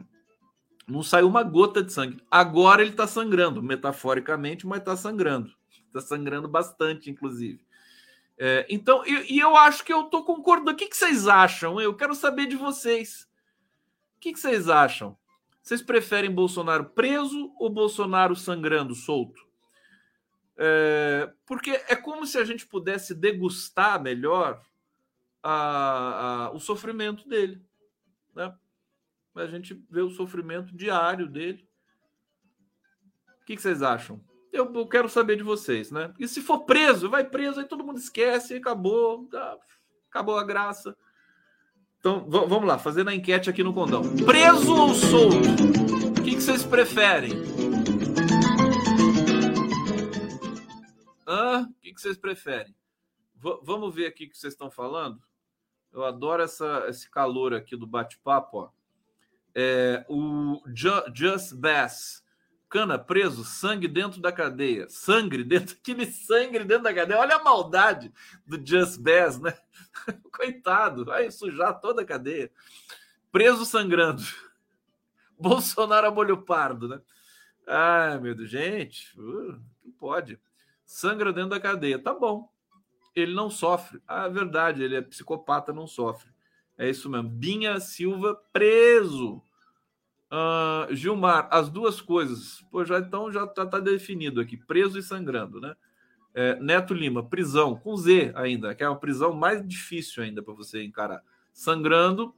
Não 0.85 1.01
saiu 1.01 1.27
uma 1.29 1.41
gota 1.41 1.81
de 1.81 1.93
sangue. 1.93 2.21
Agora 2.29 2.81
ele 2.81 2.91
está 2.91 3.07
sangrando, 3.07 3.63
metaforicamente, 3.63 4.67
mas 4.67 4.79
está 4.79 4.97
sangrando. 4.97 5.53
Está 5.87 6.01
sangrando 6.01 6.49
bastante, 6.49 7.09
inclusive. 7.09 7.65
É, 8.37 8.65
então, 8.69 9.05
e, 9.05 9.35
e, 9.35 9.39
eu 9.39 9.55
acho 9.55 9.85
que 9.85 9.93
eu 9.93 10.01
estou 10.01 10.25
concordando. 10.25 10.71
O 10.71 10.75
que, 10.75 10.87
que 10.87 10.97
vocês 10.97 11.27
acham? 11.27 11.79
Eu 11.79 11.95
quero 11.95 12.13
saber 12.13 12.47
de 12.47 12.57
vocês. 12.57 13.29
O 14.17 14.19
que, 14.19 14.33
que 14.33 14.39
vocês 14.39 14.67
acham? 14.67 15.15
Vocês 15.61 15.81
preferem 15.81 16.29
Bolsonaro 16.29 16.89
preso 16.89 17.53
ou 17.57 17.69
Bolsonaro 17.69 18.35
sangrando, 18.35 18.93
solto? 18.95 19.52
É, 20.57 21.31
porque 21.45 21.71
é 21.87 21.95
como 21.95 22.25
se 22.25 22.37
a 22.37 22.45
gente 22.45 22.65
pudesse 22.65 23.13
degustar 23.13 24.01
melhor 24.01 24.61
a, 25.41 26.45
a, 26.45 26.51
o 26.51 26.59
sofrimento 26.59 27.27
dele. 27.27 27.61
Né? 28.35 28.53
A 29.35 29.47
gente 29.47 29.73
vê 29.89 30.01
o 30.01 30.11
sofrimento 30.11 30.75
diário 30.75 31.27
dele. 31.27 31.67
O 33.41 33.45
que, 33.45 33.55
que 33.55 33.61
vocês 33.61 33.81
acham? 33.81 34.21
Eu, 34.51 34.71
eu, 34.73 34.87
quero 34.87 35.09
saber 35.09 35.35
de 35.35 35.43
vocês, 35.43 35.89
né? 35.91 36.13
E 36.19 36.27
se 36.27 36.39
for 36.39 36.59
preso, 36.59 37.09
vai 37.09 37.23
preso, 37.23 37.59
aí 37.59 37.65
todo 37.65 37.83
mundo 37.83 37.97
esquece, 37.97 38.55
acabou, 38.55 39.25
tá, 39.25 39.57
acabou 40.09 40.37
a 40.37 40.43
graça. 40.43 40.95
Então, 41.99 42.25
vamos 42.29 42.65
lá, 42.65 42.77
fazendo 42.77 43.09
a 43.09 43.15
enquete 43.15 43.49
aqui 43.49 43.63
no 43.63 43.73
condão. 43.73 44.03
Preso 44.25 44.75
ou 44.75 44.93
solto? 44.93 46.19
O 46.19 46.23
que, 46.23 46.35
que 46.35 46.41
vocês 46.41 46.63
preferem? 46.63 47.52
Que, 51.93 51.95
que 51.95 52.01
vocês 52.01 52.17
preferem? 52.17 52.75
V 53.35 53.59
vamos 53.63 53.93
ver 53.93 54.07
aqui 54.07 54.25
o 54.25 54.29
que 54.29 54.37
vocês 54.37 54.53
estão 54.53 54.71
falando. 54.71 55.21
Eu 55.91 56.03
adoro 56.03 56.41
essa, 56.41 56.85
esse 56.87 57.09
calor 57.09 57.53
aqui 57.53 57.75
do 57.75 57.85
bate-papo. 57.85 58.73
É, 59.53 60.03
o 60.09 60.61
Just 61.13 61.53
Bass. 61.55 62.23
Cana 62.67 62.97
preso, 62.97 63.45
sangue 63.45 63.87
dentro 63.87 64.19
da 64.19 64.31
cadeia. 64.31 64.89
Sangue 64.89 65.43
dentro, 65.43 65.75
aquele 65.79 66.07
sangue 66.07 66.59
dentro 66.59 66.83
da 66.83 66.93
cadeia. 66.93 67.19
Olha 67.19 67.35
a 67.35 67.43
maldade 67.43 68.11
do 68.47 68.57
Just 68.65 68.99
Bass, 68.99 69.39
né? 69.39 69.55
Coitado, 70.33 71.05
vai 71.05 71.29
sujar 71.29 71.79
toda 71.79 72.01
a 72.01 72.05
cadeia. 72.05 72.51
Preso 73.31 73.65
sangrando. 73.65 74.23
Bolsonaro 75.37 76.07
a 76.07 76.11
molho 76.11 76.41
pardo, 76.41 76.87
né? 76.87 77.01
Ai, 77.67 78.19
meu 78.19 78.33
Deus, 78.33 78.49
gente, 78.49 79.17
uh, 79.19 79.61
não 79.83 79.91
pode. 79.97 80.39
Sangra 80.85 81.33
dentro 81.33 81.51
da 81.51 81.59
cadeia. 81.59 81.99
Tá 81.99 82.13
bom. 82.13 82.49
Ele 83.15 83.33
não 83.33 83.49
sofre. 83.49 84.01
Ah, 84.07 84.25
é 84.25 84.29
verdade, 84.29 84.83
ele 84.83 84.95
é 84.95 85.01
psicopata, 85.01 85.71
não 85.71 85.87
sofre. 85.87 86.31
É 86.77 86.89
isso 86.89 87.09
mesmo. 87.09 87.29
Binha 87.29 87.79
Silva 87.79 88.35
preso. 88.51 89.41
Uh, 90.31 90.93
Gilmar, 90.95 91.47
as 91.51 91.69
duas 91.69 92.01
coisas. 92.01 92.65
Pô, 92.71 92.83
já 92.83 92.97
então 92.97 93.31
já 93.31 93.45
tá, 93.45 93.65
tá 93.65 93.79
definido 93.79 94.41
aqui, 94.41 94.57
preso 94.57 94.97
e 94.97 95.03
sangrando, 95.03 95.61
né? 95.61 95.75
É, 96.33 96.55
Neto 96.59 96.95
Lima, 96.95 97.23
prisão, 97.23 97.75
com 97.75 97.95
Z 97.95 98.31
ainda, 98.33 98.73
que 98.73 98.83
é 98.83 98.89
uma 98.89 98.99
prisão 98.99 99.33
mais 99.33 99.65
difícil 99.67 100.23
ainda 100.23 100.41
para 100.41 100.55
você 100.55 100.83
encarar. 100.83 101.21
Sangrando, 101.53 102.33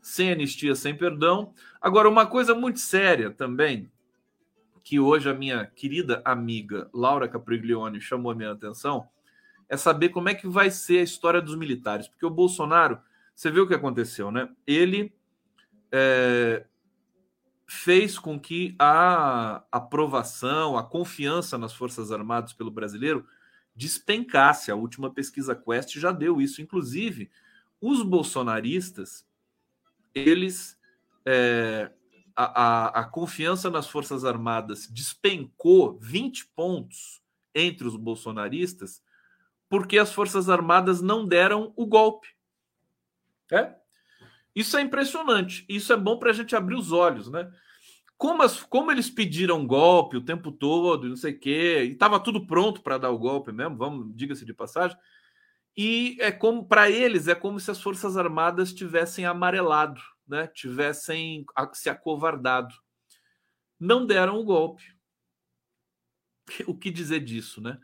sem 0.00 0.32
anistia, 0.32 0.74
sem 0.74 0.96
perdão. 0.96 1.52
Agora, 1.78 2.08
uma 2.08 2.24
coisa 2.24 2.54
muito 2.54 2.80
séria 2.80 3.30
também, 3.30 3.92
que 4.84 5.00
hoje 5.00 5.30
a 5.30 5.34
minha 5.34 5.64
querida 5.64 6.20
amiga 6.26 6.90
Laura 6.92 7.26
Capriglione 7.26 8.02
chamou 8.02 8.30
a 8.30 8.34
minha 8.34 8.52
atenção, 8.52 9.08
é 9.66 9.78
saber 9.78 10.10
como 10.10 10.28
é 10.28 10.34
que 10.34 10.46
vai 10.46 10.70
ser 10.70 10.98
a 10.98 11.02
história 11.02 11.40
dos 11.40 11.56
militares. 11.56 12.06
Porque 12.06 12.26
o 12.26 12.30
Bolsonaro, 12.30 13.00
você 13.34 13.50
viu 13.50 13.64
o 13.64 13.66
que 13.66 13.74
aconteceu, 13.74 14.30
né? 14.30 14.50
Ele 14.66 15.10
é, 15.90 16.66
fez 17.66 18.18
com 18.18 18.38
que 18.38 18.76
a 18.78 19.64
aprovação, 19.72 20.76
a 20.76 20.84
confiança 20.84 21.56
nas 21.56 21.72
Forças 21.72 22.12
Armadas 22.12 22.52
pelo 22.52 22.70
brasileiro 22.70 23.26
despencasse. 23.74 24.70
A 24.70 24.76
última 24.76 25.10
pesquisa 25.10 25.56
Quest 25.56 25.98
já 25.98 26.12
deu 26.12 26.42
isso. 26.42 26.60
Inclusive, 26.60 27.30
os 27.80 28.02
bolsonaristas, 28.02 29.26
eles. 30.14 30.78
É, 31.24 31.90
a, 32.36 32.44
a, 32.44 33.00
a 33.00 33.04
confiança 33.04 33.70
nas 33.70 33.88
Forças 33.88 34.24
Armadas 34.24 34.88
despencou 34.88 35.98
20 36.00 36.46
pontos 36.54 37.22
entre 37.54 37.86
os 37.86 37.96
bolsonaristas 37.96 39.02
porque 39.74 39.98
as 39.98 40.12
Forças 40.12 40.48
Armadas 40.48 41.00
não 41.00 41.26
deram 41.26 41.72
o 41.74 41.84
golpe. 41.84 42.28
É? 43.50 43.74
Isso 44.54 44.76
é 44.76 44.80
impressionante. 44.80 45.64
Isso 45.68 45.92
é 45.92 45.96
bom 45.96 46.16
para 46.16 46.30
a 46.30 46.32
gente 46.32 46.54
abrir 46.54 46.76
os 46.76 46.92
olhos, 46.92 47.28
né? 47.28 47.50
Como, 48.16 48.42
as, 48.42 48.62
como 48.62 48.92
eles 48.92 49.10
pediram 49.10 49.66
golpe 49.66 50.16
o 50.16 50.24
tempo 50.24 50.52
todo, 50.52 51.08
não 51.08 51.16
sei 51.16 51.32
o 51.32 51.40
quê, 51.40 51.82
e 51.84 51.92
estava 51.92 52.20
tudo 52.20 52.46
pronto 52.46 52.80
para 52.82 52.98
dar 52.98 53.10
o 53.10 53.18
golpe 53.18 53.50
mesmo, 53.50 53.76
vamos, 53.76 54.14
diga-se 54.14 54.44
de 54.44 54.54
passagem. 54.54 54.96
E 55.76 56.16
é 56.20 56.30
como 56.30 56.64
para 56.64 56.88
eles 56.88 57.26
é 57.26 57.34
como 57.34 57.58
se 57.58 57.68
as 57.68 57.82
Forças 57.82 58.16
Armadas 58.16 58.72
tivessem 58.72 59.26
amarelado, 59.26 60.00
né? 60.26 60.46
Tivessem 60.46 61.44
se 61.72 61.88
acovardado. 61.88 62.74
Não 63.78 64.06
deram 64.06 64.38
o 64.38 64.44
golpe. 64.44 64.94
O 66.66 66.76
que 66.76 66.90
dizer 66.90 67.20
disso, 67.20 67.60
né? 67.60 67.78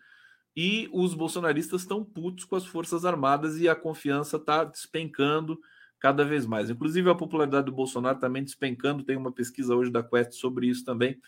E 0.55 0.89
os 0.93 1.15
bolsonaristas 1.15 1.81
estão 1.81 2.05
putos 2.05 2.45
com 2.45 2.57
as 2.57 2.67
Forças 2.67 3.07
Armadas 3.07 3.59
e 3.59 3.69
a 3.69 3.75
confiança 3.75 4.37
está 4.37 4.65
despencando 4.65 5.59
cada 5.99 6.25
vez 6.25 6.45
mais. 6.45 6.69
Inclusive, 6.69 7.09
a 7.09 7.15
popularidade 7.15 7.67
do 7.67 7.73
Bolsonaro 7.73 8.19
também 8.19 8.45
despencando. 8.45 9.05
Tem 9.05 9.17
uma 9.17 9.33
pesquisa 9.33 9.75
hoje 9.75 9.91
da 9.91 10.03
Quest 10.03 10.33
sobre 10.33 10.67
isso 10.67 10.85
também 10.85 11.19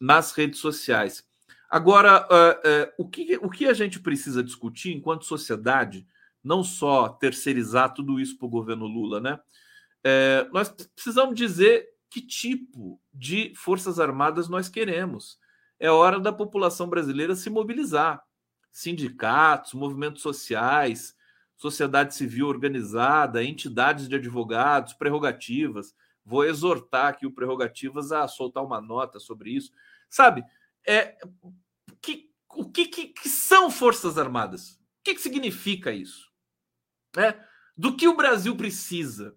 nas 0.00 0.32
redes 0.32 0.58
sociais. 0.58 1.24
Agora, 1.70 2.26
uh, 2.26 2.68
uh, 2.68 2.92
o, 2.98 3.08
que, 3.08 3.38
o 3.40 3.50
que 3.50 3.66
a 3.66 3.74
gente 3.74 4.00
precisa 4.00 4.42
discutir 4.42 4.92
enquanto 4.92 5.24
sociedade, 5.24 6.06
não 6.42 6.64
só 6.64 7.08
terceirizar 7.08 7.94
tudo 7.94 8.18
isso 8.18 8.36
para 8.36 8.46
o 8.46 8.50
governo 8.50 8.86
Lula, 8.86 9.20
né? 9.20 9.38
Uh, 10.04 10.52
nós 10.52 10.68
precisamos 10.68 11.34
dizer 11.34 11.88
que 12.08 12.20
tipo 12.20 13.00
de 13.12 13.54
forças 13.54 14.00
armadas 14.00 14.48
nós 14.48 14.68
queremos. 14.68 15.38
É 15.78 15.90
hora 15.90 16.18
da 16.18 16.32
população 16.32 16.88
brasileira 16.88 17.34
se 17.34 17.48
mobilizar 17.48 18.22
sindicatos, 18.72 19.74
movimentos 19.74 20.22
sociais, 20.22 21.14
sociedade 21.56 22.14
civil 22.14 22.46
organizada, 22.46 23.44
entidades 23.44 24.08
de 24.08 24.14
advogados, 24.14 24.94
prerrogativas. 24.94 25.94
Vou 26.24 26.44
exortar 26.44 27.08
aqui 27.08 27.26
o 27.26 27.32
prerrogativas 27.32 28.12
a 28.12 28.26
soltar 28.28 28.64
uma 28.64 28.80
nota 28.80 29.18
sobre 29.18 29.50
isso. 29.50 29.72
Sabe, 30.08 30.44
é, 30.86 31.16
que, 32.00 32.30
o 32.54 32.70
que, 32.70 32.86
que, 32.86 33.06
que 33.08 33.28
são 33.28 33.70
Forças 33.70 34.18
Armadas? 34.18 34.72
O 34.72 35.04
que, 35.04 35.14
que 35.14 35.20
significa 35.20 35.92
isso? 35.92 36.30
É, 37.16 37.38
do 37.76 37.96
que 37.96 38.08
o 38.08 38.16
Brasil 38.16 38.56
precisa? 38.56 39.36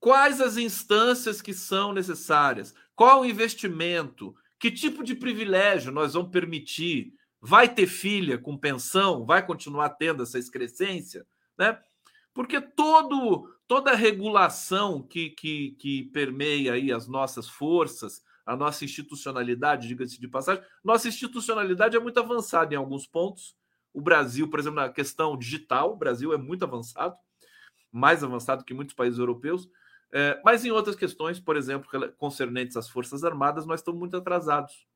Quais 0.00 0.40
as 0.40 0.56
instâncias 0.56 1.40
que 1.40 1.52
são 1.52 1.92
necessárias? 1.92 2.74
Qual 2.96 3.20
o 3.20 3.26
investimento? 3.26 4.34
Que 4.58 4.70
tipo 4.70 5.04
de 5.04 5.14
privilégio 5.14 5.92
nós 5.92 6.14
vamos 6.14 6.32
permitir? 6.32 7.14
vai 7.40 7.72
ter 7.72 7.86
filha 7.86 8.36
com 8.36 8.56
pensão, 8.56 9.24
vai 9.24 9.44
continuar 9.44 9.90
tendo 9.90 10.22
essa 10.22 10.38
excrescência, 10.38 11.26
né? 11.58 11.80
Porque 12.34 12.60
todo, 12.60 13.48
toda 13.66 13.94
regulação 13.94 15.02
que, 15.02 15.30
que, 15.30 15.72
que 15.78 16.04
permeia 16.12 16.74
aí 16.74 16.92
as 16.92 17.08
nossas 17.08 17.48
forças, 17.48 18.22
a 18.44 18.54
nossa 18.54 18.84
institucionalidade, 18.84 19.88
diga-se 19.88 20.20
de 20.20 20.28
passagem, 20.28 20.62
nossa 20.84 21.08
institucionalidade 21.08 21.96
é 21.96 22.00
muito 22.00 22.20
avançada 22.20 22.74
em 22.74 22.76
alguns 22.76 23.06
pontos. 23.06 23.56
O 23.92 24.00
Brasil, 24.00 24.48
por 24.48 24.60
exemplo, 24.60 24.80
na 24.80 24.88
questão 24.88 25.36
digital, 25.36 25.92
o 25.92 25.96
Brasil 25.96 26.32
é 26.32 26.38
muito 26.38 26.64
avançado, 26.64 27.16
mais 27.90 28.22
avançado 28.22 28.64
que 28.64 28.74
muitos 28.74 28.94
países 28.94 29.18
europeus. 29.18 29.68
É, 30.12 30.40
mas 30.44 30.64
em 30.64 30.70
outras 30.70 30.96
questões, 30.96 31.38
por 31.38 31.56
exemplo, 31.56 31.88
concernentes 32.18 32.76
às 32.76 32.88
Forças 32.88 33.22
Armadas, 33.22 33.64
nós 33.64 33.80
estamos 33.80 34.00
muito 34.00 34.16
atrasados. 34.16 34.86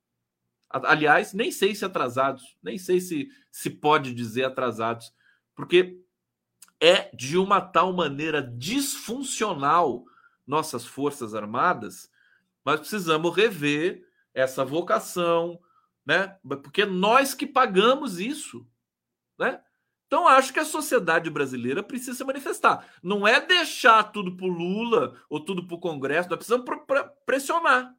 Aliás, 0.68 1.32
nem 1.32 1.52
sei 1.52 1.74
se 1.74 1.84
atrasados, 1.84 2.56
nem 2.62 2.76
sei 2.78 3.00
se 3.00 3.28
se 3.50 3.70
pode 3.70 4.12
dizer 4.12 4.44
atrasados, 4.44 5.14
porque 5.54 6.00
é 6.80 7.14
de 7.14 7.38
uma 7.38 7.60
tal 7.60 7.92
maneira 7.92 8.42
disfuncional 8.42 10.04
nossas 10.44 10.84
forças 10.84 11.34
armadas, 11.34 12.10
mas 12.64 12.80
precisamos 12.80 13.34
rever 13.34 14.04
essa 14.34 14.64
vocação, 14.64 15.60
né? 16.04 16.36
Porque 16.42 16.84
nós 16.84 17.34
que 17.34 17.46
pagamos 17.46 18.18
isso, 18.18 18.66
né? 19.38 19.62
Então 20.14 20.28
acho 20.28 20.52
que 20.52 20.60
a 20.60 20.64
sociedade 20.64 21.28
brasileira 21.28 21.82
precisa 21.82 22.14
se 22.14 22.22
manifestar. 22.22 22.88
Não 23.02 23.26
é 23.26 23.44
deixar 23.44 24.00
tudo 24.12 24.36
para 24.36 24.46
o 24.46 24.48
Lula 24.48 25.20
ou 25.28 25.40
tudo 25.40 25.66
para 25.66 25.74
o 25.74 25.80
Congresso, 25.80 26.28
nós 26.28 26.36
precisamos 26.36 26.64
pressionar 27.26 27.92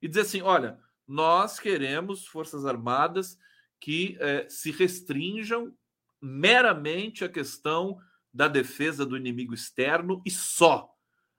e 0.00 0.06
dizer 0.06 0.20
assim, 0.20 0.40
olha, 0.40 0.78
nós 1.04 1.58
queremos 1.58 2.28
Forças 2.28 2.64
Armadas 2.64 3.36
que 3.80 4.16
eh, 4.20 4.46
se 4.48 4.70
restringam 4.70 5.74
meramente 6.20 7.24
à 7.24 7.28
questão 7.28 7.98
da 8.32 8.46
defesa 8.46 9.04
do 9.04 9.16
inimigo 9.16 9.52
externo 9.52 10.22
e 10.24 10.30
só. 10.30 10.94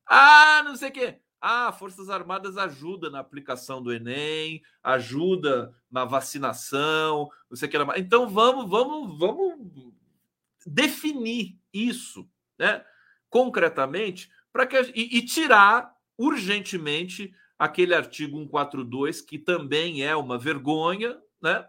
Ah, 0.05 0.63
não 0.65 0.75
sei 0.75 0.89
o 0.89 0.91
quê. 0.91 1.21
Ah, 1.39 1.71
Forças 1.71 2.09
Armadas 2.09 2.57
ajuda 2.57 3.09
na 3.09 3.19
aplicação 3.19 3.81
do 3.81 3.93
Enem, 3.93 4.61
ajuda 4.83 5.73
na 5.89 6.03
vacinação, 6.03 7.29
não 7.49 7.55
sei 7.55 7.69
o 7.69 7.71
que. 7.71 7.77
Então 8.01 8.27
vamos, 8.27 8.69
vamos, 8.69 9.17
vamos 9.17 9.92
definir 10.65 11.57
isso, 11.73 12.29
né? 12.57 12.83
Concretamente, 13.29 14.29
para 14.51 14.67
que 14.67 14.79
e, 14.95 15.17
e 15.17 15.25
tirar 15.25 15.95
urgentemente 16.17 17.33
aquele 17.57 17.95
artigo 17.95 18.37
142, 18.37 19.21
que 19.21 19.39
também 19.39 20.03
é 20.03 20.15
uma 20.15 20.37
vergonha 20.37 21.19
né, 21.41 21.67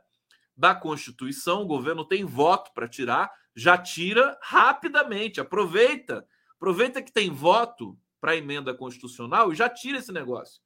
da 0.57 0.75
Constituição. 0.75 1.63
O 1.63 1.67
governo 1.67 2.05
tem 2.05 2.25
voto 2.25 2.73
para 2.75 2.89
tirar, 2.89 3.33
já 3.55 3.79
tira 3.79 4.39
rapidamente. 4.43 5.41
Aproveita, 5.41 6.27
aproveita 6.57 7.03
que 7.03 7.13
tem 7.13 7.31
voto 7.31 7.99
para 8.21 8.37
emenda 8.37 8.75
constitucional 8.75 9.53
e 9.53 9.55
já 9.55 9.69
tira 9.69 9.99
esse 9.99 10.13
negócio. 10.13 10.61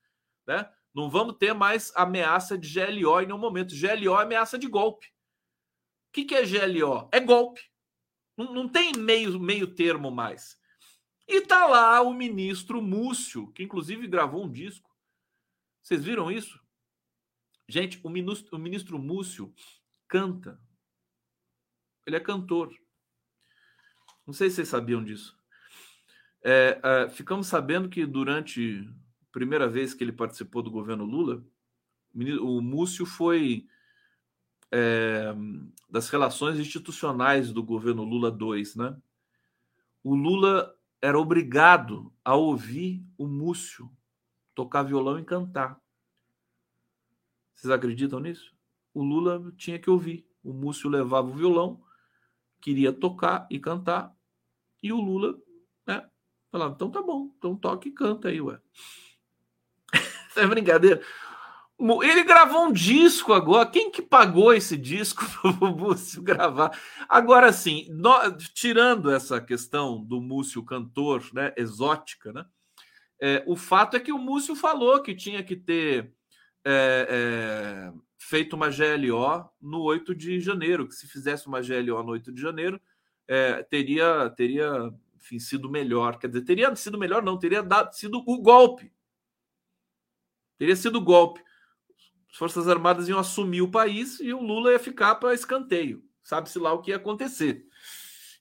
Né? 0.47 0.69
Não 0.95 1.11
vamos 1.11 1.37
ter 1.37 1.53
mais 1.53 1.93
ameaça 1.95 2.57
de 2.57 2.73
GLO 2.73 3.21
em 3.21 3.27
nenhum 3.27 3.39
momento. 3.39 3.75
GLO 3.75 4.19
é 4.19 4.23
ameaça 4.23 4.59
de 4.59 4.67
golpe. 4.67 5.07
O 6.09 6.13
que, 6.13 6.25
que 6.25 6.35
é 6.35 6.43
GLO? 6.43 7.09
É 7.13 7.21
golpe. 7.21 7.68
Não, 8.39 8.55
não 8.55 8.69
tem 8.69 8.93
meio, 8.97 9.39
meio 9.39 9.67
termo 9.67 10.11
mais. 10.11 10.57
E 11.27 11.43
tá 11.43 11.67
lá 11.67 12.01
o 12.01 12.15
ministro 12.15 12.81
Múcio, 12.81 13.53
que 13.53 13.63
inclusive 13.63 14.07
gravou 14.07 14.45
um 14.45 14.51
disco 14.51 14.89
vocês 15.89 16.05
viram 16.05 16.31
isso? 16.31 16.61
Gente, 17.67 17.99
o 18.03 18.11
ministro, 18.11 18.55
o 18.55 18.61
ministro 18.61 18.99
Múcio 18.99 19.55
canta. 20.07 20.61
Ele 22.07 22.15
é 22.15 22.21
cantor. 22.21 22.79
Não 24.27 24.35
sei 24.35 24.51
se 24.51 24.57
vocês 24.57 24.69
sabiam 24.69 25.03
disso. 25.03 25.35
É, 26.45 26.79
é, 26.85 27.09
ficamos 27.09 27.47
sabendo 27.47 27.89
que 27.89 28.05
durante 28.05 28.87
a 29.23 29.33
primeira 29.33 29.67
vez 29.67 29.95
que 29.95 30.05
ele 30.05 30.13
participou 30.13 30.63
do 30.63 30.71
governo 30.71 31.07
Lula, 31.07 31.43
o 32.15 32.61
Múcio 32.61 33.07
foi 33.07 33.67
é, 34.71 35.35
das 35.89 36.09
relações 36.09 36.59
institucionais 36.59 37.53
do 37.53 37.63
governo 37.63 38.05
Lula 38.05 38.31
2, 38.31 38.77
né? 38.77 38.97
O 40.03 40.15
Lula 40.15 40.75
era 41.01 41.19
obrigado 41.19 42.13
a 42.25 42.35
ouvir 42.35 43.05
o 43.17 43.27
Múcio 43.27 43.91
tocar 44.55 44.83
violão 44.83 45.19
e 45.19 45.25
cantar. 45.25 45.81
Vocês 47.55 47.71
acreditam 47.71 48.21
nisso? 48.21 48.55
O 48.93 49.03
Lula 49.03 49.53
tinha 49.57 49.79
que 49.79 49.91
ouvir. 49.91 50.27
O 50.43 50.53
Múcio 50.53 50.89
levava 50.89 51.29
o 51.29 51.35
violão, 51.35 51.83
queria 52.61 52.93
tocar 52.93 53.47
e 53.51 53.59
cantar, 53.59 54.17
e 54.83 54.93
o 54.93 55.01
Lula, 55.01 55.39
né, 55.87 56.09
falava: 56.51 56.75
então 56.75 56.91
tá 56.91 57.03
bom, 57.03 57.33
então 57.37 57.57
toque 57.57 57.89
e 57.89 57.93
canta 57.93 58.29
aí, 58.29 58.41
ué. 58.41 58.61
É 60.37 60.47
brincadeira. 60.47 61.03
Ele 61.81 62.25
gravou 62.25 62.67
um 62.67 62.73
disco 62.73 63.33
agora. 63.33 63.69
Quem 63.69 63.91
que 63.91 64.03
pagou 64.03 64.53
esse 64.53 64.77
disco 64.77 65.25
para 65.41 65.69
o 65.69 65.77
Múcio 65.77 66.21
gravar? 66.23 66.77
Agora 67.09 67.53
sim, 67.53 67.87
tirando 68.53 69.11
essa 69.11 69.41
questão 69.41 70.05
do 70.05 70.21
Múcio 70.21 70.65
cantor, 70.65 71.25
né, 71.33 71.53
exótica, 71.57 72.33
né? 72.33 72.45
É, 73.21 73.43
o 73.47 73.57
fato 73.57 73.97
é 73.97 74.01
que 74.01 74.13
o 74.13 74.19
Múcio 74.19 74.55
falou 74.55 75.03
que 75.03 75.15
tinha 75.15 75.43
que 75.43 75.57
ter 75.57 76.13
é, 76.65 77.07
é, 77.11 77.93
feito 78.19 78.55
uma 78.55 78.69
GLO 78.69 79.49
no 79.61 79.81
8 79.83 80.15
de 80.15 80.41
janeiro, 80.41 80.87
que 80.87 80.95
se 80.95 81.07
fizesse 81.07 81.47
uma 81.47 81.61
GLO 81.61 82.03
no 82.03 82.13
8 82.13 82.33
de 82.33 82.41
janeiro, 82.41 82.81
é, 83.27 83.63
teria, 83.65 84.31
teria 84.31 84.93
enfim, 85.17 85.39
sido 85.39 85.69
melhor. 85.69 86.19
Quer 86.19 86.29
dizer, 86.29 86.43
teria 86.43 86.75
sido 86.77 86.99
melhor, 86.99 87.23
não, 87.23 87.39
teria 87.39 87.63
dado, 87.63 87.93
sido 87.93 88.23
o 88.27 88.41
golpe. 88.41 88.93
Teria 90.59 90.77
sido 90.77 90.99
o 90.99 91.05
golpe. 91.05 91.43
As 92.39 92.53
Forças 92.53 92.69
Armadas 92.69 93.09
iam 93.09 93.19
assumir 93.19 93.63
o 93.63 93.71
país 93.71 94.21
e 94.21 94.33
o 94.33 94.41
Lula 94.41 94.71
ia 94.71 94.79
ficar 94.79 95.17
para 95.17 95.35
escanteio. 95.35 96.05
Sabe-se 96.23 96.57
lá 96.57 96.73
o 96.73 96.81
que 96.81 96.93
ia 96.93 96.97
acontecer. 96.97 97.67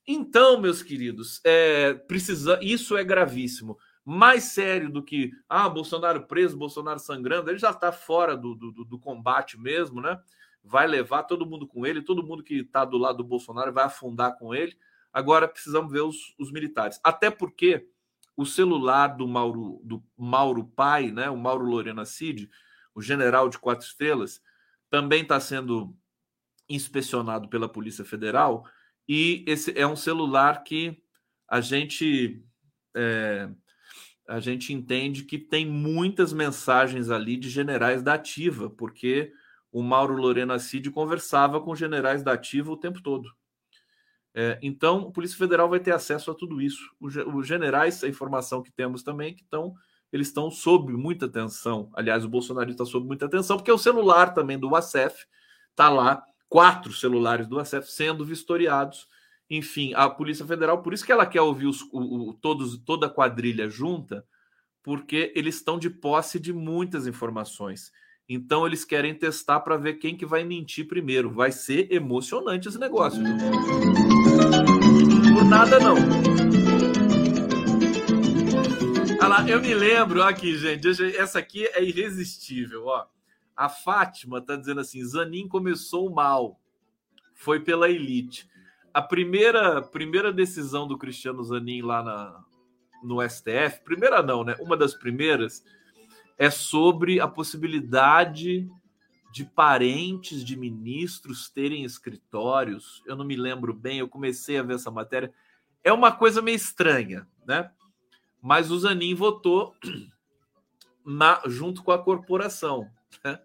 Então, 0.07 0.61
meus 0.61 0.83
queridos, 0.83 1.41
é, 1.43 1.95
precisa, 1.95 2.59
isso 2.61 2.95
é 2.95 3.03
gravíssimo. 3.03 3.75
Mais 4.05 4.43
sério 4.43 4.91
do 4.91 5.01
que 5.01 5.31
ah, 5.49 5.67
Bolsonaro 5.67 6.27
preso, 6.27 6.55
Bolsonaro 6.55 6.99
sangrando, 6.99 7.49
ele 7.49 7.57
já 7.57 7.71
está 7.71 7.91
fora 7.91 8.37
do, 8.37 8.53
do, 8.53 8.85
do, 8.85 8.99
combate 8.99 9.59
mesmo, 9.59 9.99
né? 9.99 10.21
Vai 10.63 10.85
levar 10.85 11.23
todo 11.23 11.47
mundo 11.47 11.65
com 11.65 11.83
ele, 11.83 12.03
todo 12.03 12.21
mundo 12.21 12.43
que 12.43 12.59
está 12.59 12.85
do 12.85 12.99
lado 12.99 13.17
do 13.17 13.23
Bolsonaro 13.23 13.73
vai 13.73 13.85
afundar 13.85 14.37
com 14.37 14.53
ele. 14.53 14.77
Agora 15.11 15.47
precisamos 15.47 15.91
ver 15.91 16.01
os, 16.01 16.35
os 16.37 16.51
militares. 16.51 16.99
Até 17.03 17.31
porque 17.31 17.87
o 18.35 18.45
celular 18.45 19.07
do 19.07 19.27
Mauro, 19.27 19.81
do 19.83 20.03
Mauro 20.15 20.63
Pai, 20.63 21.09
né? 21.09 21.31
O 21.31 21.35
Mauro 21.37 21.65
Lorena 21.65 22.05
Cid, 22.05 22.47
o 22.97 23.01
general 23.01 23.47
de 23.47 23.59
quatro 23.59 23.85
estrelas, 23.85 24.41
também 24.89 25.21
está 25.21 25.39
sendo 25.39 25.95
inspecionado 26.67 27.47
pela 27.47 27.69
Polícia 27.69 28.03
Federal 28.03 28.65
e 29.07 29.45
esse 29.47 29.71
é 29.77 29.85
um 29.85 29.95
celular 29.95 30.63
que 30.63 30.99
a 31.47 31.61
gente 31.61 32.43
é, 32.95 33.47
a 34.27 34.39
gente 34.39 34.73
entende 34.73 35.25
que 35.25 35.37
tem 35.37 35.63
muitas 35.63 36.33
mensagens 36.33 37.11
ali 37.11 37.37
de 37.37 37.51
generais 37.51 38.01
da 38.01 38.15
ativa, 38.15 38.67
porque 38.67 39.31
o 39.71 39.83
Mauro 39.83 40.15
Lorena 40.15 40.57
Cid 40.57 40.89
conversava 40.89 41.61
com 41.61 41.75
generais 41.75 42.23
da 42.23 42.33
ativa 42.33 42.71
o 42.71 42.77
tempo 42.77 42.99
todo. 43.03 43.29
É, 44.33 44.57
então, 44.63 45.07
a 45.07 45.11
Polícia 45.11 45.37
Federal 45.37 45.69
vai 45.69 45.79
ter 45.79 45.91
acesso 45.91 46.31
a 46.31 46.35
tudo 46.35 46.59
isso. 46.59 46.83
Os 46.99 47.47
generais, 47.47 48.03
a 48.03 48.07
informação 48.07 48.63
que 48.63 48.71
temos 48.71 49.03
também, 49.03 49.35
que 49.35 49.43
estão 49.43 49.75
eles 50.11 50.27
estão 50.27 50.49
sob 50.49 50.93
muita 50.93 51.27
tensão. 51.27 51.89
Aliás, 51.93 52.23
o 52.23 52.29
Bolsonaro 52.29 52.69
está 52.69 52.85
sob 52.85 53.05
muita 53.05 53.29
tensão, 53.29 53.57
porque 53.57 53.71
o 53.71 53.77
celular 53.77 54.33
também 54.33 54.57
do 54.57 54.75
ACF 54.75 55.25
está 55.71 55.89
lá, 55.89 56.23
quatro 56.49 56.93
celulares 56.93 57.47
do 57.47 57.59
ACF 57.59 57.91
sendo 57.91 58.25
vistoriados. 58.25 59.07
Enfim, 59.49 59.93
a 59.95 60.09
Polícia 60.09 60.45
Federal, 60.45 60.81
por 60.81 60.93
isso 60.93 61.05
que 61.05 61.11
ela 61.11 61.25
quer 61.25 61.41
ouvir 61.41 61.67
os, 61.67 61.81
o, 61.91 62.29
o, 62.29 62.33
todos, 62.33 62.77
toda 62.79 63.07
a 63.07 63.09
quadrilha 63.09 63.69
junta, 63.69 64.25
porque 64.83 65.31
eles 65.35 65.55
estão 65.55 65.77
de 65.77 65.89
posse 65.89 66.39
de 66.39 66.53
muitas 66.53 67.07
informações. 67.07 67.91
Então 68.29 68.67
eles 68.67 68.83
querem 68.83 69.13
testar 69.13 69.61
para 69.61 69.77
ver 69.77 69.95
quem 69.95 70.17
que 70.17 70.25
vai 70.25 70.43
mentir 70.43 70.87
primeiro. 70.87 71.31
Vai 71.31 71.51
ser 71.51 71.91
emocionante 71.91 72.67
esse 72.67 72.77
negócio. 72.77 73.21
Por 75.33 75.45
nada 75.45 75.79
não. 75.79 75.95
Lá, 79.27 79.45
eu 79.45 79.59
me 79.59 79.73
lembro 79.73 80.23
aqui, 80.23 80.57
gente. 80.57 80.87
Essa 81.17 81.39
aqui 81.39 81.65
é 81.65 81.83
irresistível, 81.83 82.85
ó. 82.85 83.07
A 83.55 83.67
Fátima 83.67 84.39
tá 84.39 84.55
dizendo 84.55 84.79
assim: 84.79 85.03
Zanin 85.03 85.49
começou 85.49 86.09
mal, 86.09 86.57
foi 87.33 87.59
pela 87.59 87.89
elite. 87.89 88.49
A 88.93 89.01
primeira, 89.01 89.81
primeira 89.81 90.31
decisão 90.31 90.87
do 90.87 90.97
Cristiano 90.97 91.43
Zanin 91.43 91.81
lá 91.81 92.01
na, 92.01 92.43
no 93.03 93.21
STF, 93.21 93.83
primeira 93.83 94.23
não, 94.23 94.45
né? 94.45 94.55
Uma 94.61 94.77
das 94.77 94.93
primeiras 94.93 95.61
é 96.37 96.49
sobre 96.49 97.19
a 97.19 97.27
possibilidade 97.27 98.69
de 99.33 99.43
parentes 99.43 100.41
de 100.41 100.55
ministros 100.55 101.49
terem 101.49 101.83
escritórios. 101.83 103.03
Eu 103.05 103.17
não 103.17 103.25
me 103.25 103.35
lembro 103.35 103.73
bem, 103.73 103.99
eu 103.99 104.07
comecei 104.07 104.57
a 104.57 104.63
ver 104.63 104.75
essa 104.75 104.89
matéria. 104.89 105.33
É 105.83 105.91
uma 105.91 106.13
coisa 106.13 106.41
meio 106.41 106.55
estranha, 106.55 107.27
né? 107.45 107.69
Mas 108.47 108.71
o 108.71 108.79
Zanin 108.79 109.13
votou 109.13 109.75
na, 111.05 111.41
junto 111.47 111.83
com 111.83 111.91
a 111.91 112.01
corporação. 112.01 112.89
Né? 113.21 113.37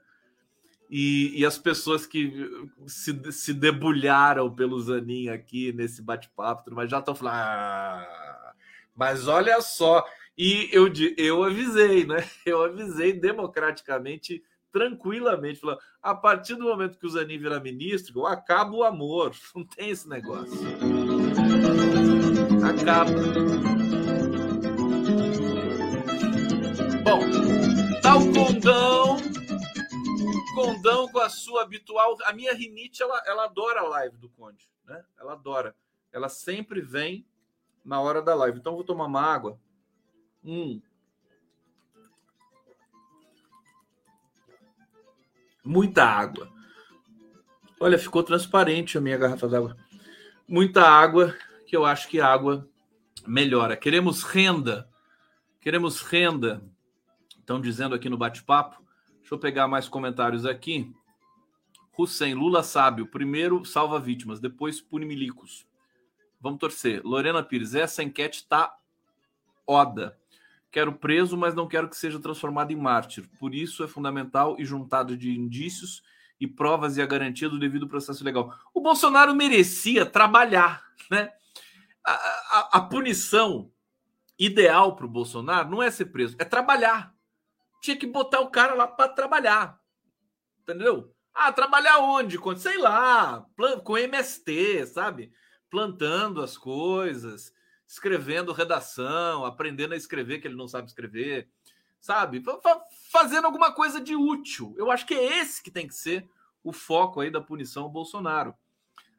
E, 0.89 1.41
e, 1.41 1.45
as 1.45 1.59
pessoas 1.59 2.07
que 2.07 2.49
se, 2.87 3.33
se 3.33 3.53
debulharam 3.53 4.49
pelo 4.55 4.81
Zanin 4.81 5.29
aqui 5.29 5.73
nesse 5.73 6.01
bate-papo, 6.01 6.73
mas 6.73 6.89
já 6.89 7.01
estão 7.01 7.17
falando. 7.17 7.35
Ah, 7.35 8.53
mas 8.95 9.27
olha 9.27 9.61
só. 9.61 10.07
E 10.39 10.69
eu, 10.71 10.89
eu 11.17 11.43
avisei, 11.43 12.07
né? 12.07 12.25
Eu 12.47 12.63
avisei 12.63 13.13
democraticamente, 13.13 14.41
tranquilamente, 14.71 15.59
falando: 15.59 15.81
a 16.01 16.15
partir 16.15 16.55
do 16.55 16.63
momento 16.63 16.97
que 16.97 17.07
o 17.07 17.11
Zanin 17.11 17.39
virar 17.39 17.59
ministro, 17.59 18.25
acaba 18.25 18.73
o 18.73 18.85
amor. 18.85 19.35
Não 19.53 19.65
tem 19.65 19.91
esse 19.91 20.09
negócio. 20.09 20.61
Acaba. 22.65 23.72
Bom, 27.13 28.01
tá 28.01 28.17
o 28.17 28.33
Condão. 28.33 29.19
Condão 30.55 31.09
com 31.09 31.19
a 31.19 31.29
sua 31.29 31.61
habitual. 31.61 32.17
A 32.25 32.33
minha 32.33 32.55
rinite, 32.55 33.03
ela, 33.03 33.23
ela 33.27 33.45
adora 33.45 33.81
a 33.81 33.89
live 33.89 34.17
do 34.17 34.31
Conde, 34.31 34.67
né? 34.87 35.05
Ela 35.21 35.35
adora. 35.35 35.77
Ela 36.11 36.31
sempre 36.31 36.81
vem 36.81 37.27
na 37.85 38.01
hora 38.01 38.23
da 38.23 38.35
live. 38.35 38.59
Então, 38.59 38.75
vou 38.75 38.83
tomar 38.83 39.05
uma 39.05 39.21
água. 39.21 39.61
Hum. 40.43 40.81
Muita 45.63 46.05
água. 46.05 46.51
Olha, 47.79 47.99
ficou 47.99 48.23
transparente 48.23 48.97
a 48.97 49.03
minha 49.03 49.19
garrafa 49.19 49.47
d'água. 49.47 49.77
Muita 50.49 50.81
água, 50.83 51.37
que 51.67 51.77
eu 51.77 51.85
acho 51.85 52.09
que 52.09 52.23
água 52.23 52.67
melhora. 53.27 53.77
Queremos 53.77 54.23
renda. 54.23 54.89
Queremos 55.61 56.01
renda. 56.01 56.72
Estão 57.43 57.61
dizendo 57.61 57.95
aqui 57.95 58.09
no 58.09 58.17
bate-papo. 58.17 58.81
Deixa 59.19 59.35
eu 59.35 59.39
pegar 59.39 59.67
mais 59.67 59.89
comentários 59.89 60.47
aqui. 60.47 60.95
Hussein, 61.99 62.35
Lula 62.35 62.63
sábio. 62.63 63.07
Primeiro 63.07 63.65
salva 63.65 63.99
vítimas, 63.99 64.39
depois 64.41 64.81
pune 64.81 65.05
milicos. 65.05 65.67
Vamos 66.41 66.61
torcer. 66.61 67.03
Lorena 67.05 67.43
Pires, 67.43 67.75
essa 67.75 68.03
enquete 68.03 68.47
tá 68.47 68.77
oda. 69.67 70.17
Quero 70.71 70.93
preso, 70.93 71.37
mas 71.37 71.53
não 71.53 71.67
quero 71.67 71.89
que 71.89 71.97
seja 71.97 72.21
transformado 72.21 72.71
em 72.71 72.77
mártir. 72.77 73.29
Por 73.41 73.55
isso 73.55 73.83
é 73.83 73.89
fundamental 73.89 74.57
e 74.59 74.65
juntado 74.65 75.17
de 75.17 75.37
indícios 75.37 76.03
e 76.41 76.47
provas 76.47 76.97
e 76.97 77.03
a 77.03 77.07
garantia 77.07 77.49
do 77.49 77.59
devido 77.59 77.89
processo 77.89 78.25
legal. 78.25 78.57
O 78.73 78.81
Bolsonaro 78.81 79.35
merecia 79.35 80.07
trabalhar, 80.07 80.85
né? 81.11 81.33
A, 82.05 82.13
a, 82.13 82.69
a 82.75 82.81
punição 82.81 83.71
ideal 84.39 84.95
para 84.95 85.07
o 85.07 85.09
Bolsonaro 85.09 85.69
não 85.69 85.83
é 85.83 85.91
ser 85.91 86.07
preso, 86.07 86.37
é 86.39 86.45
trabalhar 86.45 87.12
tinha 87.83 87.97
que 87.97 88.07
botar 88.07 88.41
o 88.41 88.51
cara 88.51 88.75
lá 88.75 88.87
para 88.87 89.13
trabalhar. 89.13 89.79
Entendeu? 90.63 91.13
Ah, 91.35 91.53
trabalhar 91.53 91.99
onde? 91.99 92.39
Sei 92.57 92.79
lá, 92.79 93.45
com 93.83 93.99
MST, 93.99 94.87
sabe? 94.87 95.33
Plantando 95.69 96.41
as 96.41 96.57
coisas, 96.57 97.53
escrevendo 97.87 98.53
redação, 98.53 99.45
aprendendo 99.45 99.95
a 99.95 99.97
escrever 99.97 100.39
que 100.39 100.47
ele 100.47 100.57
não 100.57 100.69
sabe 100.69 100.87
escrever, 100.87 101.49
sabe? 102.01 102.43
Fazendo 103.11 103.47
alguma 103.47 103.73
coisa 103.73 104.01
de 104.01 104.15
útil. 104.15 104.75
Eu 104.79 104.91
acho 104.91 105.05
que 105.05 105.15
é 105.15 105.41
esse 105.41 105.61
que 105.61 105.71
tem 105.71 105.89
que 105.89 105.95
ser 105.95 106.29
o 106.63 106.73
foco 106.73 107.21
aí 107.21 107.31
da 107.31 107.41
punição 107.41 107.83
ao 107.85 107.91
Bolsonaro. 107.91 108.55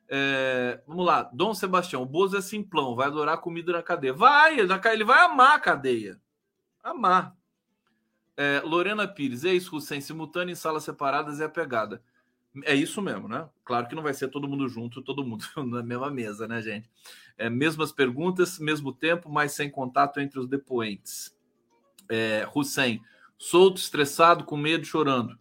É, 0.07 0.81
vamos 0.87 1.05
lá, 1.05 1.23
Dom 1.33 1.53
Sebastião, 1.53 2.03
o 2.03 2.05
Bozo 2.05 2.37
é 2.37 2.41
simplão, 2.41 2.95
vai 2.95 3.07
adorar 3.07 3.39
comida 3.39 3.73
na 3.73 3.83
cadeia. 3.83 4.13
Vai, 4.13 4.59
ele 4.59 5.03
vai 5.03 5.19
amar 5.25 5.55
a 5.55 5.59
cadeia. 5.59 6.21
Amar. 6.81 7.35
É, 8.35 8.61
Lorena 8.65 9.07
Pires, 9.07 9.43
isso, 9.43 9.75
Hussein, 9.75 10.01
simultâneo 10.01 10.51
em 10.51 10.55
salas 10.55 10.83
separadas 10.83 11.39
é 11.39 11.45
a 11.45 11.49
pegada. 11.49 12.01
É 12.65 12.75
isso 12.75 13.01
mesmo, 13.01 13.27
né? 13.27 13.49
Claro 13.65 13.87
que 13.87 13.95
não 13.95 14.03
vai 14.03 14.13
ser 14.13 14.27
todo 14.27 14.47
mundo 14.47 14.67
junto, 14.67 15.01
todo 15.01 15.25
mundo 15.25 15.45
na 15.65 15.81
mesma 15.81 16.11
mesa, 16.11 16.47
né, 16.47 16.61
gente? 16.61 16.89
É, 17.37 17.49
mesmas 17.49 17.91
perguntas, 17.91 18.59
mesmo 18.59 18.93
tempo, 18.93 19.29
mas 19.29 19.53
sem 19.53 19.69
contato 19.69 20.19
entre 20.19 20.39
os 20.39 20.47
depoentes. 20.47 21.35
É, 22.09 22.47
Hussein, 22.53 23.01
solto, 23.37 23.77
estressado, 23.77 24.43
com 24.43 24.55
medo, 24.55 24.85
chorando. 24.85 25.37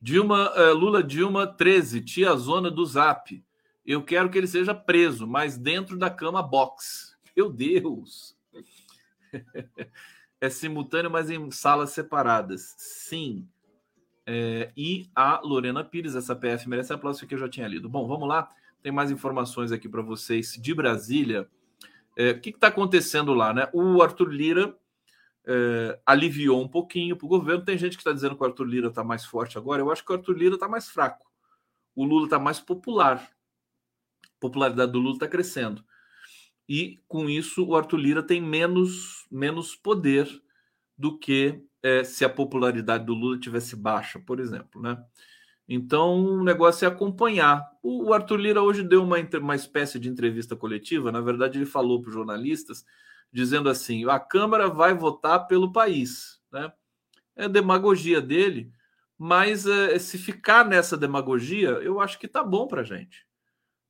Dilma, 0.00 0.52
é, 0.56 0.70
Lula 0.70 1.02
Dilma 1.02 1.46
13, 1.46 2.00
tia 2.02 2.34
zona 2.36 2.70
do 2.70 2.84
Zap. 2.84 3.44
Eu 3.84 4.02
quero 4.04 4.30
que 4.30 4.38
ele 4.38 4.46
seja 4.46 4.74
preso, 4.74 5.26
mas 5.26 5.58
dentro 5.58 5.98
da 5.98 6.10
cama 6.10 6.42
box. 6.42 7.16
Meu 7.36 7.50
Deus! 7.50 8.36
é 10.42 10.50
simultâneo, 10.50 11.08
mas 11.08 11.30
em 11.30 11.52
salas 11.52 11.90
separadas. 11.90 12.74
Sim. 12.76 13.48
É, 14.26 14.72
e 14.76 15.08
a 15.14 15.40
Lorena 15.40 15.84
Pires, 15.84 16.16
essa 16.16 16.34
PF 16.34 16.68
merece 16.68 16.92
aplauso 16.92 17.24
que 17.24 17.32
eu 17.32 17.38
já 17.38 17.48
tinha 17.48 17.68
lido. 17.68 17.88
Bom, 17.88 18.08
vamos 18.08 18.28
lá. 18.28 18.48
Tem 18.82 18.90
mais 18.90 19.12
informações 19.12 19.70
aqui 19.70 19.88
para 19.88 20.02
vocês 20.02 20.58
de 20.60 20.74
Brasília. 20.74 21.48
É, 22.16 22.32
o 22.32 22.40
que 22.40 22.50
está 22.50 22.66
acontecendo 22.66 23.32
lá, 23.32 23.54
né? 23.54 23.68
O 23.72 24.02
Arthur 24.02 24.30
Lira 24.30 24.76
é, 25.46 26.00
aliviou 26.04 26.60
um 26.60 26.68
pouquinho 26.68 27.16
para 27.16 27.26
o 27.26 27.28
governo. 27.28 27.64
Tem 27.64 27.78
gente 27.78 27.96
que 27.96 28.00
está 28.00 28.12
dizendo 28.12 28.34
que 28.34 28.42
o 28.42 28.46
Arthur 28.46 28.64
Lira 28.64 28.88
está 28.88 29.04
mais 29.04 29.24
forte 29.24 29.56
agora. 29.56 29.80
Eu 29.80 29.92
acho 29.92 30.04
que 30.04 30.10
o 30.10 30.16
Arthur 30.16 30.36
Lira 30.36 30.54
está 30.54 30.66
mais 30.66 30.90
fraco. 30.90 31.24
O 31.94 32.04
Lula 32.04 32.24
está 32.24 32.40
mais 32.40 32.58
popular 32.58 33.30
popularidade 34.42 34.90
do 34.90 34.98
Lula 34.98 35.14
está 35.14 35.28
crescendo. 35.28 35.84
E 36.68 37.00
com 37.08 37.28
isso 37.28 37.66
o 37.66 37.76
Arthur 37.76 37.96
Lira 37.98 38.22
tem 38.22 38.40
menos, 38.40 39.26
menos 39.30 39.74
poder 39.74 40.28
do 40.96 41.18
que 41.18 41.60
é, 41.82 42.04
se 42.04 42.24
a 42.24 42.28
popularidade 42.28 43.04
do 43.04 43.14
Lula 43.14 43.38
tivesse 43.38 43.74
baixa, 43.74 44.20
por 44.20 44.38
exemplo, 44.38 44.80
né? 44.80 45.02
Então 45.68 46.24
o 46.24 46.44
negócio 46.44 46.84
é 46.84 46.88
acompanhar. 46.88 47.66
O, 47.82 48.08
o 48.08 48.14
Arthur 48.14 48.36
Lira 48.36 48.62
hoje 48.62 48.82
deu 48.82 49.02
uma, 49.02 49.16
uma 49.40 49.54
espécie 49.56 49.98
de 49.98 50.08
entrevista 50.08 50.54
coletiva. 50.54 51.10
Na 51.10 51.20
verdade, 51.20 51.58
ele 51.58 51.66
falou 51.66 52.00
para 52.00 52.08
os 52.08 52.14
jornalistas 52.14 52.84
dizendo 53.32 53.68
assim: 53.68 54.08
a 54.08 54.20
Câmara 54.20 54.68
vai 54.68 54.94
votar 54.94 55.46
pelo 55.46 55.72
país, 55.72 56.40
né? 56.52 56.72
É 57.34 57.48
demagogia 57.48 58.20
dele, 58.20 58.70
mas 59.16 59.66
é, 59.66 59.98
se 59.98 60.18
ficar 60.18 60.64
nessa 60.66 60.96
demagogia, 60.96 61.70
eu 61.70 62.00
acho 62.00 62.18
que 62.18 62.28
tá 62.28 62.44
bom 62.44 62.66
para 62.66 62.82
gente. 62.82 63.26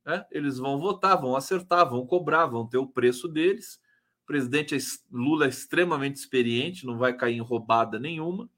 Né? 0.05 0.25
Eles 0.31 0.57
vão 0.57 0.79
votar, 0.79 1.19
vão 1.19 1.35
acertar, 1.35 1.89
vão 1.89 2.05
cobrar, 2.05 2.45
vão 2.45 2.67
ter 2.67 2.77
o 2.77 2.87
preço 2.87 3.27
deles. 3.27 3.79
O 4.23 4.25
presidente 4.25 4.77
Lula 5.11 5.45
é 5.45 5.49
extremamente 5.49 6.15
experiente, 6.15 6.85
não 6.85 6.97
vai 6.97 7.13
cair 7.13 7.35
em 7.35 7.41
roubada 7.41 7.99
nenhuma. 7.99 8.49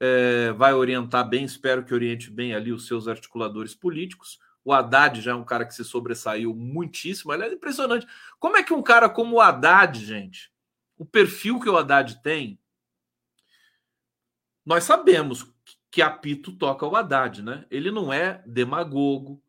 É, 0.00 0.52
vai 0.52 0.72
orientar 0.74 1.28
bem, 1.28 1.44
espero 1.44 1.84
que 1.84 1.92
oriente 1.92 2.30
bem 2.30 2.54
ali 2.54 2.72
os 2.72 2.86
seus 2.86 3.08
articuladores 3.08 3.74
políticos. 3.74 4.38
O 4.64 4.72
Haddad 4.72 5.20
já 5.20 5.32
é 5.32 5.34
um 5.34 5.44
cara 5.44 5.64
que 5.64 5.74
se 5.74 5.84
sobressaiu 5.84 6.54
muitíssimo. 6.54 7.32
Aliás, 7.32 7.52
é 7.52 7.56
impressionante. 7.56 8.06
Como 8.38 8.56
é 8.56 8.62
que 8.62 8.72
um 8.72 8.82
cara 8.82 9.08
como 9.08 9.36
o 9.36 9.40
Haddad, 9.40 10.04
gente, 10.04 10.52
o 10.96 11.04
perfil 11.04 11.58
que 11.58 11.68
o 11.68 11.76
Haddad 11.76 12.20
tem, 12.22 12.58
nós 14.64 14.84
sabemos 14.84 15.50
que 15.90 16.02
apito 16.02 16.52
toca 16.52 16.86
o 16.86 16.94
Haddad, 16.94 17.42
né? 17.42 17.64
Ele 17.70 17.90
não 17.90 18.12
é 18.12 18.42
demagogo, 18.46 19.42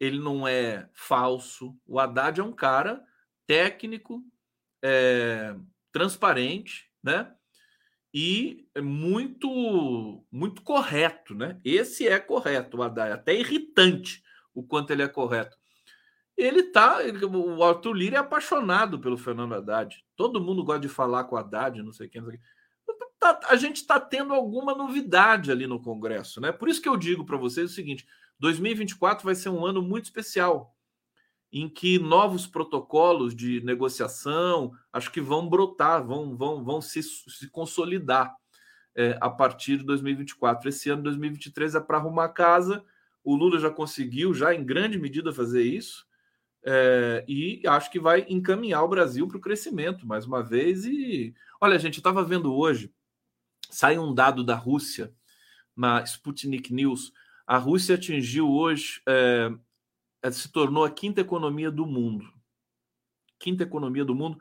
ele 0.00 0.18
não 0.18 0.48
é 0.48 0.88
falso. 0.94 1.76
O 1.86 2.00
Haddad 2.00 2.40
é 2.40 2.42
um 2.42 2.52
cara 2.52 3.04
técnico, 3.46 4.24
é, 4.82 5.54
transparente, 5.92 6.90
né? 7.02 7.32
E 8.12 8.66
muito, 8.82 10.24
muito 10.32 10.62
correto, 10.62 11.34
né? 11.34 11.60
Esse 11.62 12.08
é 12.08 12.18
correto, 12.18 12.78
o 12.78 12.82
Haddad, 12.82 13.12
até 13.12 13.34
irritante 13.34 14.22
o 14.54 14.62
quanto 14.62 14.90
ele 14.90 15.02
é 15.02 15.08
correto. 15.08 15.56
Ele 16.36 16.62
tá, 16.62 17.04
ele, 17.04 17.24
o 17.24 17.62
Arthur 17.62 17.92
Lira 17.92 18.16
é 18.16 18.18
apaixonado 18.18 18.98
pelo 18.98 19.18
Fernando 19.18 19.54
Haddad. 19.54 20.02
Todo 20.16 20.40
mundo 20.40 20.64
gosta 20.64 20.80
de 20.80 20.88
falar 20.88 21.24
com 21.24 21.36
o 21.36 21.38
Haddad, 21.38 21.82
não 21.82 21.92
sei 21.92 22.08
quem, 22.08 22.22
não 22.22 22.30
sei 22.30 22.38
quem. 22.38 22.48
Tá, 23.20 23.38
a 23.48 23.56
gente 23.56 23.76
está 23.76 24.00
tendo 24.00 24.32
alguma 24.32 24.74
novidade 24.74 25.52
ali 25.52 25.66
no 25.66 25.78
Congresso, 25.78 26.40
né? 26.40 26.50
Por 26.50 26.70
isso 26.70 26.80
que 26.80 26.88
eu 26.88 26.96
digo 26.96 27.26
para 27.26 27.36
vocês 27.36 27.70
o 27.70 27.74
seguinte: 27.74 28.06
2024 28.40 29.24
vai 29.24 29.34
ser 29.34 29.50
um 29.50 29.64
ano 29.64 29.82
muito 29.82 30.06
especial, 30.06 30.74
em 31.52 31.68
que 31.68 31.98
novos 31.98 32.46
protocolos 32.46 33.34
de 33.34 33.60
negociação 33.62 34.72
acho 34.92 35.12
que 35.12 35.20
vão 35.20 35.48
brotar, 35.48 36.04
vão, 36.04 36.34
vão, 36.34 36.64
vão 36.64 36.80
se, 36.80 37.02
se 37.02 37.48
consolidar 37.50 38.34
é, 38.94 39.18
a 39.20 39.28
partir 39.28 39.78
de 39.78 39.84
2024. 39.84 40.68
Esse 40.68 40.88
ano, 40.90 41.02
2023, 41.02 41.74
é 41.74 41.80
para 41.80 41.98
arrumar 41.98 42.30
casa. 42.30 42.84
O 43.22 43.36
Lula 43.36 43.58
já 43.58 43.70
conseguiu, 43.70 44.32
já 44.32 44.54
em 44.54 44.64
grande 44.64 44.98
medida, 44.98 45.32
fazer 45.32 45.62
isso. 45.62 46.06
É, 46.62 47.24
e 47.28 47.62
acho 47.66 47.90
que 47.90 47.98
vai 47.98 48.26
encaminhar 48.28 48.82
o 48.84 48.88
Brasil 48.88 49.26
para 49.26 49.36
o 49.36 49.40
crescimento 49.40 50.06
mais 50.06 50.24
uma 50.24 50.42
vez. 50.42 50.86
E 50.86 51.34
olha, 51.60 51.78
gente, 51.78 51.96
eu 51.96 52.00
estava 52.00 52.24
vendo 52.24 52.54
hoje, 52.54 52.92
sai 53.70 53.98
um 53.98 54.14
dado 54.14 54.42
da 54.42 54.54
Rússia 54.54 55.12
na 55.76 56.02
Sputnik 56.02 56.72
News 56.72 57.12
a 57.50 57.58
Rússia 57.58 57.96
atingiu 57.96 58.48
hoje, 58.48 59.02
é, 59.08 59.50
se 60.30 60.52
tornou 60.52 60.84
a 60.84 60.90
quinta 60.90 61.20
economia 61.20 61.68
do 61.68 61.84
mundo. 61.84 62.24
Quinta 63.40 63.64
economia 63.64 64.04
do 64.04 64.14
mundo 64.14 64.38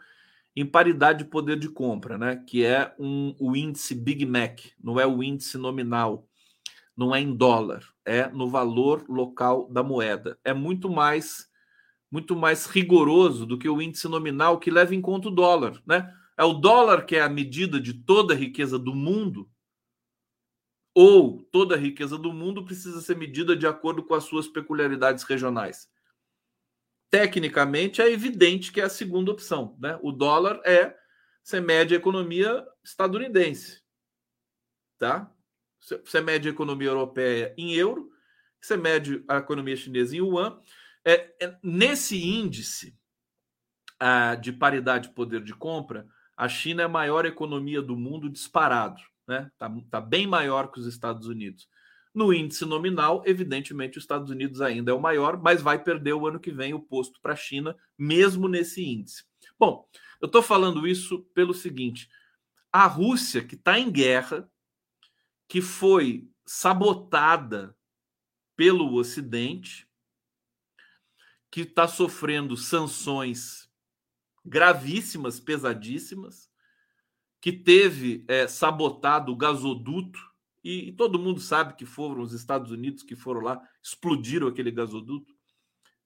em 0.56 0.64
paridade 0.64 1.24
de 1.24 1.30
poder 1.32 1.58
de 1.58 1.70
compra, 1.70 2.20
né? 2.20 2.36
Que 2.36 2.64
é 2.64 2.94
um, 3.00 3.34
o 3.40 3.56
índice 3.56 3.96
Big 3.96 4.24
Mac, 4.28 4.60
não 4.80 5.00
é 5.00 5.08
o 5.08 5.24
índice 5.24 5.58
nominal, 5.58 6.30
não 6.96 7.16
é 7.16 7.20
em 7.20 7.36
dólar, 7.36 7.84
é 8.06 8.28
no 8.28 8.48
valor 8.48 9.04
local 9.10 9.68
da 9.72 9.82
moeda. 9.82 10.38
É 10.44 10.54
muito 10.54 10.88
mais 10.88 11.50
muito 12.12 12.36
mais 12.36 12.68
rigoroso 12.68 13.44
do 13.44 13.58
que 13.58 13.68
o 13.68 13.82
índice 13.82 14.08
nominal 14.08 14.60
que 14.60 14.70
leva 14.70 14.94
em 14.94 15.02
conta 15.02 15.30
o 15.30 15.32
dólar, 15.32 15.82
né? 15.84 16.14
É 16.38 16.44
o 16.44 16.54
dólar 16.54 17.08
que 17.08 17.16
é 17.16 17.22
a 17.24 17.30
medida 17.30 17.82
de 17.82 17.92
toda 17.92 18.36
a 18.36 18.38
riqueza 18.38 18.78
do 18.78 18.94
mundo 18.94 19.50
ou 20.94 21.44
toda 21.52 21.76
a 21.76 21.78
riqueza 21.78 22.18
do 22.18 22.34
mundo 22.34 22.66
precisa 22.66 23.02
ser 23.02 23.16
medida 23.16 23.56
de 23.56 23.68
acordo 23.68 24.04
com 24.04 24.14
as 24.14 24.24
suas 24.24 24.48
peculiaridades 24.48 25.24
regionais. 25.24 25.90
Tecnicamente, 27.10 28.02
é 28.02 28.12
evidente 28.12 28.72
que 28.72 28.82
é 28.82 28.86
a 28.86 28.90
segunda 28.90 29.32
opção. 29.32 29.78
Né? 29.80 30.00
O 30.02 30.12
dólar 30.12 30.62
é 30.66 30.96
você 31.44 31.60
mede 31.60 31.94
a 31.94 31.98
economia 31.98 32.66
estadunidense. 32.84 33.82
Tá? 34.98 35.32
Você 35.80 36.22
mede 36.22 36.48
a 36.48 36.52
economia 36.52 36.90
europeia 36.90 37.54
em 37.58 37.74
euro, 37.74 38.12
você 38.62 38.76
mede 38.76 39.24
a 39.28 39.38
economia 39.38 39.76
chinesa 39.76 40.16
em 40.16 40.20
yuan. 40.20 40.62
É, 41.04 41.34
é, 41.42 41.58
nesse 41.64 42.22
índice 42.22 42.96
ah, 44.00 44.36
de 44.36 44.52
paridade 44.52 45.08
de 45.08 45.16
poder 45.16 45.42
de 45.42 45.54
compra, 45.54 46.08
a 46.36 46.48
China 46.48 46.84
é 46.84 46.86
a 46.86 46.90
maior 46.90 47.26
economia 47.26 47.82
do 47.82 47.96
mundo 47.96 48.30
disparado 48.30 49.02
né? 49.30 49.52
Tá, 49.60 49.72
tá 49.92 50.02
bem 50.02 50.26
maior 50.26 50.72
que 50.72 50.80
os 50.80 50.88
Estados 50.88 51.28
Unidos. 51.28 51.70
No 52.12 52.34
índice 52.34 52.66
nominal, 52.66 53.22
evidentemente, 53.28 54.00
os 54.00 54.04
Estados 54.04 54.32
Unidos 54.32 54.60
ainda 54.60 54.92
é 54.92 54.94
o 54.94 55.00
maior, 55.00 55.40
mas 55.40 55.62
vai 55.62 55.82
perder 55.82 56.14
o 56.14 56.28
ano 56.28 56.40
que 56.40 56.52
vem 56.52 56.74
o 56.74 56.82
posto 56.82 57.22
para 57.22 57.34
a 57.34 57.38
China, 57.38 57.78
mesmo 57.96 58.48
nesse 58.48 58.84
índice. 58.84 59.24
Bom, 59.58 59.88
eu 60.20 60.26
estou 60.26 60.42
falando 60.42 60.88
isso 60.88 61.22
pelo 61.36 61.54
seguinte: 61.54 62.10
a 62.74 62.88
Rússia, 62.88 63.46
que 63.46 63.54
está 63.54 63.78
em 63.78 63.92
guerra, 63.92 64.50
que 65.48 65.62
foi 65.62 66.28
sabotada 66.44 67.78
pelo 68.56 68.96
Ocidente, 68.96 69.88
que 71.52 71.62
está 71.62 71.88
sofrendo 71.88 72.58
sanções 72.58 73.70
gravíssimas, 74.44 75.40
pesadíssimas, 75.40 76.49
que 77.42 77.52
teve 77.52 78.26
é, 78.28 78.48
sabotado 78.48 79.32
o 79.32 79.36
gasoduto, 79.36 80.20
e, 80.64 80.90
e, 80.90 80.92
todo 80.92 81.20
mundo 81.20 81.40
sabe 81.40 81.76
que 81.76 81.86
foram 81.86 82.22
os 82.22 82.34
Estados 82.34 82.70
Unidos 82.70 83.02
que 83.02 83.16
foram 83.16 83.42
lá, 83.42 83.62
explodiram 83.82 84.48
aquele 84.48 84.72
gasoduto 84.72 85.34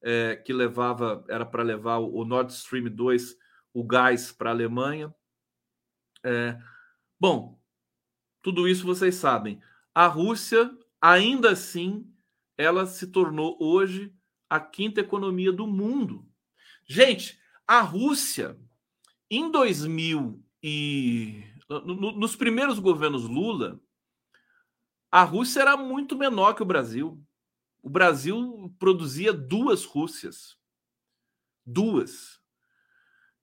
é, 0.02 0.36
que 0.36 0.54
levava, 0.54 1.26
era 1.28 1.46
para 1.46 1.64
levar 1.64 1.98
o, 1.98 2.24
Nord 2.24 2.54
Stream 2.54 2.86
2, 2.94 3.36
o 3.74 3.84
gás 3.84 4.32
para 4.32 4.52
a 4.52 4.54
Alemanha. 4.54 5.14
É, 6.24 6.58
bom, 7.20 7.60
tudo 8.42 8.68
isso 8.68 8.86
vocês 8.86 9.16
sabem. 9.16 9.60
A 9.96 10.06
Rússia, 10.06 10.70
ainda 11.02 11.52
assim, 11.52 12.08
ela 12.56 12.86
se 12.86 13.08
tornou 13.08 13.58
hoje 13.60 14.14
a 14.48 14.60
quinta 14.60 15.02
economia 15.02 15.52
do 15.52 15.66
mundo. 15.66 16.28
Gente, 16.86 17.40
a 17.66 17.82
Rússia, 17.82 18.60
em 19.32 19.50
2000 19.50 20.43
e 20.64 21.44
no, 21.68 22.14
nos 22.14 22.36
primeiros 22.38 22.80
governos 22.80 23.24
Lula, 23.28 23.80
a 25.12 25.24
Rússia 25.24 25.62
era 25.62 25.76
muito 25.76 26.16
menor 26.16 26.54
que 26.54 26.64
o 26.64 26.66
Brasil. 26.66 27.22
O 27.82 27.90
Brasil 27.90 28.74
produzia 28.80 29.34
duas 29.34 29.84
Rússias. 29.84 30.58
Duas. 31.66 32.42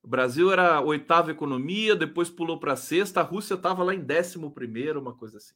O 0.03 0.09
Brasil 0.09 0.51
era 0.51 0.77
a 0.77 0.81
oitava 0.81 1.31
economia, 1.31 1.95
depois 1.95 2.31
pulou 2.31 2.59
para 2.59 2.75
sexta, 2.75 3.21
a 3.21 3.25
Rússia 3.25 3.55
estava 3.55 3.85
lá 3.85 3.95
em 3.95 4.01
décimo 4.01 4.51
primeiro, 4.51 4.99
uma 4.99 5.15
coisa 5.15 5.37
assim. 5.37 5.55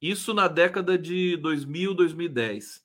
Isso 0.00 0.32
na 0.32 0.48
década 0.48 0.96
de 0.96 1.36
2000, 1.36 1.92
2010. 1.92 2.82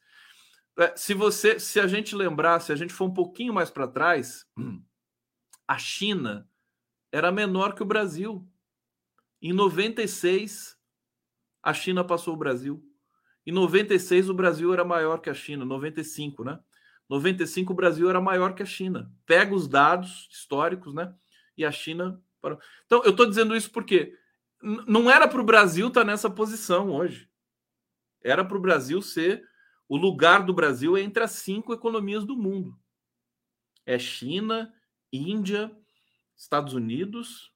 É, 0.77 0.95
se 0.95 1.13
você, 1.13 1.57
se 1.57 1.79
a 1.79 1.87
gente 1.87 2.15
lembrar, 2.15 2.59
se 2.59 2.71
a 2.71 2.75
gente 2.75 2.93
for 2.93 3.05
um 3.05 3.13
pouquinho 3.13 3.53
mais 3.53 3.69
para 3.69 3.87
trás, 3.87 4.45
a 5.67 5.77
China 5.77 6.49
era 7.11 7.31
menor 7.31 7.75
que 7.75 7.83
o 7.83 7.85
Brasil. 7.85 8.47
Em 9.41 9.51
96, 9.53 10.77
a 11.61 11.73
China 11.73 12.03
passou 12.03 12.33
o 12.33 12.37
Brasil. 12.37 12.83
Em 13.45 13.51
96, 13.51 14.29
o 14.29 14.33
Brasil 14.33 14.71
era 14.71 14.85
maior 14.85 15.19
que 15.19 15.29
a 15.29 15.33
China. 15.33 15.65
95, 15.65 16.43
né? 16.43 16.59
95, 17.09 17.73
o 17.73 17.75
Brasil 17.75 18.09
era 18.09 18.21
maior 18.21 18.53
que 18.53 18.63
a 18.63 18.65
China. 18.65 19.11
Pega 19.25 19.53
os 19.53 19.67
dados 19.67 20.29
históricos, 20.31 20.93
né? 20.93 21.13
E 21.57 21.65
a 21.65 21.71
China. 21.71 22.21
Então, 22.85 23.03
eu 23.03 23.11
estou 23.11 23.25
dizendo 23.25 23.55
isso 23.55 23.71
porque 23.71 24.15
não 24.61 25.09
era 25.09 25.27
para 25.27 25.41
o 25.41 25.45
Brasil 25.45 25.87
estar 25.87 26.01
tá 26.01 26.07
nessa 26.07 26.29
posição 26.29 26.91
hoje. 26.91 27.29
Era 28.23 28.45
para 28.45 28.57
o 28.57 28.61
Brasil 28.61 29.01
ser. 29.01 29.43
O 29.89 29.97
lugar 29.97 30.45
do 30.45 30.53
Brasil 30.53 30.95
é 30.95 31.01
entre 31.01 31.21
as 31.21 31.31
cinco 31.31 31.73
economias 31.73 32.23
do 32.23 32.37
mundo: 32.37 32.79
é 33.85 33.99
China, 33.99 34.73
Índia, 35.11 35.75
Estados 36.41 36.73
Unidos, 36.73 37.51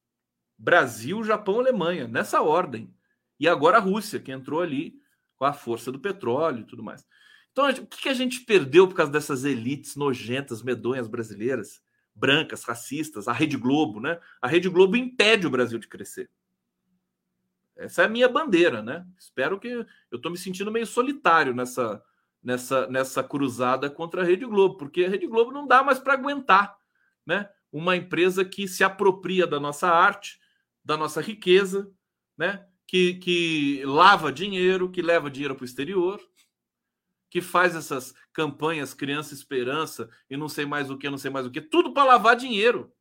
Brasil, 0.55 1.23
Japão, 1.23 1.59
Alemanha, 1.59 2.07
nessa 2.07 2.41
ordem. 2.43 2.93
E 3.39 3.47
agora 3.47 3.77
a 3.77 3.81
Rússia, 3.81 4.19
que 4.19 4.31
entrou 4.31 4.61
ali 4.61 4.93
com 5.35 5.43
a 5.43 5.53
força 5.53 5.91
do 5.91 5.99
petróleo 5.99 6.59
e 6.59 6.65
tudo 6.65 6.83
mais. 6.83 7.03
Então, 7.51 7.67
o 7.67 7.87
que 7.87 8.07
a 8.07 8.13
gente 8.13 8.41
perdeu 8.41 8.87
por 8.87 8.95
causa 8.95 9.11
dessas 9.11 9.43
elites 9.43 9.95
nojentas, 9.95 10.61
medonhas 10.61 11.07
brasileiras, 11.07 11.81
brancas, 12.13 12.63
racistas, 12.63 13.27
a 13.27 13.33
Rede 13.33 13.57
Globo, 13.57 13.99
né? 13.99 14.19
A 14.39 14.47
Rede 14.47 14.69
Globo 14.69 14.95
impede 14.95 15.47
o 15.47 15.49
Brasil 15.49 15.79
de 15.79 15.87
crescer. 15.87 16.29
Essa 17.75 18.03
é 18.03 18.05
a 18.05 18.09
minha 18.09 18.29
bandeira, 18.29 18.83
né? 18.83 19.05
Espero 19.17 19.59
que 19.59 19.67
eu 19.67 19.85
estou 20.13 20.31
me 20.31 20.37
sentindo 20.37 20.71
meio 20.71 20.85
solitário 20.85 21.53
nessa 21.53 22.03
nessa 22.41 22.85
nessa 22.87 23.23
cruzada 23.23 23.89
contra 23.89 24.21
a 24.21 24.25
Rede 24.25 24.45
Globo, 24.45 24.77
porque 24.77 25.05
a 25.05 25.09
Rede 25.09 25.25
Globo 25.25 25.51
não 25.51 25.65
dá 25.65 25.81
mais 25.81 25.97
para 25.97 26.13
aguentar, 26.13 26.77
né? 27.25 27.49
Uma 27.75 27.97
empresa 27.97 28.45
que 28.45 28.69
se 28.69 28.85
apropria 28.85 29.45
da 29.45 29.59
nossa 29.59 29.89
arte, 29.89 30.39
da 30.81 30.95
nossa 30.95 31.19
riqueza, 31.19 31.91
né? 32.37 32.65
Que, 32.87 33.15
que 33.15 33.83
lava 33.83 34.31
dinheiro, 34.31 34.89
que 34.89 35.01
leva 35.01 35.29
dinheiro 35.29 35.55
para 35.55 35.63
o 35.63 35.65
exterior, 35.65 36.21
que 37.29 37.41
faz 37.41 37.75
essas 37.75 38.15
campanhas 38.31 38.93
Criança 38.93 39.33
Esperança 39.33 40.09
e 40.29 40.37
não 40.37 40.47
sei 40.47 40.65
mais 40.65 40.89
o 40.89 40.97
que, 40.97 41.09
não 41.09 41.17
sei 41.17 41.29
mais 41.29 41.45
o 41.45 41.51
que, 41.51 41.59
tudo 41.59 41.93
para 41.93 42.05
lavar 42.05 42.37
dinheiro. 42.37 42.93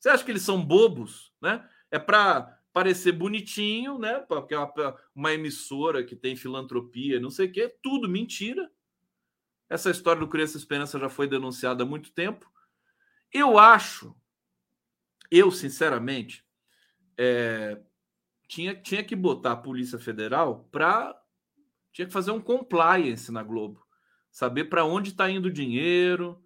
Você 0.00 0.08
acha 0.08 0.24
que 0.24 0.30
eles 0.30 0.42
são 0.42 0.64
bobos, 0.64 1.30
né? 1.38 1.68
É 1.90 1.98
para 1.98 2.58
parecer 2.72 3.12
bonitinho, 3.12 3.98
né? 3.98 4.20
Porque 4.20 4.54
é 4.54 4.58
uma, 4.58 4.96
uma 5.14 5.34
emissora 5.34 6.02
que 6.02 6.16
tem 6.16 6.34
filantropia, 6.34 7.20
não 7.20 7.28
sei 7.28 7.46
o 7.48 7.52
quê, 7.52 7.76
tudo 7.82 8.08
mentira. 8.08 8.70
Essa 9.68 9.90
história 9.90 10.20
do 10.20 10.28
Criança 10.28 10.56
Esperança 10.56 10.98
já 10.98 11.10
foi 11.10 11.28
denunciada 11.28 11.82
há 11.82 11.86
muito 11.86 12.10
tempo. 12.12 12.50
Eu 13.32 13.58
acho, 13.58 14.14
eu 15.30 15.50
sinceramente, 15.50 16.44
é, 17.16 17.80
tinha, 18.46 18.74
tinha 18.74 19.02
que 19.02 19.16
botar 19.16 19.52
a 19.52 19.56
Polícia 19.56 19.98
Federal 19.98 20.68
para. 20.70 21.18
Tinha 21.90 22.06
que 22.06 22.12
fazer 22.12 22.30
um 22.30 22.40
compliance 22.40 23.32
na 23.32 23.42
Globo. 23.42 23.82
Saber 24.30 24.64
para 24.64 24.84
onde 24.84 25.10
está 25.10 25.30
indo 25.30 25.46
o 25.46 25.52
dinheiro, 25.52 26.42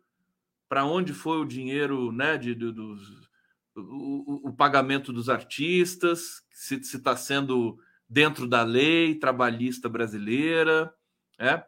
para 0.68 0.84
onde 0.84 1.12
foi 1.12 1.38
o 1.38 1.44
dinheiro 1.44 2.10
né, 2.12 2.36
de, 2.36 2.54
de 2.54 2.72
dos, 2.72 3.28
o, 3.74 4.48
o, 4.48 4.52
pagamento 4.52 5.12
dos 5.12 5.28
artistas, 5.28 6.42
se 6.50 6.76
está 6.76 7.16
sendo 7.16 7.78
dentro 8.08 8.46
da 8.46 8.62
lei 8.62 9.14
trabalhista 9.16 9.88
brasileira. 9.88 10.92
É. 11.38 11.64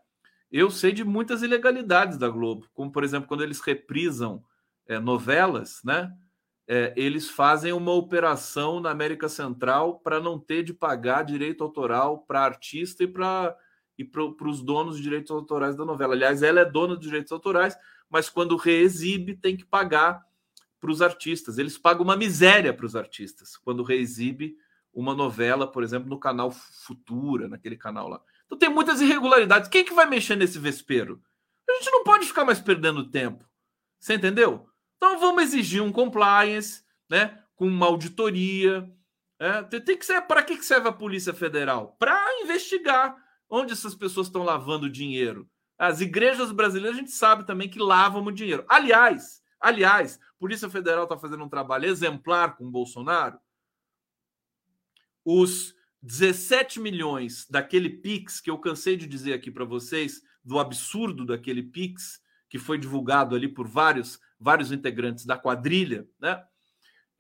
Eu 0.51 0.71
sei 0.71 0.93
de 0.93 1.05
muitas 1.05 1.43
ilegalidades 1.43 2.17
da 2.17 2.29
Globo, 2.29 2.69
como 2.73 2.91
por 2.91 3.05
exemplo 3.05 3.29
quando 3.29 3.43
eles 3.43 3.61
reprisam 3.61 4.43
é, 4.89 4.99
novelas, 4.99 5.81
né? 5.85 6.13
É, 6.67 6.93
eles 6.97 7.31
fazem 7.31 7.73
uma 7.73 7.93
operação 7.93 8.81
na 8.81 8.91
América 8.91 9.29
Central 9.29 10.01
para 10.01 10.21
não 10.21 10.39
ter 10.39 10.63
de 10.63 10.75
pagar 10.75 11.23
direito 11.23 11.63
autoral 11.63 12.19
para 12.19 12.45
artista 12.45 13.05
e 13.05 13.07
para 13.07 13.57
e 13.97 14.05
para 14.05 14.49
os 14.49 14.63
donos 14.63 14.97
de 14.97 15.03
direitos 15.03 15.33
autorais 15.33 15.75
da 15.75 15.85
novela. 15.85 16.15
Aliás, 16.15 16.41
ela 16.41 16.61
é 16.61 16.65
dona 16.65 16.95
dos 16.95 17.05
direitos 17.05 17.33
autorais, 17.33 17.77
mas 18.09 18.31
quando 18.31 18.57
reexibe 18.57 19.35
tem 19.35 19.57
que 19.57 19.65
pagar 19.65 20.25
para 20.81 20.91
os 20.91 21.03
artistas. 21.03 21.59
Eles 21.59 21.77
pagam 21.77 22.05
uma 22.05 22.17
miséria 22.17 22.73
para 22.73 22.87
os 22.87 22.95
artistas 22.95 23.57
quando 23.57 23.83
reexibe 23.83 24.57
uma 24.93 25.15
novela, 25.15 25.67
por 25.67 25.83
exemplo, 25.83 26.09
no 26.09 26.19
canal 26.19 26.51
Futura, 26.51 27.49
naquele 27.49 27.77
canal 27.77 28.09
lá. 28.09 28.21
Então 28.47 28.57
tem 28.57 28.69
muitas 28.69 29.01
irregularidades. 29.01 29.69
Quem 29.69 29.85
que 29.85 29.93
vai 29.93 30.07
mexer 30.07 30.37
nesse 30.37 30.59
vespeiro? 30.59 31.21
A 31.69 31.73
gente 31.73 31.91
não 31.91 32.03
pode 32.05 32.27
ficar 32.27 32.45
mais 32.45 32.61
perdendo 32.61 33.11
tempo. 33.11 33.45
Você 33.99 34.15
entendeu? 34.15 34.68
Então 34.99 35.19
vamos 35.19 35.45
exigir 35.45 35.83
um 35.83 35.93
compliance, 35.93 36.83
né? 37.09 37.43
Com 37.57 37.67
uma 37.67 37.87
auditoria. 37.87 38.93
É, 39.39 39.63
tem 39.63 39.97
que 39.97 40.05
ser 40.05 40.21
para 40.23 40.43
que 40.43 40.61
serve 40.63 40.89
a 40.89 40.93
Polícia 40.93 41.33
Federal? 41.33 41.97
Para 41.99 42.21
investigar 42.43 43.17
onde 43.49 43.73
essas 43.73 43.95
pessoas 43.95 44.27
estão 44.27 44.43
lavando 44.43 44.91
dinheiro. 44.91 45.49
As 45.79 46.01
igrejas 46.01 46.51
brasileiras 46.51 46.97
a 46.97 47.01
gente 47.01 47.13
sabe 47.13 47.47
também 47.47 47.69
que 47.69 47.79
lavam 47.79 48.25
o 48.25 48.33
dinheiro. 48.33 48.65
Aliás, 48.69 49.41
aliás, 49.61 50.19
Polícia 50.39 50.69
Federal 50.69 51.05
está 51.05 51.17
fazendo 51.17 51.45
um 51.45 51.49
trabalho 51.49 51.87
exemplar 51.87 52.57
com 52.57 52.67
o 52.67 52.71
Bolsonaro. 52.71 53.39
Os 55.25 55.75
17 56.03 56.81
milhões 56.81 57.47
daquele 57.49 57.89
Pix 57.91 58.41
que 58.41 58.51
eu 58.51 58.59
cansei 58.59 58.97
de 58.97 59.07
dizer 59.07 59.33
aqui 59.33 59.51
para 59.51 59.65
vocês, 59.65 60.21
do 60.45 60.59
absurdo 60.59 61.25
daquele 61.25 61.63
Pix, 61.63 62.21
que 62.49 62.59
foi 62.59 62.79
divulgado 62.79 63.37
ali 63.37 63.49
por 63.49 63.69
vários, 63.69 64.19
vários 64.39 64.73
integrantes 64.73 65.25
da 65.25 65.37
quadrilha, 65.37 66.07
né? 66.21 66.45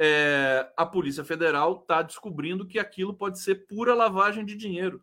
É, 0.00 0.70
a 0.76 0.86
Polícia 0.86 1.24
Federal 1.24 1.80
está 1.80 2.02
descobrindo 2.02 2.66
que 2.66 2.78
aquilo 2.78 3.14
pode 3.14 3.40
ser 3.40 3.66
pura 3.66 3.94
lavagem 3.94 4.44
de 4.44 4.54
dinheiro. 4.54 5.02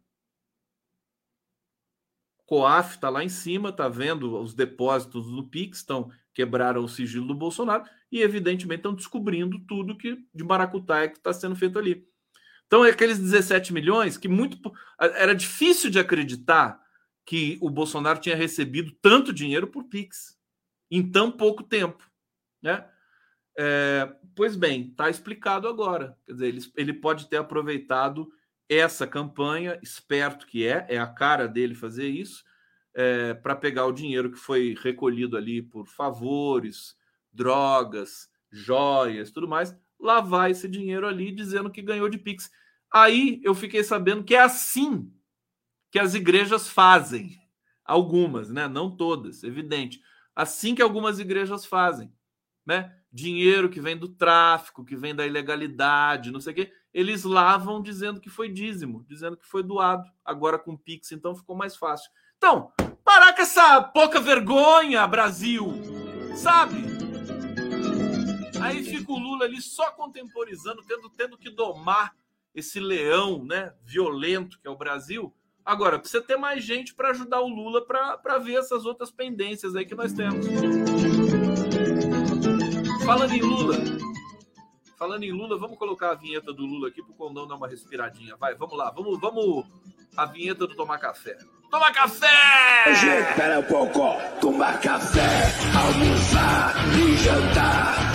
COAF 2.46 2.96
está 2.96 3.10
lá 3.10 3.24
em 3.24 3.30
cima, 3.30 3.70
está 3.70 3.90
vendo 3.90 4.40
os 4.40 4.54
depósitos 4.54 5.28
do 5.28 5.44
Pix, 5.44 5.80
estão 5.80 6.12
quebraram 6.34 6.84
o 6.84 6.90
sigilo 6.90 7.26
do 7.26 7.34
Bolsonaro 7.34 7.86
e, 8.12 8.22
evidentemente, 8.22 8.80
estão 8.80 8.94
descobrindo 8.94 9.58
tudo 9.66 9.98
que 9.98 10.18
de 10.34 10.44
maracutaia 10.44 11.10
que 11.10 11.18
está 11.18 11.34
sendo 11.34 11.56
feito 11.56 11.80
ali. 11.80 12.06
Então, 12.68 12.84
é 12.84 12.90
aqueles 12.90 13.20
17 13.20 13.74
milhões 13.74 14.18
que 14.18 14.28
muito 14.28 14.72
era 15.00 15.34
difícil 15.34 15.90
de 15.90 15.98
acreditar 15.98 16.80
que 17.26 17.58
o 17.62 17.70
Bolsonaro 17.70 18.20
tinha 18.20 18.36
recebido 18.36 18.92
tanto 19.02 19.34
dinheiro 19.34 19.68
por 19.68 19.86
Pix 19.86 20.38
em 20.90 21.10
tão 21.10 21.32
pouco 21.32 21.64
tempo, 21.64 22.04
né? 22.62 22.88
É, 23.58 24.14
pois 24.36 24.56
bem, 24.56 24.90
está 24.90 25.10
explicado 25.10 25.68
agora. 25.68 26.18
Quer 26.26 26.34
dizer, 26.34 26.48
ele, 26.48 26.62
ele 26.76 26.94
pode 26.94 27.30
ter 27.30 27.38
aproveitado 27.38 28.30
essa 28.68 29.06
campanha, 29.08 29.80
esperto 29.82 30.46
que 30.46 30.66
é, 30.68 30.86
é 30.90 30.98
a 30.98 31.08
cara 31.08 31.48
dele 31.48 31.76
fazer 31.76 32.08
isso, 32.08 32.44
é, 32.94 33.34
para 33.34 33.56
pegar 33.56 33.86
o 33.86 33.92
dinheiro 33.92 34.32
que 34.32 34.38
foi 34.38 34.76
recolhido 34.82 35.38
ali 35.38 35.62
por 35.62 35.88
favores, 35.88 36.96
drogas, 37.32 38.30
joias, 38.52 39.32
tudo 39.32 39.48
mais, 39.48 39.76
lavar 40.00 40.50
esse 40.50 40.68
dinheiro 40.68 41.08
ali 41.08 41.32
dizendo 41.32 41.70
que 41.70 41.82
ganhou 41.82 42.10
de 42.10 42.18
Pix. 42.18 42.50
Aí 42.94 43.42
eu 43.44 43.54
fiquei 43.54 43.84
sabendo 43.84 44.24
que 44.24 44.36
é 44.36 44.42
assim 44.42 45.12
que 45.92 46.00
as 46.00 46.14
igrejas 46.14 46.70
fazem. 46.70 47.38
Algumas, 47.84 48.50
né? 48.50 48.68
Não 48.68 48.90
todas, 48.90 49.44
evidente. 49.44 50.02
Assim 50.36 50.76
que 50.76 50.82
algumas 50.82 51.20
igrejas 51.20 51.66
fazem, 51.66 52.12
né? 52.66 52.94
Dinheiro 53.12 53.70
que 53.70 53.80
vem 53.80 53.96
do 53.96 54.10
tráfico, 54.10 54.84
que 54.84 54.96
vem 54.96 55.16
da 55.16 55.26
ilegalidade, 55.26 56.32
não 56.32 56.42
sei 56.42 56.52
o 56.52 56.56
quê, 56.56 56.74
eles 56.94 57.24
lavam 57.24 57.82
dizendo 57.82 58.20
que 58.20 58.30
foi 58.30 58.50
dízimo, 58.50 59.06
dizendo 59.08 59.38
que 59.38 59.46
foi 59.46 59.64
doado. 59.64 60.10
Agora 60.24 60.60
com 60.60 60.76
Pix, 60.76 61.12
então 61.12 61.36
ficou 61.36 61.56
mais 61.56 61.76
fácil. 61.78 62.12
Então, 62.38 62.72
parar 63.04 63.34
com 63.34 63.42
essa 63.42 63.82
pouca 63.82 64.20
vergonha, 64.20 65.08
Brasil, 65.08 65.68
sabe? 66.36 66.84
Aí 68.62 68.84
fica 68.84 69.12
o 69.12 69.20
Lula 69.20 69.46
ali 69.46 69.62
só 69.62 69.92
contemporizando, 69.92 70.82
tendo, 70.84 71.10
tendo 71.10 71.38
que 71.38 71.50
domar 71.50 72.16
esse 72.54 72.80
leão, 72.80 73.44
né, 73.44 73.74
violento 73.84 74.60
que 74.60 74.68
é 74.68 74.72
o 74.72 74.78
Brasil. 74.78 75.34
Agora, 75.66 75.98
precisa 75.98 76.22
ter 76.22 76.38
mais 76.38 76.64
gente 76.64 76.94
para 76.94 77.10
ajudar 77.10 77.42
o 77.42 77.48
Lula 77.48 77.84
para 77.86 78.38
ver 78.38 78.56
essas 78.56 78.86
outras 78.86 79.10
pendências 79.10 79.76
aí 79.76 79.86
que 79.86 79.96
nós 79.96 80.14
temos. 80.14 80.46
Falando 83.04 83.34
em 83.34 83.42
Lula, 83.42 83.76
falando 84.98 85.24
em 85.24 85.32
Lula, 85.32 85.58
vamos 85.58 85.78
colocar 85.78 86.12
a 86.12 86.16
vinheta 86.16 86.54
do 86.54 86.66
Lula 86.66 86.90
aqui 86.90 87.02
para 87.02 87.12
o 87.12 87.16
Condão 87.16 87.48
dar 87.48 87.56
uma 87.56 87.68
respiradinha. 87.68 88.36
Vai, 88.36 88.54
vamos 88.54 88.78
lá, 88.78 88.92
vamos, 88.92 89.20
vamos 89.20 89.66
a 90.16 90.26
vinheta 90.26 90.68
do 90.68 90.76
Tomar 90.76 91.00
Café. 91.00 91.38
Toma 91.70 91.92
café! 91.92 92.96
Gente, 92.96 93.30
espera 93.30 93.60
um 93.60 93.64
pouco. 93.64 94.00
Tomar 94.40 94.80
café, 94.80 95.52
almoçar 95.76 96.74
e 96.98 97.18
jantar. 97.18 98.15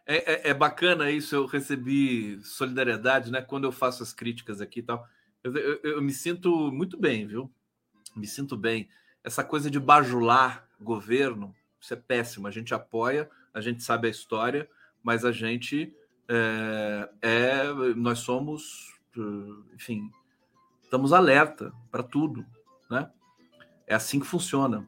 é, 0.11 0.33
é, 0.33 0.49
é, 0.49 0.53
bacana 0.53 1.09
isso. 1.09 1.35
Eu 1.35 1.45
recebi 1.45 2.39
solidariedade, 2.43 3.31
né? 3.31 3.41
Quando 3.41 3.63
eu 3.63 3.71
faço 3.71 4.03
as 4.03 4.13
críticas 4.13 4.59
aqui 4.59 4.79
e 4.79 4.83
tal. 4.83 5.07
Eu, 5.43 5.55
eu, 5.55 5.79
eu, 5.83 6.01
me 6.01 6.11
sinto 6.11 6.71
muito 6.71 6.97
bem, 6.97 7.25
viu? 7.25 7.51
Me 8.15 8.27
sinto 8.27 8.57
bem. 8.57 8.89
Essa 9.23 9.43
coisa 9.43 9.71
de 9.71 9.79
bajular 9.79 10.67
governo, 10.79 11.55
isso 11.79 11.93
é 11.93 11.97
péssimo. 11.97 12.47
A 12.47 12.51
gente 12.51 12.73
apoia, 12.73 13.29
a 13.53 13.61
gente 13.61 13.83
sabe 13.83 14.07
a 14.07 14.11
história, 14.11 14.69
mas 15.01 15.23
a 15.23 15.31
gente 15.31 15.95
é, 16.27 17.09
é 17.21 17.73
nós 17.95 18.19
somos, 18.19 18.93
enfim, 19.73 20.11
estamos 20.83 21.13
alerta 21.13 21.71
para 21.89 22.03
tudo, 22.03 22.45
né? 22.89 23.09
É 23.87 23.95
assim 23.95 24.19
que 24.19 24.27
funciona. 24.27 24.87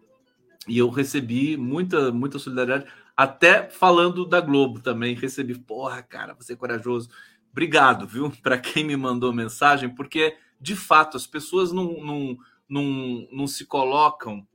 E 0.67 0.77
eu 0.77 0.89
recebi 0.89 1.57
muita, 1.57 2.11
muita 2.11 2.39
solidariedade, 2.39 2.91
até 3.15 3.69
falando 3.69 4.25
da 4.25 4.41
Globo 4.41 4.79
também. 4.79 5.15
Recebi, 5.15 5.57
porra, 5.57 6.01
cara, 6.01 6.33
você 6.33 6.53
é 6.53 6.55
corajoso. 6.55 7.09
Obrigado, 7.51 8.07
viu, 8.07 8.31
para 8.41 8.57
quem 8.57 8.83
me 8.83 8.97
mandou 8.97 9.31
mensagem, 9.31 9.89
porque 9.89 10.35
de 10.59 10.75
fato 10.75 11.17
as 11.17 11.27
pessoas 11.27 11.71
não, 11.71 12.03
não, 12.03 12.37
não, 12.67 13.27
não 13.31 13.47
se 13.47 13.65
colocam 13.65 14.47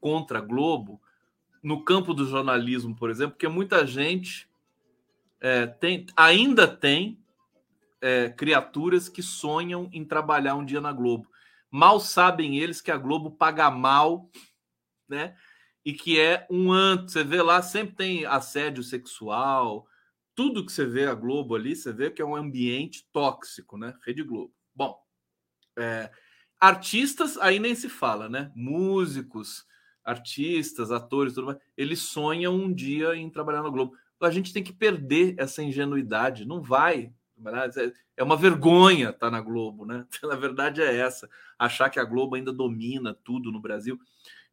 contra 0.00 0.38
a 0.38 0.42
Globo 0.42 1.00
no 1.62 1.82
campo 1.82 2.12
do 2.12 2.26
jornalismo, 2.26 2.94
por 2.94 3.10
exemplo, 3.10 3.32
porque 3.32 3.48
muita 3.48 3.86
gente 3.86 4.46
é, 5.40 5.66
tem, 5.66 6.04
ainda 6.14 6.68
tem 6.68 7.18
é, 8.00 8.28
criaturas 8.28 9.08
que 9.08 9.22
sonham 9.22 9.88
em 9.90 10.04
trabalhar 10.04 10.54
um 10.56 10.64
dia 10.64 10.80
na 10.80 10.92
Globo. 10.92 11.26
Mal 11.70 11.98
sabem 11.98 12.58
eles 12.58 12.82
que 12.82 12.90
a 12.90 12.98
Globo 12.98 13.30
paga 13.30 13.70
mal, 13.70 14.28
né? 15.08 15.34
E 15.84 15.92
que 15.92 16.18
é 16.18 16.46
um 16.50 16.72
anto. 16.72 17.10
Você 17.10 17.22
vê 17.22 17.42
lá, 17.42 17.60
sempre 17.62 17.94
tem 17.94 18.24
assédio 18.24 18.82
sexual, 18.82 19.86
tudo 20.34 20.64
que 20.64 20.72
você 20.72 20.84
vê 20.84 21.06
a 21.06 21.14
Globo 21.14 21.54
ali, 21.54 21.76
você 21.76 21.92
vê 21.92 22.10
que 22.10 22.20
é 22.20 22.24
um 22.24 22.34
ambiente 22.34 23.06
tóxico, 23.12 23.76
né? 23.76 23.94
Rede 24.04 24.22
Globo. 24.22 24.52
Bom, 24.74 24.98
é, 25.78 26.10
artistas 26.58 27.36
aí 27.38 27.58
nem 27.58 27.74
se 27.74 27.88
fala, 27.88 28.28
né? 28.28 28.50
Músicos, 28.54 29.64
artistas, 30.04 30.90
atores, 30.90 31.34
tudo 31.34 31.46
mais, 31.46 31.58
eles 31.76 32.00
sonham 32.00 32.54
um 32.54 32.72
dia 32.72 33.14
em 33.14 33.30
trabalhar 33.30 33.62
na 33.62 33.70
Globo. 33.70 33.96
A 34.20 34.30
gente 34.30 34.52
tem 34.52 34.64
que 34.64 34.72
perder 34.72 35.34
essa 35.38 35.62
ingenuidade, 35.62 36.46
não 36.46 36.62
vai. 36.62 37.12
É 38.16 38.22
uma 38.22 38.36
vergonha 38.36 39.10
estar 39.10 39.30
na 39.30 39.40
Globo, 39.40 39.84
né? 39.84 40.06
Na 40.22 40.34
verdade 40.34 40.80
é 40.80 40.96
essa, 40.96 41.28
achar 41.58 41.90
que 41.90 42.00
a 42.00 42.04
Globo 42.04 42.34
ainda 42.34 42.52
domina 42.52 43.14
tudo 43.22 43.52
no 43.52 43.60
Brasil. 43.60 43.98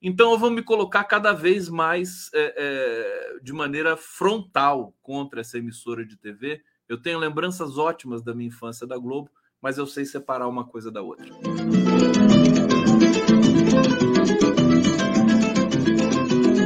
Então 0.04 0.32
eu 0.32 0.38
vou 0.40 0.50
me 0.50 0.64
colocar 0.64 1.04
cada 1.04 1.32
vez 1.32 1.70
mais 1.70 2.32
é, 2.34 2.56
é, 2.58 3.40
de 3.40 3.54
maneira 3.54 3.96
frontal 3.96 4.96
contra 5.00 5.42
essa 5.42 5.60
emissora 5.60 6.04
de 6.04 6.18
TV. 6.18 6.64
Eu 6.90 7.00
tenho 7.00 7.20
lembranças 7.20 7.78
ótimas 7.78 8.24
da 8.24 8.34
minha 8.34 8.48
infância 8.48 8.88
da 8.88 8.98
Globo, 8.98 9.30
mas 9.62 9.78
eu 9.78 9.86
sei 9.86 10.04
separar 10.04 10.48
uma 10.48 10.66
coisa 10.66 10.92
da 10.92 11.04
outra. 11.04 11.28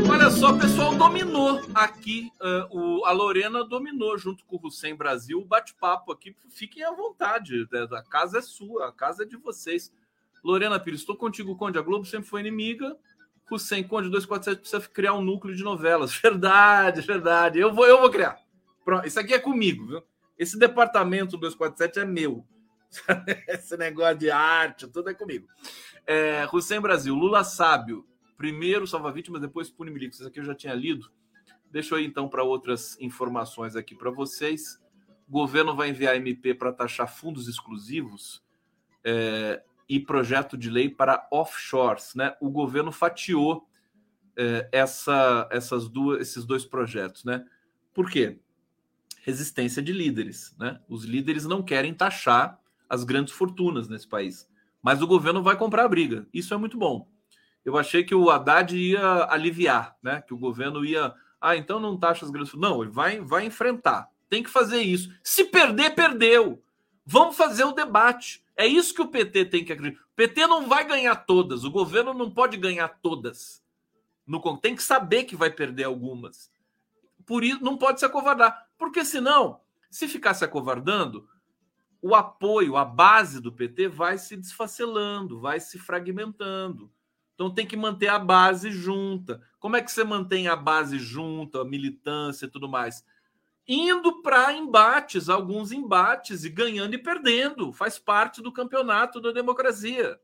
Olha 0.09 0.29
só, 0.31 0.57
pessoal 0.57 0.95
dominou 0.95 1.61
aqui, 1.73 2.31
uh, 2.39 3.01
o, 3.01 3.05
a 3.05 3.11
Lorena 3.11 3.65
dominou 3.65 4.17
junto 4.17 4.45
com 4.45 4.55
o 4.55 4.65
Hussein 4.65 4.95
Brasil 4.95 5.39
o 5.41 5.45
bate-papo 5.45 6.13
aqui. 6.13 6.33
Fiquem 6.49 6.85
à 6.85 6.91
vontade, 6.93 7.67
né? 7.69 7.85
a 7.91 8.01
casa 8.01 8.37
é 8.37 8.41
sua, 8.41 8.87
a 8.87 8.91
casa 8.93 9.23
é 9.23 9.25
de 9.25 9.35
vocês. 9.35 9.91
Lorena 10.41 10.79
Pires, 10.79 11.01
estou 11.01 11.17
contigo, 11.17 11.57
Conde. 11.57 11.77
A 11.77 11.81
Globo 11.81 12.05
sempre 12.05 12.29
foi 12.29 12.39
inimiga, 12.39 12.95
Hussein 13.49 13.83
Conde 13.83 14.09
247 14.09 14.59
precisa 14.59 14.89
criar 14.89 15.13
um 15.13 15.21
núcleo 15.21 15.55
de 15.55 15.63
novelas. 15.63 16.15
Verdade, 16.19 17.01
verdade. 17.01 17.59
Eu 17.59 17.73
vou, 17.73 17.85
eu 17.85 17.99
vou 17.99 18.09
criar. 18.09 18.37
Pronto, 18.83 19.07
isso 19.07 19.19
aqui 19.19 19.33
é 19.33 19.39
comigo, 19.39 19.85
viu? 19.85 20.03
Esse 20.37 20.57
departamento 20.57 21.37
247 21.37 21.99
é 21.99 22.05
meu. 22.05 22.45
Esse 23.47 23.77
negócio 23.77 24.17
de 24.17 24.29
arte, 24.29 24.87
tudo 24.87 25.09
é 25.09 25.13
comigo. 25.13 25.47
É, 26.05 26.47
Hussein 26.51 26.79
Brasil, 26.79 27.15
Lula 27.15 27.43
sábio. 27.43 28.05
Primeiro 28.37 28.85
salva 28.85 29.11
vítimas, 29.11 29.41
depois 29.41 29.69
pune 29.69 29.91
milicos. 29.91 30.19
Isso 30.19 30.27
aqui 30.27 30.39
eu 30.39 30.43
já 30.43 30.53
tinha 30.53 30.73
lido. 30.73 31.09
Deixa 31.71 31.95
eu 31.95 31.99
ir 31.99 32.05
então 32.05 32.27
para 32.27 32.43
outras 32.43 32.99
informações 32.99 33.75
aqui 33.75 33.95
para 33.95 34.11
vocês. 34.11 34.79
O 35.27 35.31
governo 35.31 35.75
vai 35.75 35.89
enviar 35.89 36.15
MP 36.15 36.53
para 36.53 36.71
taxar 36.71 37.07
fundos 37.07 37.47
exclusivos. 37.47 38.43
É, 39.03 39.63
e 39.87 39.99
projeto 39.99 40.57
de 40.57 40.69
lei 40.69 40.89
para 40.89 41.27
offshores. 41.31 42.15
Né? 42.15 42.35
O 42.41 42.49
governo 42.49 42.91
fatiou 42.91 43.67
é, 44.35 44.67
essa, 44.71 45.47
essas 45.51 45.87
duas, 45.87 46.21
esses 46.21 46.45
dois 46.45 46.65
projetos. 46.65 47.23
Né? 47.23 47.45
Por 47.93 48.09
quê? 48.09 48.39
Resistência 49.21 49.81
de 49.81 49.93
líderes. 49.93 50.55
Né? 50.59 50.79
Os 50.87 51.05
líderes 51.05 51.45
não 51.45 51.63
querem 51.63 51.93
taxar 51.93 52.59
as 52.89 53.03
grandes 53.03 53.33
fortunas 53.33 53.87
nesse 53.87 54.07
país. 54.07 54.49
Mas 54.81 55.01
o 55.01 55.07
governo 55.07 55.41
vai 55.41 55.57
comprar 55.57 55.85
a 55.85 55.89
briga. 55.89 56.27
Isso 56.33 56.53
é 56.53 56.57
muito 56.57 56.77
bom. 56.77 57.07
Eu 57.63 57.77
achei 57.77 58.03
que 58.03 58.13
o 58.13 58.29
Haddad 58.29 58.77
ia 58.77 59.25
aliviar, 59.29 59.95
né? 60.01 60.21
que 60.21 60.33
o 60.33 60.37
governo 60.37 60.85
ia. 60.85 61.13
Ah, 61.41 61.55
então 61.55 61.79
não 61.79 61.97
taxa 61.97 62.25
as 62.25 62.31
grandes 62.31 62.51
fortunas. 62.51 62.71
Não, 62.71 62.83
ele 62.83 62.91
vai, 62.91 63.19
vai 63.19 63.45
enfrentar. 63.45 64.09
Tem 64.29 64.43
que 64.43 64.49
fazer 64.49 64.81
isso. 64.81 65.09
Se 65.23 65.45
perder, 65.45 65.95
perdeu. 65.95 66.61
Vamos 67.05 67.35
fazer 67.35 67.63
o 67.63 67.71
debate. 67.71 68.44
É 68.57 68.65
isso 68.65 68.93
que 68.93 69.01
o 69.01 69.07
PT 69.07 69.45
tem 69.45 69.65
que 69.65 69.73
acreditar. 69.73 70.03
O 70.03 70.15
PT 70.15 70.47
não 70.47 70.67
vai 70.67 70.85
ganhar 70.85 71.15
todas, 71.15 71.63
o 71.63 71.71
governo 71.71 72.13
não 72.13 72.31
pode 72.31 72.57
ganhar 72.57 72.87
todas. 72.87 73.63
No, 74.25 74.39
tem 74.57 74.75
que 74.75 74.83
saber 74.83 75.25
que 75.25 75.35
vai 75.35 75.51
perder 75.51 75.83
algumas. 75.83 76.49
Por 77.25 77.43
isso, 77.43 77.63
não 77.63 77.77
pode 77.77 77.99
se 77.99 78.05
acovardar. 78.05 78.69
Porque 78.77 79.03
senão, 79.03 79.59
se 79.89 80.07
ficar 80.07 80.33
se 80.33 80.45
acovardando, 80.45 81.27
o 82.01 82.15
apoio, 82.15 82.77
a 82.77 82.85
base 82.85 83.41
do 83.41 83.51
PT 83.51 83.87
vai 83.87 84.17
se 84.17 84.37
desfacelando, 84.37 85.39
vai 85.39 85.59
se 85.59 85.77
fragmentando. 85.77 86.91
Então 87.33 87.53
tem 87.53 87.67
que 87.67 87.75
manter 87.75 88.07
a 88.07 88.17
base 88.17 88.71
junta. 88.71 89.41
Como 89.59 89.75
é 89.75 89.81
que 89.81 89.91
você 89.91 90.03
mantém 90.03 90.47
a 90.47 90.55
base 90.55 90.97
junta, 90.97 91.61
a 91.61 91.65
militância 91.65 92.45
e 92.45 92.49
tudo 92.49 92.69
mais? 92.69 93.03
Indo 93.67 94.21
para 94.21 94.53
embates, 94.53 95.27
alguns 95.27 95.71
embates, 95.71 96.43
e 96.43 96.49
ganhando 96.49 96.93
e 96.93 96.97
perdendo. 96.97 97.73
Faz 97.73 97.97
parte 97.97 98.41
do 98.41 98.51
campeonato 98.51 99.19
da 99.19 99.31
democracia. 99.31 100.19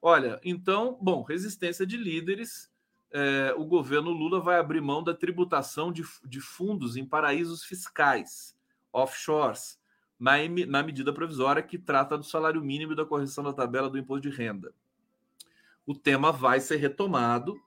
Olha, 0.00 0.40
então, 0.44 0.98
bom, 1.00 1.22
resistência 1.22 1.86
de 1.86 1.96
líderes. 1.96 2.70
É, 3.10 3.54
o 3.56 3.64
governo 3.64 4.10
Lula 4.10 4.40
vai 4.40 4.58
abrir 4.58 4.80
mão 4.80 5.02
da 5.02 5.14
tributação 5.14 5.92
de, 5.92 6.02
de 6.24 6.40
fundos 6.40 6.96
em 6.96 7.04
paraísos 7.04 7.64
fiscais, 7.64 8.56
offshores, 8.92 9.78
na, 10.18 10.32
na 10.66 10.82
medida 10.82 11.12
provisória 11.12 11.62
que 11.62 11.78
trata 11.78 12.16
do 12.16 12.24
salário 12.24 12.62
mínimo 12.62 12.92
e 12.92 12.96
da 12.96 13.04
correção 13.04 13.44
da 13.44 13.52
tabela 13.52 13.88
do 13.88 13.98
imposto 13.98 14.28
de 14.28 14.36
renda. 14.36 14.72
O 15.86 15.94
tema 15.94 16.32
vai 16.32 16.58
ser 16.58 16.76
retomado 16.76 17.60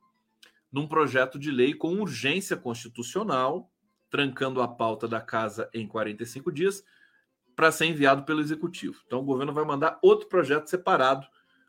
num 0.71 0.87
projeto 0.87 1.39
de 1.39 1.51
lei 1.51 1.73
com 1.73 1.99
urgência 1.99 2.57
constitucional 2.57 3.71
trancando 4.09 4.61
a 4.61 4.67
pauta 4.67 5.07
da 5.07 5.21
casa 5.21 5.69
em 5.73 5.87
45 5.87 6.51
dias 6.51 6.83
para 7.55 7.71
ser 7.71 7.85
enviado 7.85 8.23
pelo 8.23 8.41
executivo. 8.41 9.01
Então 9.05 9.19
o 9.19 9.23
governo 9.23 9.53
vai 9.53 9.65
mandar 9.65 9.99
outro 10.01 10.27
projeto 10.27 10.67
separado 10.67 11.27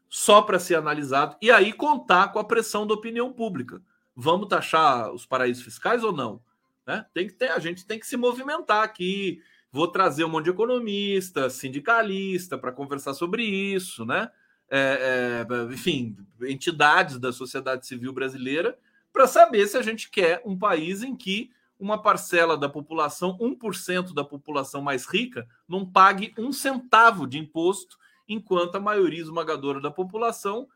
só 0.08 0.42
para 0.42 0.58
ser 0.58 0.74
analisado 0.74 1.36
e 1.40 1.50
aí 1.50 1.72
contar 1.72 2.32
com 2.32 2.38
a 2.38 2.44
pressão 2.44 2.86
da 2.86 2.94
opinião 2.94 3.32
pública. 3.32 3.82
Vamos 4.14 4.48
taxar 4.48 5.12
os 5.12 5.26
paraísos 5.26 5.64
fiscais 5.64 6.02
ou 6.02 6.12
não? 6.12 6.42
Né? 6.86 7.06
Tem 7.14 7.26
que 7.26 7.34
ter, 7.34 7.50
a 7.50 7.58
gente 7.58 7.86
tem 7.86 7.98
que 7.98 8.06
se 8.06 8.16
movimentar 8.16 8.82
aqui. 8.82 9.40
Vou 9.72 9.86
trazer 9.86 10.24
um 10.24 10.28
monte 10.28 10.44
de 10.44 10.50
economista, 10.50 11.48
sindicalista 11.48 12.58
para 12.58 12.72
conversar 12.72 13.14
sobre 13.14 13.44
isso, 13.44 14.04
né? 14.04 14.30
É, 14.68 15.46
é, 15.48 15.72
enfim, 15.72 16.16
entidades 16.42 17.18
da 17.18 17.32
sociedade 17.32 17.86
civil 17.86 18.12
brasileira 18.12 18.78
para 19.12 19.26
saber 19.26 19.66
se 19.66 19.76
a 19.76 19.82
gente 19.82 20.08
quer 20.08 20.40
um 20.44 20.56
país 20.56 21.02
em 21.02 21.16
que 21.16 21.50
uma 21.80 22.00
parcela 22.00 22.56
da 22.56 22.68
população, 22.68 23.36
1% 23.38 24.12
da 24.12 24.22
população 24.22 24.82
mais 24.82 25.06
rica, 25.06 25.48
não 25.66 25.84
pague 25.84 26.34
um 26.38 26.52
centavo 26.52 27.26
de 27.26 27.38
imposto, 27.38 27.98
enquanto 28.28 28.76
a 28.76 28.80
maioria 28.80 29.20
esmagadora 29.20 29.80
da 29.80 29.90
população 29.90 30.68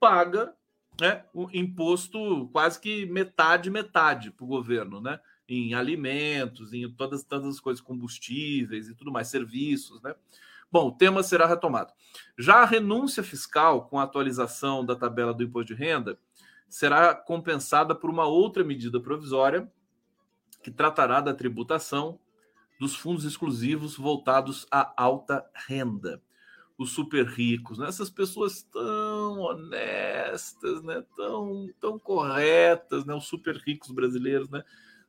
paga 0.00 0.54
né, 1.00 1.24
o 1.32 1.48
imposto 1.52 2.48
quase 2.48 2.80
que 2.80 3.06
metade, 3.06 3.70
metade 3.70 4.30
para 4.30 4.44
o 4.44 4.48
governo, 4.48 5.00
né? 5.00 5.20
Em 5.48 5.72
alimentos, 5.74 6.72
em 6.72 6.90
todas, 6.90 7.22
todas 7.22 7.46
as 7.54 7.60
coisas, 7.60 7.80
combustíveis 7.80 8.88
e 8.88 8.94
tudo 8.94 9.12
mais, 9.12 9.28
serviços, 9.28 10.02
né? 10.02 10.14
Bom, 10.70 10.88
o 10.88 10.92
tema 10.92 11.22
será 11.22 11.46
retomado. 11.46 11.92
Já 12.36 12.56
a 12.56 12.66
renúncia 12.66 13.22
fiscal, 13.22 13.86
com 13.86 13.98
a 13.98 14.02
atualização 14.02 14.84
da 14.84 14.94
tabela 14.94 15.32
do 15.32 15.42
imposto 15.42 15.74
de 15.74 15.80
renda, 15.80 16.18
será 16.68 17.14
compensada 17.14 17.94
por 17.94 18.10
uma 18.10 18.26
outra 18.26 18.62
medida 18.62 19.00
provisória 19.00 19.70
que 20.62 20.70
tratará 20.70 21.20
da 21.20 21.34
tributação 21.34 22.18
dos 22.78 22.94
fundos 22.94 23.24
exclusivos 23.24 23.96
voltados 23.96 24.66
à 24.70 24.92
alta 24.96 25.44
renda 25.66 26.22
os 26.78 26.92
super 26.92 27.26
ricos, 27.26 27.76
né? 27.76 27.88
essas 27.88 28.08
pessoas 28.08 28.62
tão 28.62 29.40
honestas, 29.40 30.80
né? 30.84 31.04
tão, 31.16 31.68
tão 31.80 31.98
corretas, 31.98 33.04
né? 33.04 33.12
os 33.12 33.26
super 33.26 33.56
ricos 33.56 33.90
brasileiros, 33.90 34.48
né? 34.48 34.62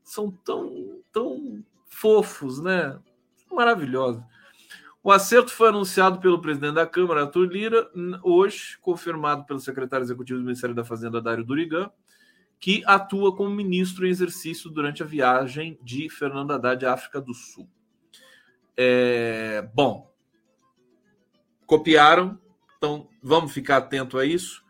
são 0.03 0.31
tão, 0.31 0.99
tão 1.11 1.63
fofos, 1.87 2.59
né? 2.59 2.99
maravilhosos. 3.51 4.23
O 5.03 5.11
acerto 5.11 5.51
foi 5.51 5.69
anunciado 5.69 6.19
pelo 6.19 6.41
presidente 6.41 6.73
da 6.73 6.87
Câmara, 6.87 7.21
Arthur 7.21 7.47
Lira, 7.47 7.89
hoje 8.23 8.77
confirmado 8.81 9.45
pelo 9.45 9.59
secretário 9.59 10.03
executivo 10.03 10.39
do 10.39 10.45
Ministério 10.45 10.75
da 10.75 10.83
Fazenda, 10.83 11.21
Dário 11.21 11.45
Durigan, 11.45 11.91
que 12.59 12.83
atua 12.85 13.35
como 13.35 13.55
ministro 13.55 14.05
em 14.05 14.09
exercício 14.09 14.69
durante 14.69 15.01
a 15.01 15.05
viagem 15.05 15.79
de 15.81 16.09
Fernando 16.09 16.51
Haddad 16.51 16.85
à 16.85 16.93
África 16.93 17.21
do 17.21 17.33
Sul. 17.33 17.69
É, 18.75 19.61
bom, 19.73 20.13
copiaram, 21.65 22.39
então 22.77 23.09
vamos 23.21 23.51
ficar 23.51 23.77
atento 23.77 24.17
a 24.17 24.25
isso, 24.25 24.63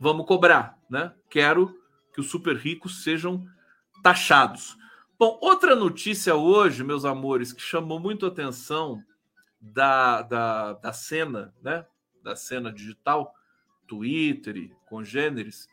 vamos 0.00 0.26
cobrar, 0.26 0.78
né? 0.88 1.12
Quero 1.28 1.78
que 2.12 2.20
os 2.20 2.30
super 2.30 2.56
ricos 2.56 3.02
sejam 3.02 3.46
taxados. 4.02 4.76
Bom, 5.18 5.38
outra 5.42 5.74
notícia 5.74 6.34
hoje, 6.34 6.84
meus 6.84 7.04
amores, 7.04 7.52
que 7.52 7.62
chamou 7.62 7.98
muito 7.98 8.26
atenção 8.26 9.02
da, 9.60 10.22
da, 10.22 10.72
da 10.74 10.92
cena, 10.92 11.54
né? 11.62 11.86
Da 12.22 12.36
cena 12.36 12.72
digital, 12.72 13.34
Twitter 13.86 14.56
e 14.56 14.72
congêneres, 14.86 15.68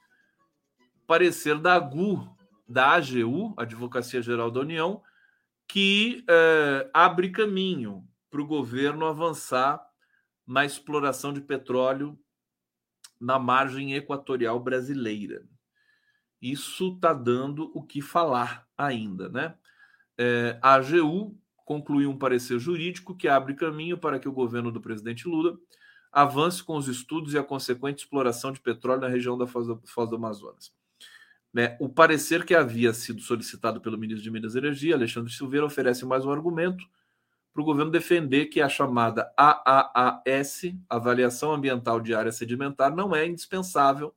parecer 1.14 1.59
da 1.59 1.76
AGU, 1.76 2.28
da 2.68 2.93
AGU, 2.93 3.53
Advocacia 3.55 4.20
Geral 4.20 4.49
da 4.49 4.61
União, 4.61 4.99
que 5.68 6.26
é, 6.28 6.89
abre 6.91 7.30
caminho 7.30 8.03
para 8.32 8.41
o 8.41 8.47
governo 8.47 9.05
avançar 9.05 9.80
na 10.47 10.66
exploração 10.66 11.32
de 11.32 11.39
petróleo 11.39 12.18
na 13.22 13.38
margem 13.38 13.93
equatorial 13.93 14.59
brasileira. 14.59 15.45
Isso 16.41 16.95
está 16.95 17.14
dando 17.14 17.72
o 17.76 17.84
que 17.84 18.01
falar 18.01 18.68
ainda, 18.76 19.30
né? 19.30 19.53
É, 20.18 20.57
a 20.64 20.74
AGU 20.74 21.39
concluiu 21.57 22.09
um 22.09 22.18
parecer 22.18 22.57
jurídico 22.57 23.16
que 23.16 23.28
abre 23.28 23.53
caminho 23.53 23.99
para 23.99 24.18
que 24.18 24.28
o 24.28 24.34
governo 24.34 24.72
do 24.72 24.82
presidente 24.82 25.28
Lula 25.28 25.59
avance 26.11 26.64
com 26.64 26.76
os 26.76 26.88
estudos 26.88 27.36
e 27.36 27.38
a 27.38 27.43
consequente 27.43 28.03
exploração 28.03 28.51
de 28.51 28.59
petróleo 28.59 29.01
na 29.01 29.07
região 29.07 29.38
da 29.38 29.45
Foz 29.45 29.68
do, 29.68 29.80
Foz 29.86 30.09
do 30.09 30.16
Amazonas. 30.16 30.74
Né, 31.54 31.78
o 31.80 31.88
parecer 31.88 32.45
que 32.45 32.56
havia 32.56 32.91
sido 32.93 33.22
solicitado 33.22 33.80
pelo 33.80 33.97
ministro 33.97 34.24
de 34.24 34.32
Minas 34.32 34.56
e 34.56 34.58
Energia, 34.58 34.95
Alexandre 34.95 35.32
Silveira, 35.32 35.66
oferece 35.66 36.04
mais 36.04 36.26
um 36.26 36.32
argumento 36.32 36.84
para 37.54 37.62
o 37.62 37.66
governo 37.66 37.91
defender 37.91 38.47
que 38.47 38.60
a 38.60 38.68
chamada 38.68 39.32
AAAS, 39.38 40.74
Avaliação 40.89 41.54
Ambiental 41.54 42.01
de 42.01 42.16
Área 42.16 42.32
Sedimentar, 42.32 42.95
não 42.95 43.16
é 43.16 43.28
indispensável 43.28 44.16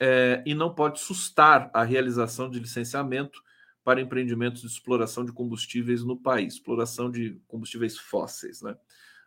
é, 0.00 0.42
e 0.44 0.52
não 0.52 0.74
pode 0.74 1.00
sustar 1.00 1.70
a 1.72 1.84
realização 1.84 2.50
de 2.50 2.58
licenciamento 2.58 3.40
para 3.84 4.00
empreendimentos 4.00 4.62
de 4.62 4.66
exploração 4.66 5.24
de 5.24 5.32
combustíveis 5.32 6.02
no 6.02 6.16
país, 6.16 6.54
exploração 6.54 7.08
de 7.08 7.40
combustíveis 7.46 7.96
fósseis. 7.96 8.62
Né? 8.62 8.76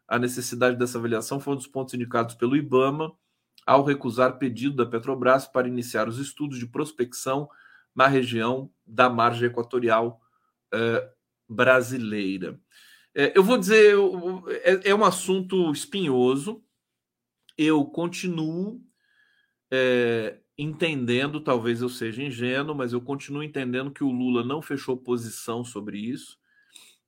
A 0.05 0.19
necessidade 0.19 0.77
dessa 0.77 0.97
avaliação 0.97 1.39
foi 1.39 1.53
um 1.53 1.57
dos 1.57 1.67
pontos 1.67 1.93
indicados 1.93 2.35
pelo 2.35 2.57
IBAMA 2.57 3.13
ao 3.65 3.83
recusar 3.83 4.37
pedido 4.37 4.75
da 4.75 4.85
Petrobras 4.85 5.47
para 5.47 5.67
iniciar 5.67 6.07
os 6.07 6.19
estudos 6.19 6.59
de 6.59 6.67
prospecção 6.67 7.49
na 7.95 8.07
região 8.07 8.69
da 8.85 9.09
margem 9.09 9.47
equatorial 9.47 10.21
eh, 10.73 11.09
brasileira. 11.47 12.59
É, 13.13 13.31
eu 13.35 13.43
vou 13.43 13.57
dizer, 13.57 13.95
é, 14.63 14.89
é, 14.89 14.95
um 14.95 15.05
assunto 15.05 15.71
espinhoso. 15.71 16.61
Eu 17.57 17.85
continuo 17.85 18.81
é, 19.71 20.39
entendendo, 20.57 21.39
talvez 21.39 21.81
eu 21.81 21.87
seja 21.87 22.21
ingênuo, 22.21 22.75
mas 22.75 22.91
eu 22.91 22.99
continuo 22.99 23.41
entendendo 23.41 23.91
que 23.91 24.03
o 24.03 24.11
Lula 24.11 24.43
não 24.43 24.61
fechou 24.61 24.97
posição 24.97 25.63
sobre 25.63 25.97
isso. 25.97 26.37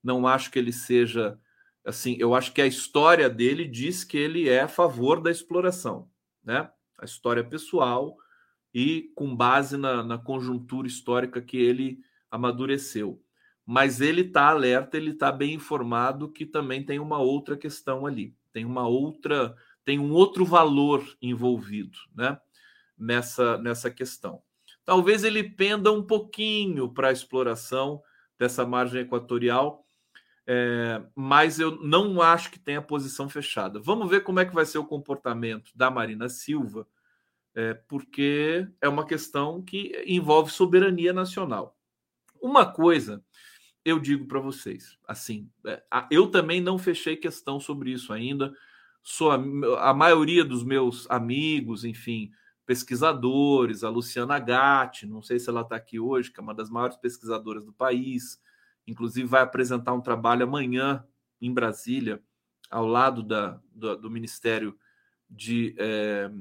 Não 0.01 0.25
acho 0.25 0.49
que 0.49 0.57
ele 0.57 0.71
seja 0.71 1.37
assim. 1.85 2.15
Eu 2.17 2.33
acho 2.33 2.53
que 2.53 2.61
a 2.61 2.67
história 2.67 3.29
dele 3.29 3.65
diz 3.65 4.05
que 4.05 4.17
ele 4.17 4.47
é 4.47 4.61
a 4.61 4.67
favor 4.69 5.21
da 5.21 5.29
exploração, 5.29 6.09
né? 6.47 6.71
A 6.97 7.05
história 7.05 7.43
pessoal 7.43 8.17
e 8.73 9.11
com 9.13 9.35
base 9.35 9.77
na, 9.77 10.03
na 10.03 10.17
conjuntura 10.17 10.87
histórica 10.87 11.39
que 11.39 11.57
ele 11.57 11.99
amadureceu 12.31 13.21
mas 13.69 13.99
ele 13.99 14.21
está 14.21 14.47
alerta, 14.47 14.95
ele 14.95 15.11
está 15.11 15.29
bem 15.29 15.55
informado 15.55 16.31
que 16.31 16.45
também 16.45 16.81
tem 16.81 16.99
uma 16.99 17.19
outra 17.19 17.57
questão 17.57 18.05
ali, 18.05 18.33
tem 18.53 18.63
uma 18.63 18.87
outra, 18.87 19.53
tem 19.83 19.99
um 19.99 20.13
outro 20.13 20.45
valor 20.45 21.05
envolvido, 21.21 21.97
né? 22.15 22.39
Nessa 22.97 23.57
nessa 23.57 23.91
questão. 23.91 24.41
Talvez 24.85 25.25
ele 25.25 25.43
penda 25.43 25.91
um 25.91 26.01
pouquinho 26.01 26.87
para 26.93 27.09
a 27.09 27.11
exploração 27.11 28.01
dessa 28.39 28.65
margem 28.65 29.01
equatorial, 29.01 29.85
é, 30.49 31.03
mas 31.13 31.59
eu 31.59 31.77
não 31.83 32.21
acho 32.21 32.49
que 32.49 32.57
tenha 32.57 32.81
posição 32.81 33.27
fechada. 33.27 33.81
Vamos 33.81 34.09
ver 34.09 34.23
como 34.23 34.39
é 34.39 34.45
que 34.45 34.55
vai 34.55 34.65
ser 34.65 34.77
o 34.77 34.85
comportamento 34.85 35.71
da 35.75 35.91
Marina 35.91 36.29
Silva, 36.29 36.87
é, 37.53 37.73
porque 37.73 38.65
é 38.79 38.87
uma 38.87 39.05
questão 39.05 39.61
que 39.61 39.91
envolve 40.07 40.49
soberania 40.49 41.11
nacional. 41.11 41.77
Uma 42.41 42.65
coisa 42.65 43.21
eu 43.83 43.99
digo 43.99 44.25
para 44.25 44.39
vocês, 44.39 44.97
assim, 45.07 45.49
é, 45.65 45.81
eu 46.11 46.27
também 46.27 46.61
não 46.61 46.77
fechei 46.77 47.15
questão 47.15 47.59
sobre 47.59 47.91
isso 47.91 48.13
ainda. 48.13 48.53
Sou 49.01 49.31
a, 49.31 49.35
a 49.89 49.93
maioria 49.93 50.43
dos 50.43 50.63
meus 50.63 51.09
amigos, 51.09 51.83
enfim, 51.85 52.31
pesquisadores, 52.65 53.83
a 53.83 53.89
Luciana 53.89 54.39
Gatti, 54.39 55.05
não 55.05 55.21
sei 55.21 55.39
se 55.39 55.49
ela 55.49 55.61
está 55.61 55.77
aqui 55.77 55.99
hoje, 55.99 56.31
que 56.31 56.39
é 56.39 56.43
uma 56.43 56.53
das 56.53 56.69
maiores 56.69 56.97
pesquisadoras 56.97 57.63
do 57.63 57.71
país, 57.71 58.41
inclusive 58.87 59.27
vai 59.27 59.41
apresentar 59.41 59.93
um 59.93 60.01
trabalho 60.01 60.43
amanhã 60.43 61.05
em 61.41 61.53
Brasília, 61.53 62.21
ao 62.71 62.87
lado 62.87 63.21
da, 63.21 63.59
do, 63.71 63.95
do 63.97 64.09
Ministério 64.09 64.77
de 65.29 65.75
é, 65.77 66.31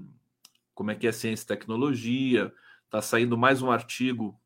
como 0.74 0.90
é 0.90 0.94
que 0.94 1.06
é 1.06 1.12
ciência 1.12 1.44
e 1.44 1.48
tecnologia. 1.48 2.52
Está 2.84 3.02
saindo 3.02 3.36
mais 3.36 3.62
um 3.62 3.70
artigo 3.70 4.40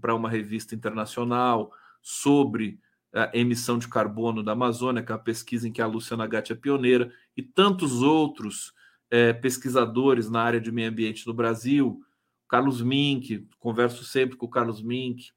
para 0.00 0.14
uma 0.14 0.30
revista 0.30 0.74
internacional 0.74 1.72
sobre 2.00 2.80
a 3.12 3.30
emissão 3.34 3.78
de 3.78 3.88
carbono 3.88 4.42
da 4.42 4.52
Amazônia, 4.52 5.02
que 5.02 5.10
é 5.10 5.14
uma 5.14 5.20
pesquisa 5.20 5.68
em 5.68 5.72
que 5.72 5.82
a 5.82 5.86
Luciana 5.86 6.26
Gatti 6.26 6.52
é 6.52 6.56
pioneira, 6.56 7.12
e 7.36 7.42
tantos 7.42 8.02
outros 8.02 8.72
é, 9.10 9.32
pesquisadores 9.32 10.30
na 10.30 10.42
área 10.42 10.60
de 10.60 10.70
meio 10.70 10.90
ambiente 10.90 11.26
no 11.26 11.34
Brasil, 11.34 12.02
Carlos 12.48 12.80
Mink, 12.80 13.48
converso 13.58 14.04
sempre 14.04 14.36
com 14.36 14.46
o 14.46 14.50
Carlos 14.50 14.82
Mink, 14.82 15.30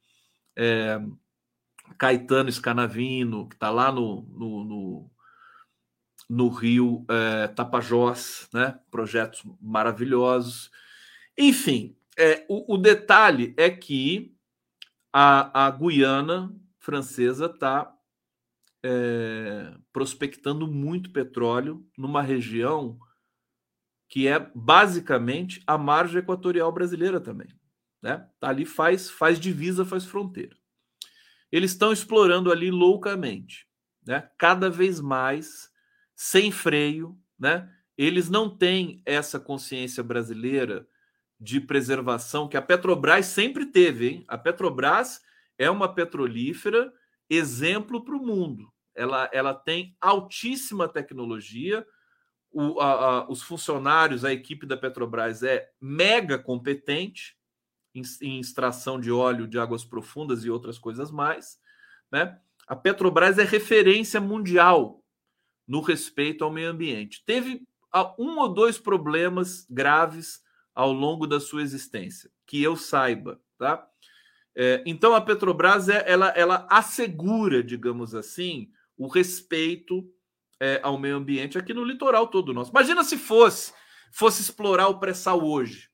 é, 0.56 1.00
Caetano 1.98 2.50
Scanavino, 2.50 3.48
que 3.48 3.54
está 3.54 3.70
lá 3.70 3.90
no, 3.92 4.22
no, 4.22 4.64
no, 4.64 5.10
no 6.28 6.48
Rio 6.48 7.04
é, 7.08 7.48
Tapajós, 7.48 8.48
né? 8.52 8.78
projetos 8.90 9.42
maravilhosos. 9.60 10.70
Enfim, 11.36 11.96
é, 12.16 12.44
o, 12.48 12.74
o 12.74 12.78
detalhe 12.78 13.54
é 13.56 13.70
que 13.70 14.34
a, 15.12 15.66
a 15.66 15.70
Guiana 15.70 16.54
francesa 16.78 17.46
está 17.46 17.92
é, 18.82 19.74
prospectando 19.92 20.66
muito 20.66 21.12
petróleo 21.12 21.86
numa 21.96 22.22
região 22.22 22.98
que 24.08 24.26
é 24.26 24.50
basicamente 24.54 25.62
a 25.66 25.78
margem 25.78 26.18
equatorial 26.18 26.72
brasileira 26.72 27.20
também. 27.20 27.48
Né? 28.02 28.28
Tá 28.40 28.48
ali 28.48 28.64
faz, 28.64 29.08
faz 29.08 29.38
divisa, 29.38 29.84
faz 29.84 30.04
fronteira. 30.04 30.56
Eles 31.50 31.72
estão 31.72 31.92
explorando 31.92 32.52
ali 32.52 32.70
loucamente, 32.70 33.66
né? 34.06 34.30
cada 34.38 34.70
vez 34.70 35.00
mais, 35.00 35.70
sem 36.14 36.52
freio. 36.52 37.18
Né? 37.38 37.68
Eles 37.96 38.28
não 38.28 38.48
têm 38.48 39.02
essa 39.04 39.40
consciência 39.40 40.02
brasileira 40.02 40.86
de 41.38 41.60
preservação 41.60 42.48
que 42.48 42.56
a 42.56 42.62
Petrobras 42.62 43.26
sempre 43.26 43.66
teve. 43.66 44.08
Hein? 44.08 44.24
A 44.28 44.36
Petrobras 44.36 45.22
é 45.58 45.70
uma 45.70 45.92
petrolífera 45.92 46.92
exemplo 47.28 48.04
para 48.04 48.16
o 48.16 48.24
mundo. 48.24 48.70
Ela, 48.94 49.30
ela 49.32 49.54
tem 49.54 49.96
altíssima 50.00 50.88
tecnologia, 50.88 51.86
o, 52.52 52.80
a, 52.80 52.92
a, 52.92 53.30
os 53.30 53.42
funcionários, 53.42 54.24
a 54.24 54.32
equipe 54.32 54.66
da 54.66 54.76
Petrobras 54.76 55.42
é 55.42 55.68
mega 55.80 56.38
competente 56.38 57.36
em, 57.94 58.40
extração 58.40 59.00
de 59.00 59.10
óleo 59.10 59.46
de 59.46 59.58
águas 59.58 59.84
profundas 59.84 60.44
e 60.44 60.50
outras 60.50 60.78
coisas 60.78 61.10
mais. 61.10 61.58
Né? 62.10 62.38
A 62.66 62.76
Petrobras 62.76 63.38
é 63.38 63.44
referência 63.44 64.20
mundial 64.20 65.02
no 65.66 65.80
respeito 65.80 66.44
ao 66.44 66.50
meio 66.50 66.70
ambiente. 66.70 67.22
Teve 67.24 67.66
um 68.18 68.38
ou 68.38 68.48
dois 68.48 68.78
problemas 68.78 69.66
graves 69.68 70.42
ao 70.74 70.92
longo 70.92 71.26
da 71.26 71.40
sua 71.40 71.62
existência, 71.62 72.30
que 72.46 72.62
eu 72.62 72.76
saiba. 72.76 73.40
Tá? 73.58 73.86
É, 74.54 74.82
então 74.86 75.14
a 75.14 75.20
Petrobras 75.20 75.88
é, 75.88 76.04
ela, 76.06 76.28
ela 76.30 76.66
assegura, 76.70 77.62
digamos 77.62 78.14
assim, 78.14 78.70
o 78.96 79.08
respeito 79.08 80.08
é, 80.60 80.80
ao 80.82 80.98
meio 80.98 81.16
ambiente 81.16 81.58
aqui 81.58 81.74
no 81.74 81.84
litoral 81.84 82.28
todo 82.28 82.54
nosso. 82.54 82.70
Imagina 82.70 83.02
se 83.02 83.18
fosse 83.18 83.72
fosse 84.10 84.42
explorar 84.42 84.88
o 84.88 84.98
pré-sal 84.98 85.42
hoje. 85.42 85.89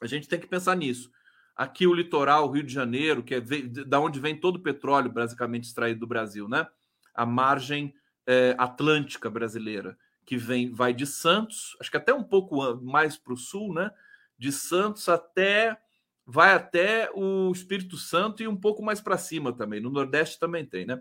A 0.00 0.06
gente 0.06 0.28
tem 0.28 0.38
que 0.38 0.46
pensar 0.46 0.76
nisso. 0.76 1.10
Aqui 1.56 1.86
o 1.86 1.94
litoral, 1.94 2.50
Rio 2.50 2.62
de 2.62 2.72
Janeiro, 2.72 3.22
que 3.22 3.34
é 3.34 3.40
da 3.40 3.98
onde 3.98 4.20
vem 4.20 4.38
todo 4.38 4.56
o 4.56 4.62
petróleo 4.62 5.10
basicamente 5.10 5.64
extraído 5.64 6.00
do 6.00 6.06
Brasil, 6.06 6.48
né? 6.48 6.66
A 7.14 7.24
margem 7.24 7.94
é, 8.26 8.54
atlântica 8.58 9.30
brasileira, 9.30 9.96
que 10.26 10.36
vem 10.36 10.70
vai 10.70 10.92
de 10.92 11.06
Santos, 11.06 11.76
acho 11.80 11.90
que 11.90 11.96
até 11.96 12.12
um 12.12 12.24
pouco 12.24 12.76
mais 12.82 13.16
para 13.16 13.32
o 13.32 13.36
sul, 13.36 13.72
né? 13.72 13.90
De 14.38 14.52
Santos 14.52 15.08
até 15.08 15.78
vai 16.26 16.52
até 16.52 17.08
o 17.14 17.50
Espírito 17.52 17.96
Santo 17.96 18.42
e 18.42 18.48
um 18.48 18.56
pouco 18.56 18.82
mais 18.82 19.00
para 19.00 19.16
cima 19.16 19.52
também. 19.52 19.80
No 19.80 19.90
Nordeste 19.90 20.38
também 20.38 20.66
tem, 20.66 20.84
né? 20.84 21.00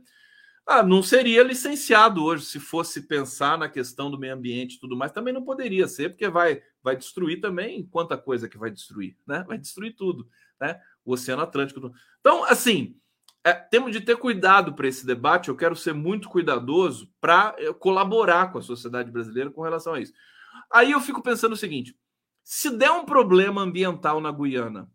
Ah, 0.67 0.81
não 0.81 1.03
seria 1.03 1.43
licenciado 1.43 2.23
hoje 2.23 2.45
se 2.45 2.59
fosse 2.59 3.01
pensar 3.01 3.55
na 3.55 3.69
questão 3.69 4.09
do 4.09 4.17
meio 4.17 4.33
ambiente 4.33 4.75
e 4.75 4.79
tudo 4.79 4.97
mais. 4.97 5.11
Também 5.11 5.31
não 5.33 5.43
poderia 5.43 5.87
ser, 5.87 6.09
porque 6.09 6.27
vai, 6.27 6.61
vai 6.81 6.95
destruir 6.95 7.39
também 7.39 7.85
quanta 7.85 8.17
coisa 8.17 8.49
que 8.49 8.57
vai 8.57 8.71
destruir, 8.71 9.15
né? 9.27 9.43
Vai 9.47 9.59
destruir 9.59 9.95
tudo, 9.95 10.27
né? 10.59 10.81
O 11.03 11.13
Oceano 11.13 11.43
Atlântico. 11.43 11.91
Então, 12.19 12.43
assim, 12.45 12.97
é, 13.43 13.53
temos 13.53 13.91
de 13.91 14.01
ter 14.01 14.17
cuidado 14.17 14.73
para 14.73 14.87
esse 14.87 15.05
debate. 15.05 15.49
Eu 15.49 15.55
quero 15.55 15.75
ser 15.75 15.93
muito 15.93 16.27
cuidadoso 16.27 17.13
para 17.21 17.55
eh, 17.59 17.71
colaborar 17.73 18.51
com 18.51 18.57
a 18.57 18.63
sociedade 18.63 19.11
brasileira 19.11 19.51
com 19.51 19.61
relação 19.61 19.93
a 19.93 19.99
isso. 19.99 20.13
Aí 20.71 20.93
eu 20.93 20.99
fico 20.99 21.21
pensando 21.21 21.53
o 21.53 21.57
seguinte: 21.57 21.95
se 22.43 22.71
der 22.71 22.89
um 22.89 23.05
problema 23.05 23.61
ambiental 23.61 24.19
na 24.19 24.31
Guiana, 24.31 24.89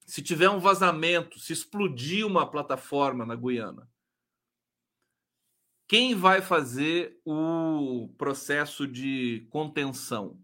se 0.00 0.20
tiver 0.20 0.50
um 0.50 0.58
vazamento, 0.58 1.38
se 1.38 1.52
explodir 1.52 2.26
uma 2.26 2.44
plataforma 2.50 3.24
na 3.24 3.36
Guiana, 3.36 3.88
quem 5.86 6.14
vai 6.14 6.40
fazer 6.40 7.20
o 7.24 8.08
processo 8.16 8.86
de 8.86 9.46
contenção? 9.50 10.38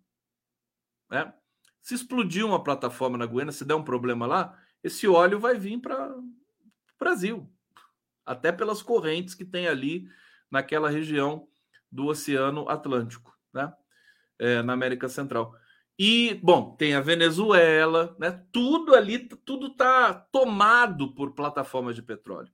Né? 1.10 1.32
Se 1.80 1.94
explodir 1.94 2.44
uma 2.44 2.62
plataforma 2.62 3.16
na 3.16 3.26
Guiana, 3.26 3.52
se 3.52 3.64
der 3.64 3.74
um 3.74 3.82
problema 3.82 4.26
lá, 4.26 4.58
esse 4.82 5.08
óleo 5.08 5.40
vai 5.40 5.58
vir 5.58 5.80
para 5.80 6.16
o 6.16 6.24
Brasil, 6.98 7.50
até 8.24 8.52
pelas 8.52 8.82
correntes 8.82 9.34
que 9.34 9.44
tem 9.44 9.66
ali 9.66 10.08
naquela 10.50 10.90
região 10.90 11.48
do 11.90 12.06
Oceano 12.06 12.68
Atlântico, 12.68 13.36
né? 13.52 13.72
É, 14.38 14.62
na 14.62 14.72
América 14.72 15.08
Central. 15.08 15.54
E, 15.98 16.34
bom, 16.42 16.74
tem 16.76 16.94
a 16.94 17.00
Venezuela, 17.00 18.16
né? 18.18 18.42
Tudo 18.52 18.94
ali, 18.94 19.18
tudo 19.18 19.66
está 19.66 20.14
tomado 20.14 21.14
por 21.14 21.34
plataformas 21.34 21.94
de 21.94 22.02
petróleo. 22.02 22.50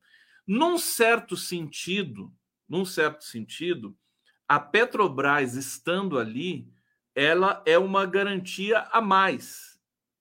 Num 0.47 0.78
certo 0.78 1.37
sentido, 1.37 2.32
num 2.68 2.84
certo 2.84 3.24
sentido, 3.24 3.96
a 4.48 4.60
Petrobras 4.60 5.54
estando 5.54 6.18
ali, 6.18 6.72
ela 7.14 7.62
é 7.66 7.78
uma 7.78 8.06
garantia 8.06 8.80
a 8.92 9.00
mais 9.00 9.80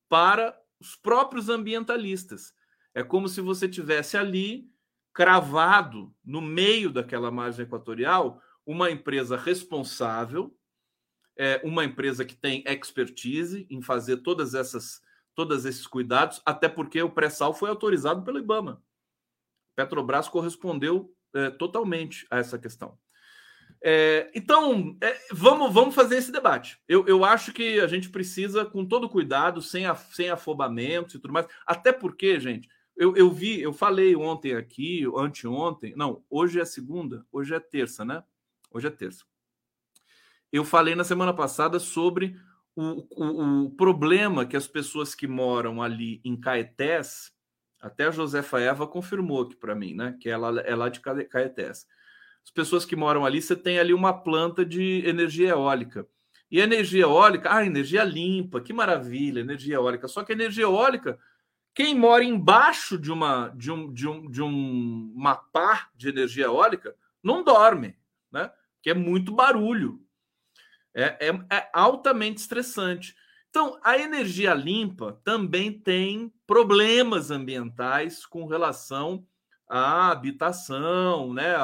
para 0.09 0.57
os 0.79 0.95
próprios 0.95 1.49
ambientalistas. 1.49 2.53
É 2.93 3.03
como 3.03 3.27
se 3.27 3.41
você 3.41 3.67
tivesse 3.67 4.17
ali 4.17 4.69
cravado 5.13 6.13
no 6.23 6.41
meio 6.41 6.91
daquela 6.91 7.31
margem 7.31 7.65
equatorial 7.65 8.41
uma 8.65 8.89
empresa 8.89 9.37
responsável, 9.37 10.57
é 11.37 11.61
uma 11.63 11.83
empresa 11.83 12.25
que 12.25 12.35
tem 12.35 12.63
expertise 12.65 13.67
em 13.69 13.81
fazer 13.81 14.17
todas 14.17 14.53
essas 14.53 15.01
todos 15.35 15.65
esses 15.65 15.85
cuidados, 15.85 16.41
até 16.45 16.69
porque 16.69 17.01
o 17.01 17.09
pré-sal 17.09 17.53
foi 17.53 17.69
autorizado 17.69 18.23
pelo 18.23 18.39
IBAMA. 18.39 18.81
Petrobras 19.75 20.29
correspondeu 20.29 21.13
é, 21.35 21.49
totalmente 21.51 22.25
a 22.31 22.39
essa 22.39 22.57
questão. 22.57 22.97
É, 23.83 24.31
então, 24.33 24.97
é, 24.99 25.15
vamos, 25.31 25.71
vamos 25.71 25.93
fazer 25.93 26.17
esse 26.17 26.31
debate. 26.31 26.79
Eu, 26.87 27.05
eu 27.05 27.23
acho 27.23 27.53
que 27.53 27.79
a 27.79 27.85
gente 27.85 28.09
precisa, 28.09 28.65
com 28.65 28.83
todo 28.83 29.09
cuidado, 29.09 29.61
sem, 29.61 29.83
sem 30.11 30.29
afobamento 30.29 31.15
e 31.15 31.19
tudo 31.19 31.33
mais. 31.33 31.45
Até 31.67 31.93
porque, 31.93 32.39
gente, 32.39 32.67
eu, 32.95 33.15
eu 33.15 33.29
vi, 33.29 33.61
eu 33.61 33.73
falei 33.73 34.15
ontem 34.15 34.55
aqui, 34.55 35.03
anteontem, 35.15 35.93
não, 35.95 36.23
hoje 36.29 36.59
é 36.59 36.65
segunda, 36.65 37.25
hoje 37.31 37.53
é 37.53 37.59
terça, 37.59 38.05
né? 38.05 38.23
Hoje 38.71 38.87
é 38.87 38.89
terça. 38.89 39.23
Eu 40.51 40.63
falei 40.63 40.95
na 40.95 41.03
semana 41.03 41.33
passada 41.33 41.77
sobre 41.77 42.35
o, 42.75 43.05
o, 43.11 43.65
o 43.65 43.69
problema 43.71 44.45
que 44.45 44.55
as 44.55 44.67
pessoas 44.67 45.13
que 45.13 45.27
moram 45.27 45.81
ali 45.81 46.21
em 46.23 46.39
Caetés 46.39 47.34
até 47.85 48.05
a 48.05 48.11
Josefa 48.11 48.59
Eva 48.59 48.87
confirmou 48.87 49.43
aqui 49.43 49.55
para 49.55 49.75
mim, 49.75 49.93
né? 49.93 50.17
Que 50.19 50.27
ela 50.27 50.59
é 50.61 50.75
lá 50.75 50.89
de 50.89 50.99
Caetés. 50.99 51.85
As 52.43 52.49
pessoas 52.49 52.83
que 52.83 52.95
moram 52.95 53.23
ali, 53.23 53.39
você 53.39 53.55
tem 53.55 53.77
ali 53.77 53.93
uma 53.93 54.11
planta 54.11 54.65
de 54.65 55.03
energia 55.05 55.49
eólica. 55.49 56.07
E 56.49 56.59
energia 56.59 57.03
eólica, 57.03 57.53
ah, 57.53 57.63
energia 57.63 58.03
limpa, 58.03 58.59
que 58.59 58.73
maravilha, 58.73 59.39
energia 59.39 59.75
eólica. 59.75 60.07
Só 60.07 60.23
que 60.23 60.33
energia 60.33 60.63
eólica, 60.63 61.19
quem 61.75 61.93
mora 61.93 62.23
embaixo 62.23 62.97
de 62.97 63.11
uma 63.11 63.49
de 63.49 63.71
um 63.71 63.93
de 63.93 64.07
um 64.07 64.31
de 64.31 64.41
um, 64.41 65.13
uma 65.15 65.35
pá 65.35 65.89
de 65.95 66.09
energia 66.09 66.45
eólica 66.45 66.95
não 67.21 67.43
dorme, 67.43 67.95
né? 68.31 68.51
Que 68.81 68.89
é 68.89 68.93
muito 68.95 69.31
barulho. 69.31 70.01
É, 70.91 71.27
é, 71.27 71.55
é 71.55 71.69
altamente 71.71 72.41
estressante. 72.41 73.15
Então, 73.55 73.79
a 73.81 73.97
energia 73.97 74.53
limpa 74.53 75.17
também 75.23 75.71
tem 75.71 76.29
problemas 76.45 77.31
ambientais 77.31 78.25
com 78.25 78.45
relação 78.47 79.25
à 79.65 80.11
habitação, 80.11 81.33
né? 81.33 81.55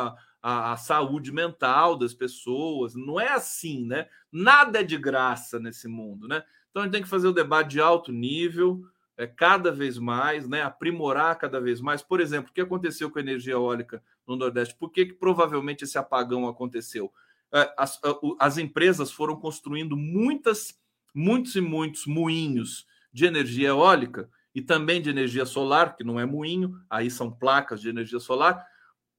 A, 0.41 0.77
saúde 0.77 1.33
mental 1.33 1.97
das 1.97 2.13
pessoas. 2.13 2.95
Não 2.95 3.19
é 3.19 3.33
assim, 3.33 3.85
né? 3.85 4.07
Nada 4.31 4.79
é 4.79 4.83
de 4.83 4.97
graça 4.97 5.59
nesse 5.59 5.89
mundo, 5.89 6.29
né? 6.29 6.45
Então 6.69 6.81
a 6.81 6.85
gente 6.85 6.93
tem 6.93 7.03
que 7.03 7.09
fazer 7.09 7.27
o 7.27 7.33
debate 7.33 7.71
de 7.71 7.81
alto 7.81 8.09
nível, 8.13 8.85
é, 9.17 9.27
cada 9.27 9.69
vez 9.69 9.97
mais, 9.97 10.47
né? 10.47 10.61
Aprimorar 10.61 11.37
cada 11.37 11.59
vez 11.59 11.81
mais. 11.81 12.01
Por 12.01 12.21
exemplo, 12.21 12.51
o 12.51 12.53
que 12.53 12.61
aconteceu 12.61 13.11
com 13.11 13.19
a 13.19 13.21
energia 13.21 13.55
eólica 13.55 14.01
no 14.25 14.37
Nordeste? 14.37 14.77
Por 14.79 14.91
que, 14.91 15.07
que 15.07 15.13
provavelmente 15.13 15.83
esse 15.83 15.97
apagão 15.97 16.47
aconteceu? 16.47 17.11
É, 17.53 17.73
as, 17.77 17.99
as 18.39 18.57
empresas 18.57 19.11
foram 19.11 19.35
construindo 19.35 19.97
muitas 19.97 20.79
muitos 21.13 21.55
e 21.55 21.61
muitos 21.61 22.05
moinhos 22.05 22.85
de 23.11 23.25
energia 23.25 23.69
eólica 23.69 24.29
e 24.53 24.61
também 24.61 25.01
de 25.01 25.09
energia 25.09 25.45
solar, 25.45 25.95
que 25.95 26.03
não 26.03 26.19
é 26.19 26.25
moinho, 26.25 26.73
aí 26.89 27.09
são 27.09 27.31
placas 27.31 27.81
de 27.81 27.89
energia 27.89 28.19
solar, 28.19 28.65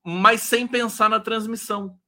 mas 0.05 0.43
sem 0.43 0.67
pensar 0.67 1.09
na 1.09 1.21
transmissão, 1.21 1.99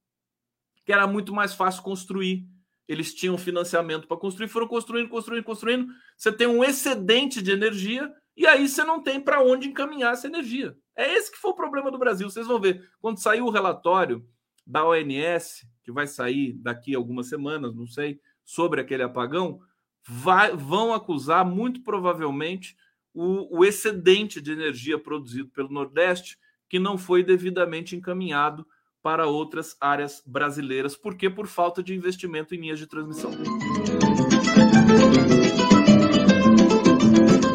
que 0.85 0.93
era 0.93 1.07
muito 1.07 1.33
mais 1.33 1.53
fácil 1.53 1.81
construir. 1.81 2.47
Eles 2.87 3.15
tinham 3.15 3.37
financiamento 3.37 4.07
para 4.07 4.17
construir, 4.17 4.47
foram 4.47 4.67
construindo, 4.67 5.09
construindo, 5.09 5.43
construindo. 5.43 5.87
Você 6.15 6.31
tem 6.31 6.45
um 6.45 6.63
excedente 6.63 7.41
de 7.41 7.51
energia 7.51 8.13
e 8.37 8.45
aí 8.45 8.67
você 8.67 8.83
não 8.83 9.01
tem 9.01 9.19
para 9.19 9.41
onde 9.41 9.67
encaminhar 9.67 10.13
essa 10.13 10.27
energia. 10.27 10.77
É 10.95 11.15
esse 11.15 11.31
que 11.31 11.37
foi 11.37 11.51
o 11.51 11.55
problema 11.55 11.89
do 11.89 11.97
Brasil. 11.97 12.29
Vocês 12.29 12.45
vão 12.45 12.59
ver, 12.59 12.87
quando 12.99 13.19
saiu 13.19 13.45
o 13.45 13.49
relatório 13.49 14.27
da 14.67 14.85
ONS, 14.85 15.67
que 15.83 15.91
vai 15.91 16.05
sair 16.05 16.53
daqui 16.53 16.93
a 16.93 16.97
algumas 16.97 17.27
semanas, 17.27 17.75
não 17.75 17.87
sei, 17.87 18.19
sobre 18.43 18.81
aquele 18.81 19.03
apagão, 19.03 19.59
vai, 20.07 20.55
vão 20.55 20.93
acusar 20.93 21.45
muito 21.45 21.81
provavelmente 21.81 22.75
o, 23.13 23.59
o 23.59 23.65
excedente 23.65 24.41
de 24.41 24.51
energia 24.51 24.99
produzido 24.99 25.49
pelo 25.49 25.69
Nordeste, 25.69 26.37
que 26.69 26.77
não 26.77 26.97
foi 26.97 27.23
devidamente 27.23 27.95
encaminhado 27.95 28.65
para 29.01 29.27
outras 29.27 29.77
áreas 29.79 30.21
brasileiras, 30.25 30.95
porque 30.95 31.29
por 31.29 31.47
falta 31.47 31.81
de 31.81 31.93
investimento 31.93 32.55
em 32.55 32.59
linhas 32.59 32.79
de 32.79 32.87
transmissão. 32.87 33.31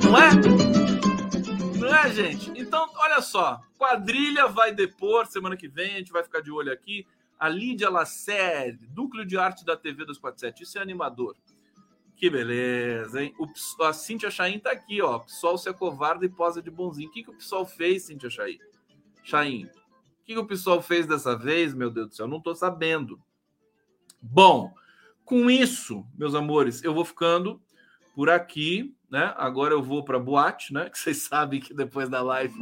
Não 0.04 0.16
é? 0.16 0.30
Não 1.78 1.94
é, 1.94 2.12
gente? 2.12 2.52
Então, 2.54 2.88
olha 2.96 3.20
só, 3.20 3.60
quadrilha 3.76 4.46
vai 4.46 4.72
depor 4.72 5.26
semana 5.26 5.56
que 5.56 5.68
vem, 5.68 5.94
a 5.94 5.98
gente 5.98 6.12
vai 6.12 6.22
ficar 6.22 6.40
de 6.40 6.50
olho 6.50 6.72
aqui. 6.72 7.06
A 7.38 7.48
Lídia 7.48 7.90
Lacerre, 7.90 8.78
núcleo 8.94 9.24
de 9.26 9.36
arte 9.36 9.64
da 9.64 9.76
TV 9.76 10.04
247, 10.04 10.62
isso 10.62 10.78
é 10.78 10.82
animador. 10.82 11.34
Que 12.20 12.28
beleza, 12.28 13.22
hein? 13.22 13.34
O, 13.38 13.46
a 13.82 13.94
Cintia 13.94 14.30
Chain 14.30 14.58
tá 14.58 14.70
aqui, 14.70 15.00
ó. 15.00 15.16
O 15.16 15.20
PSOL 15.20 15.56
se 15.56 15.70
acovarda 15.70 16.26
e 16.26 16.28
posa 16.28 16.60
de 16.60 16.70
bonzinho. 16.70 17.08
O 17.08 17.10
que, 17.10 17.24
que 17.24 17.30
o 17.30 17.34
PSOL 17.34 17.64
fez, 17.64 18.02
Cintia 18.02 18.28
Chain? 18.28 18.58
Chain. 19.24 19.64
O 19.64 19.68
que, 20.26 20.34
que 20.34 20.38
o 20.38 20.46
PSOL 20.46 20.82
fez 20.82 21.06
dessa 21.06 21.34
vez, 21.34 21.72
meu 21.72 21.90
Deus 21.90 22.08
do 22.08 22.14
céu? 22.14 22.28
Não 22.28 22.38
tô 22.38 22.54
sabendo. 22.54 23.18
Bom, 24.20 24.70
com 25.24 25.50
isso, 25.50 26.04
meus 26.14 26.34
amores, 26.34 26.84
eu 26.84 26.92
vou 26.92 27.06
ficando 27.06 27.58
por 28.14 28.28
aqui, 28.28 28.94
né? 29.10 29.32
Agora 29.38 29.72
eu 29.72 29.82
vou 29.82 30.04
para 30.04 30.18
boate, 30.18 30.74
né? 30.74 30.90
Que 30.90 30.98
vocês 30.98 31.22
sabem 31.24 31.58
que 31.58 31.72
depois 31.72 32.10
da 32.10 32.20
live 32.20 32.54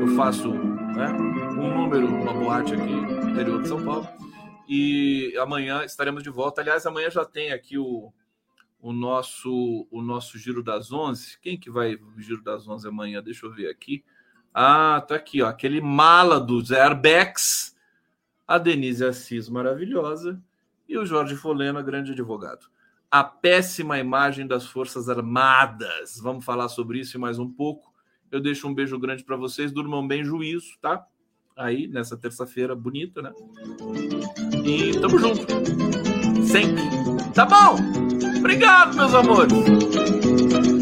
eu 0.00 0.08
faço 0.16 0.54
né, 0.54 1.12
um 1.58 1.82
número, 1.82 2.06
uma 2.06 2.32
boate 2.32 2.72
aqui 2.72 2.92
no 2.92 3.28
interior 3.28 3.60
de 3.60 3.68
São 3.68 3.84
Paulo. 3.84 4.08
E 4.66 5.36
amanhã 5.38 5.84
estaremos 5.84 6.22
de 6.22 6.30
volta. 6.30 6.62
Aliás, 6.62 6.86
amanhã 6.86 7.10
já 7.10 7.26
tem 7.26 7.52
aqui 7.52 7.76
o, 7.76 8.10
o 8.86 8.92
nosso 8.92 9.86
o 9.90 10.02
nosso 10.02 10.38
Giro 10.38 10.62
das 10.62 10.92
Onze. 10.92 11.38
Quem 11.40 11.58
que 11.58 11.70
vai 11.70 11.94
o 11.94 12.20
Giro 12.20 12.42
das 12.42 12.68
Onze 12.68 12.86
amanhã? 12.86 13.22
Deixa 13.22 13.46
eu 13.46 13.52
ver 13.52 13.68
aqui. 13.68 14.04
Ah, 14.54 15.04
tá 15.06 15.16
aqui, 15.16 15.42
ó. 15.42 15.48
Aquele 15.48 15.80
mala 15.80 16.38
dos 16.38 16.70
airbags. 16.70 17.74
A 18.46 18.58
Denise 18.58 19.04
Assis, 19.04 19.48
maravilhosa. 19.48 20.40
E 20.88 20.96
o 20.96 21.04
Jorge 21.04 21.34
Folena, 21.34 21.82
grande 21.82 22.12
advogado 22.12 22.68
a 23.10 23.24
péssima 23.24 23.98
imagem 23.98 24.46
das 24.46 24.66
Forças 24.66 25.08
Armadas. 25.08 26.20
Vamos 26.20 26.44
falar 26.44 26.68
sobre 26.68 27.00
isso 27.00 27.18
mais 27.18 27.38
um 27.38 27.50
pouco. 27.50 27.92
Eu 28.30 28.40
deixo 28.40 28.68
um 28.68 28.74
beijo 28.74 28.98
grande 28.98 29.24
para 29.24 29.36
vocês. 29.36 29.72
Durmam 29.72 30.06
bem, 30.06 30.24
juízo, 30.24 30.76
tá? 30.80 31.06
Aí, 31.56 31.86
nessa 31.86 32.16
terça-feira 32.16 32.74
bonita, 32.74 33.22
né? 33.22 33.32
E 34.64 35.00
tamo 35.00 35.18
junto. 35.18 35.46
Sempre. 36.44 36.82
Tá 37.32 37.46
bom? 37.46 38.05
Obrigado, 38.46 38.94
meus 38.94 39.12
amores. 39.12 40.75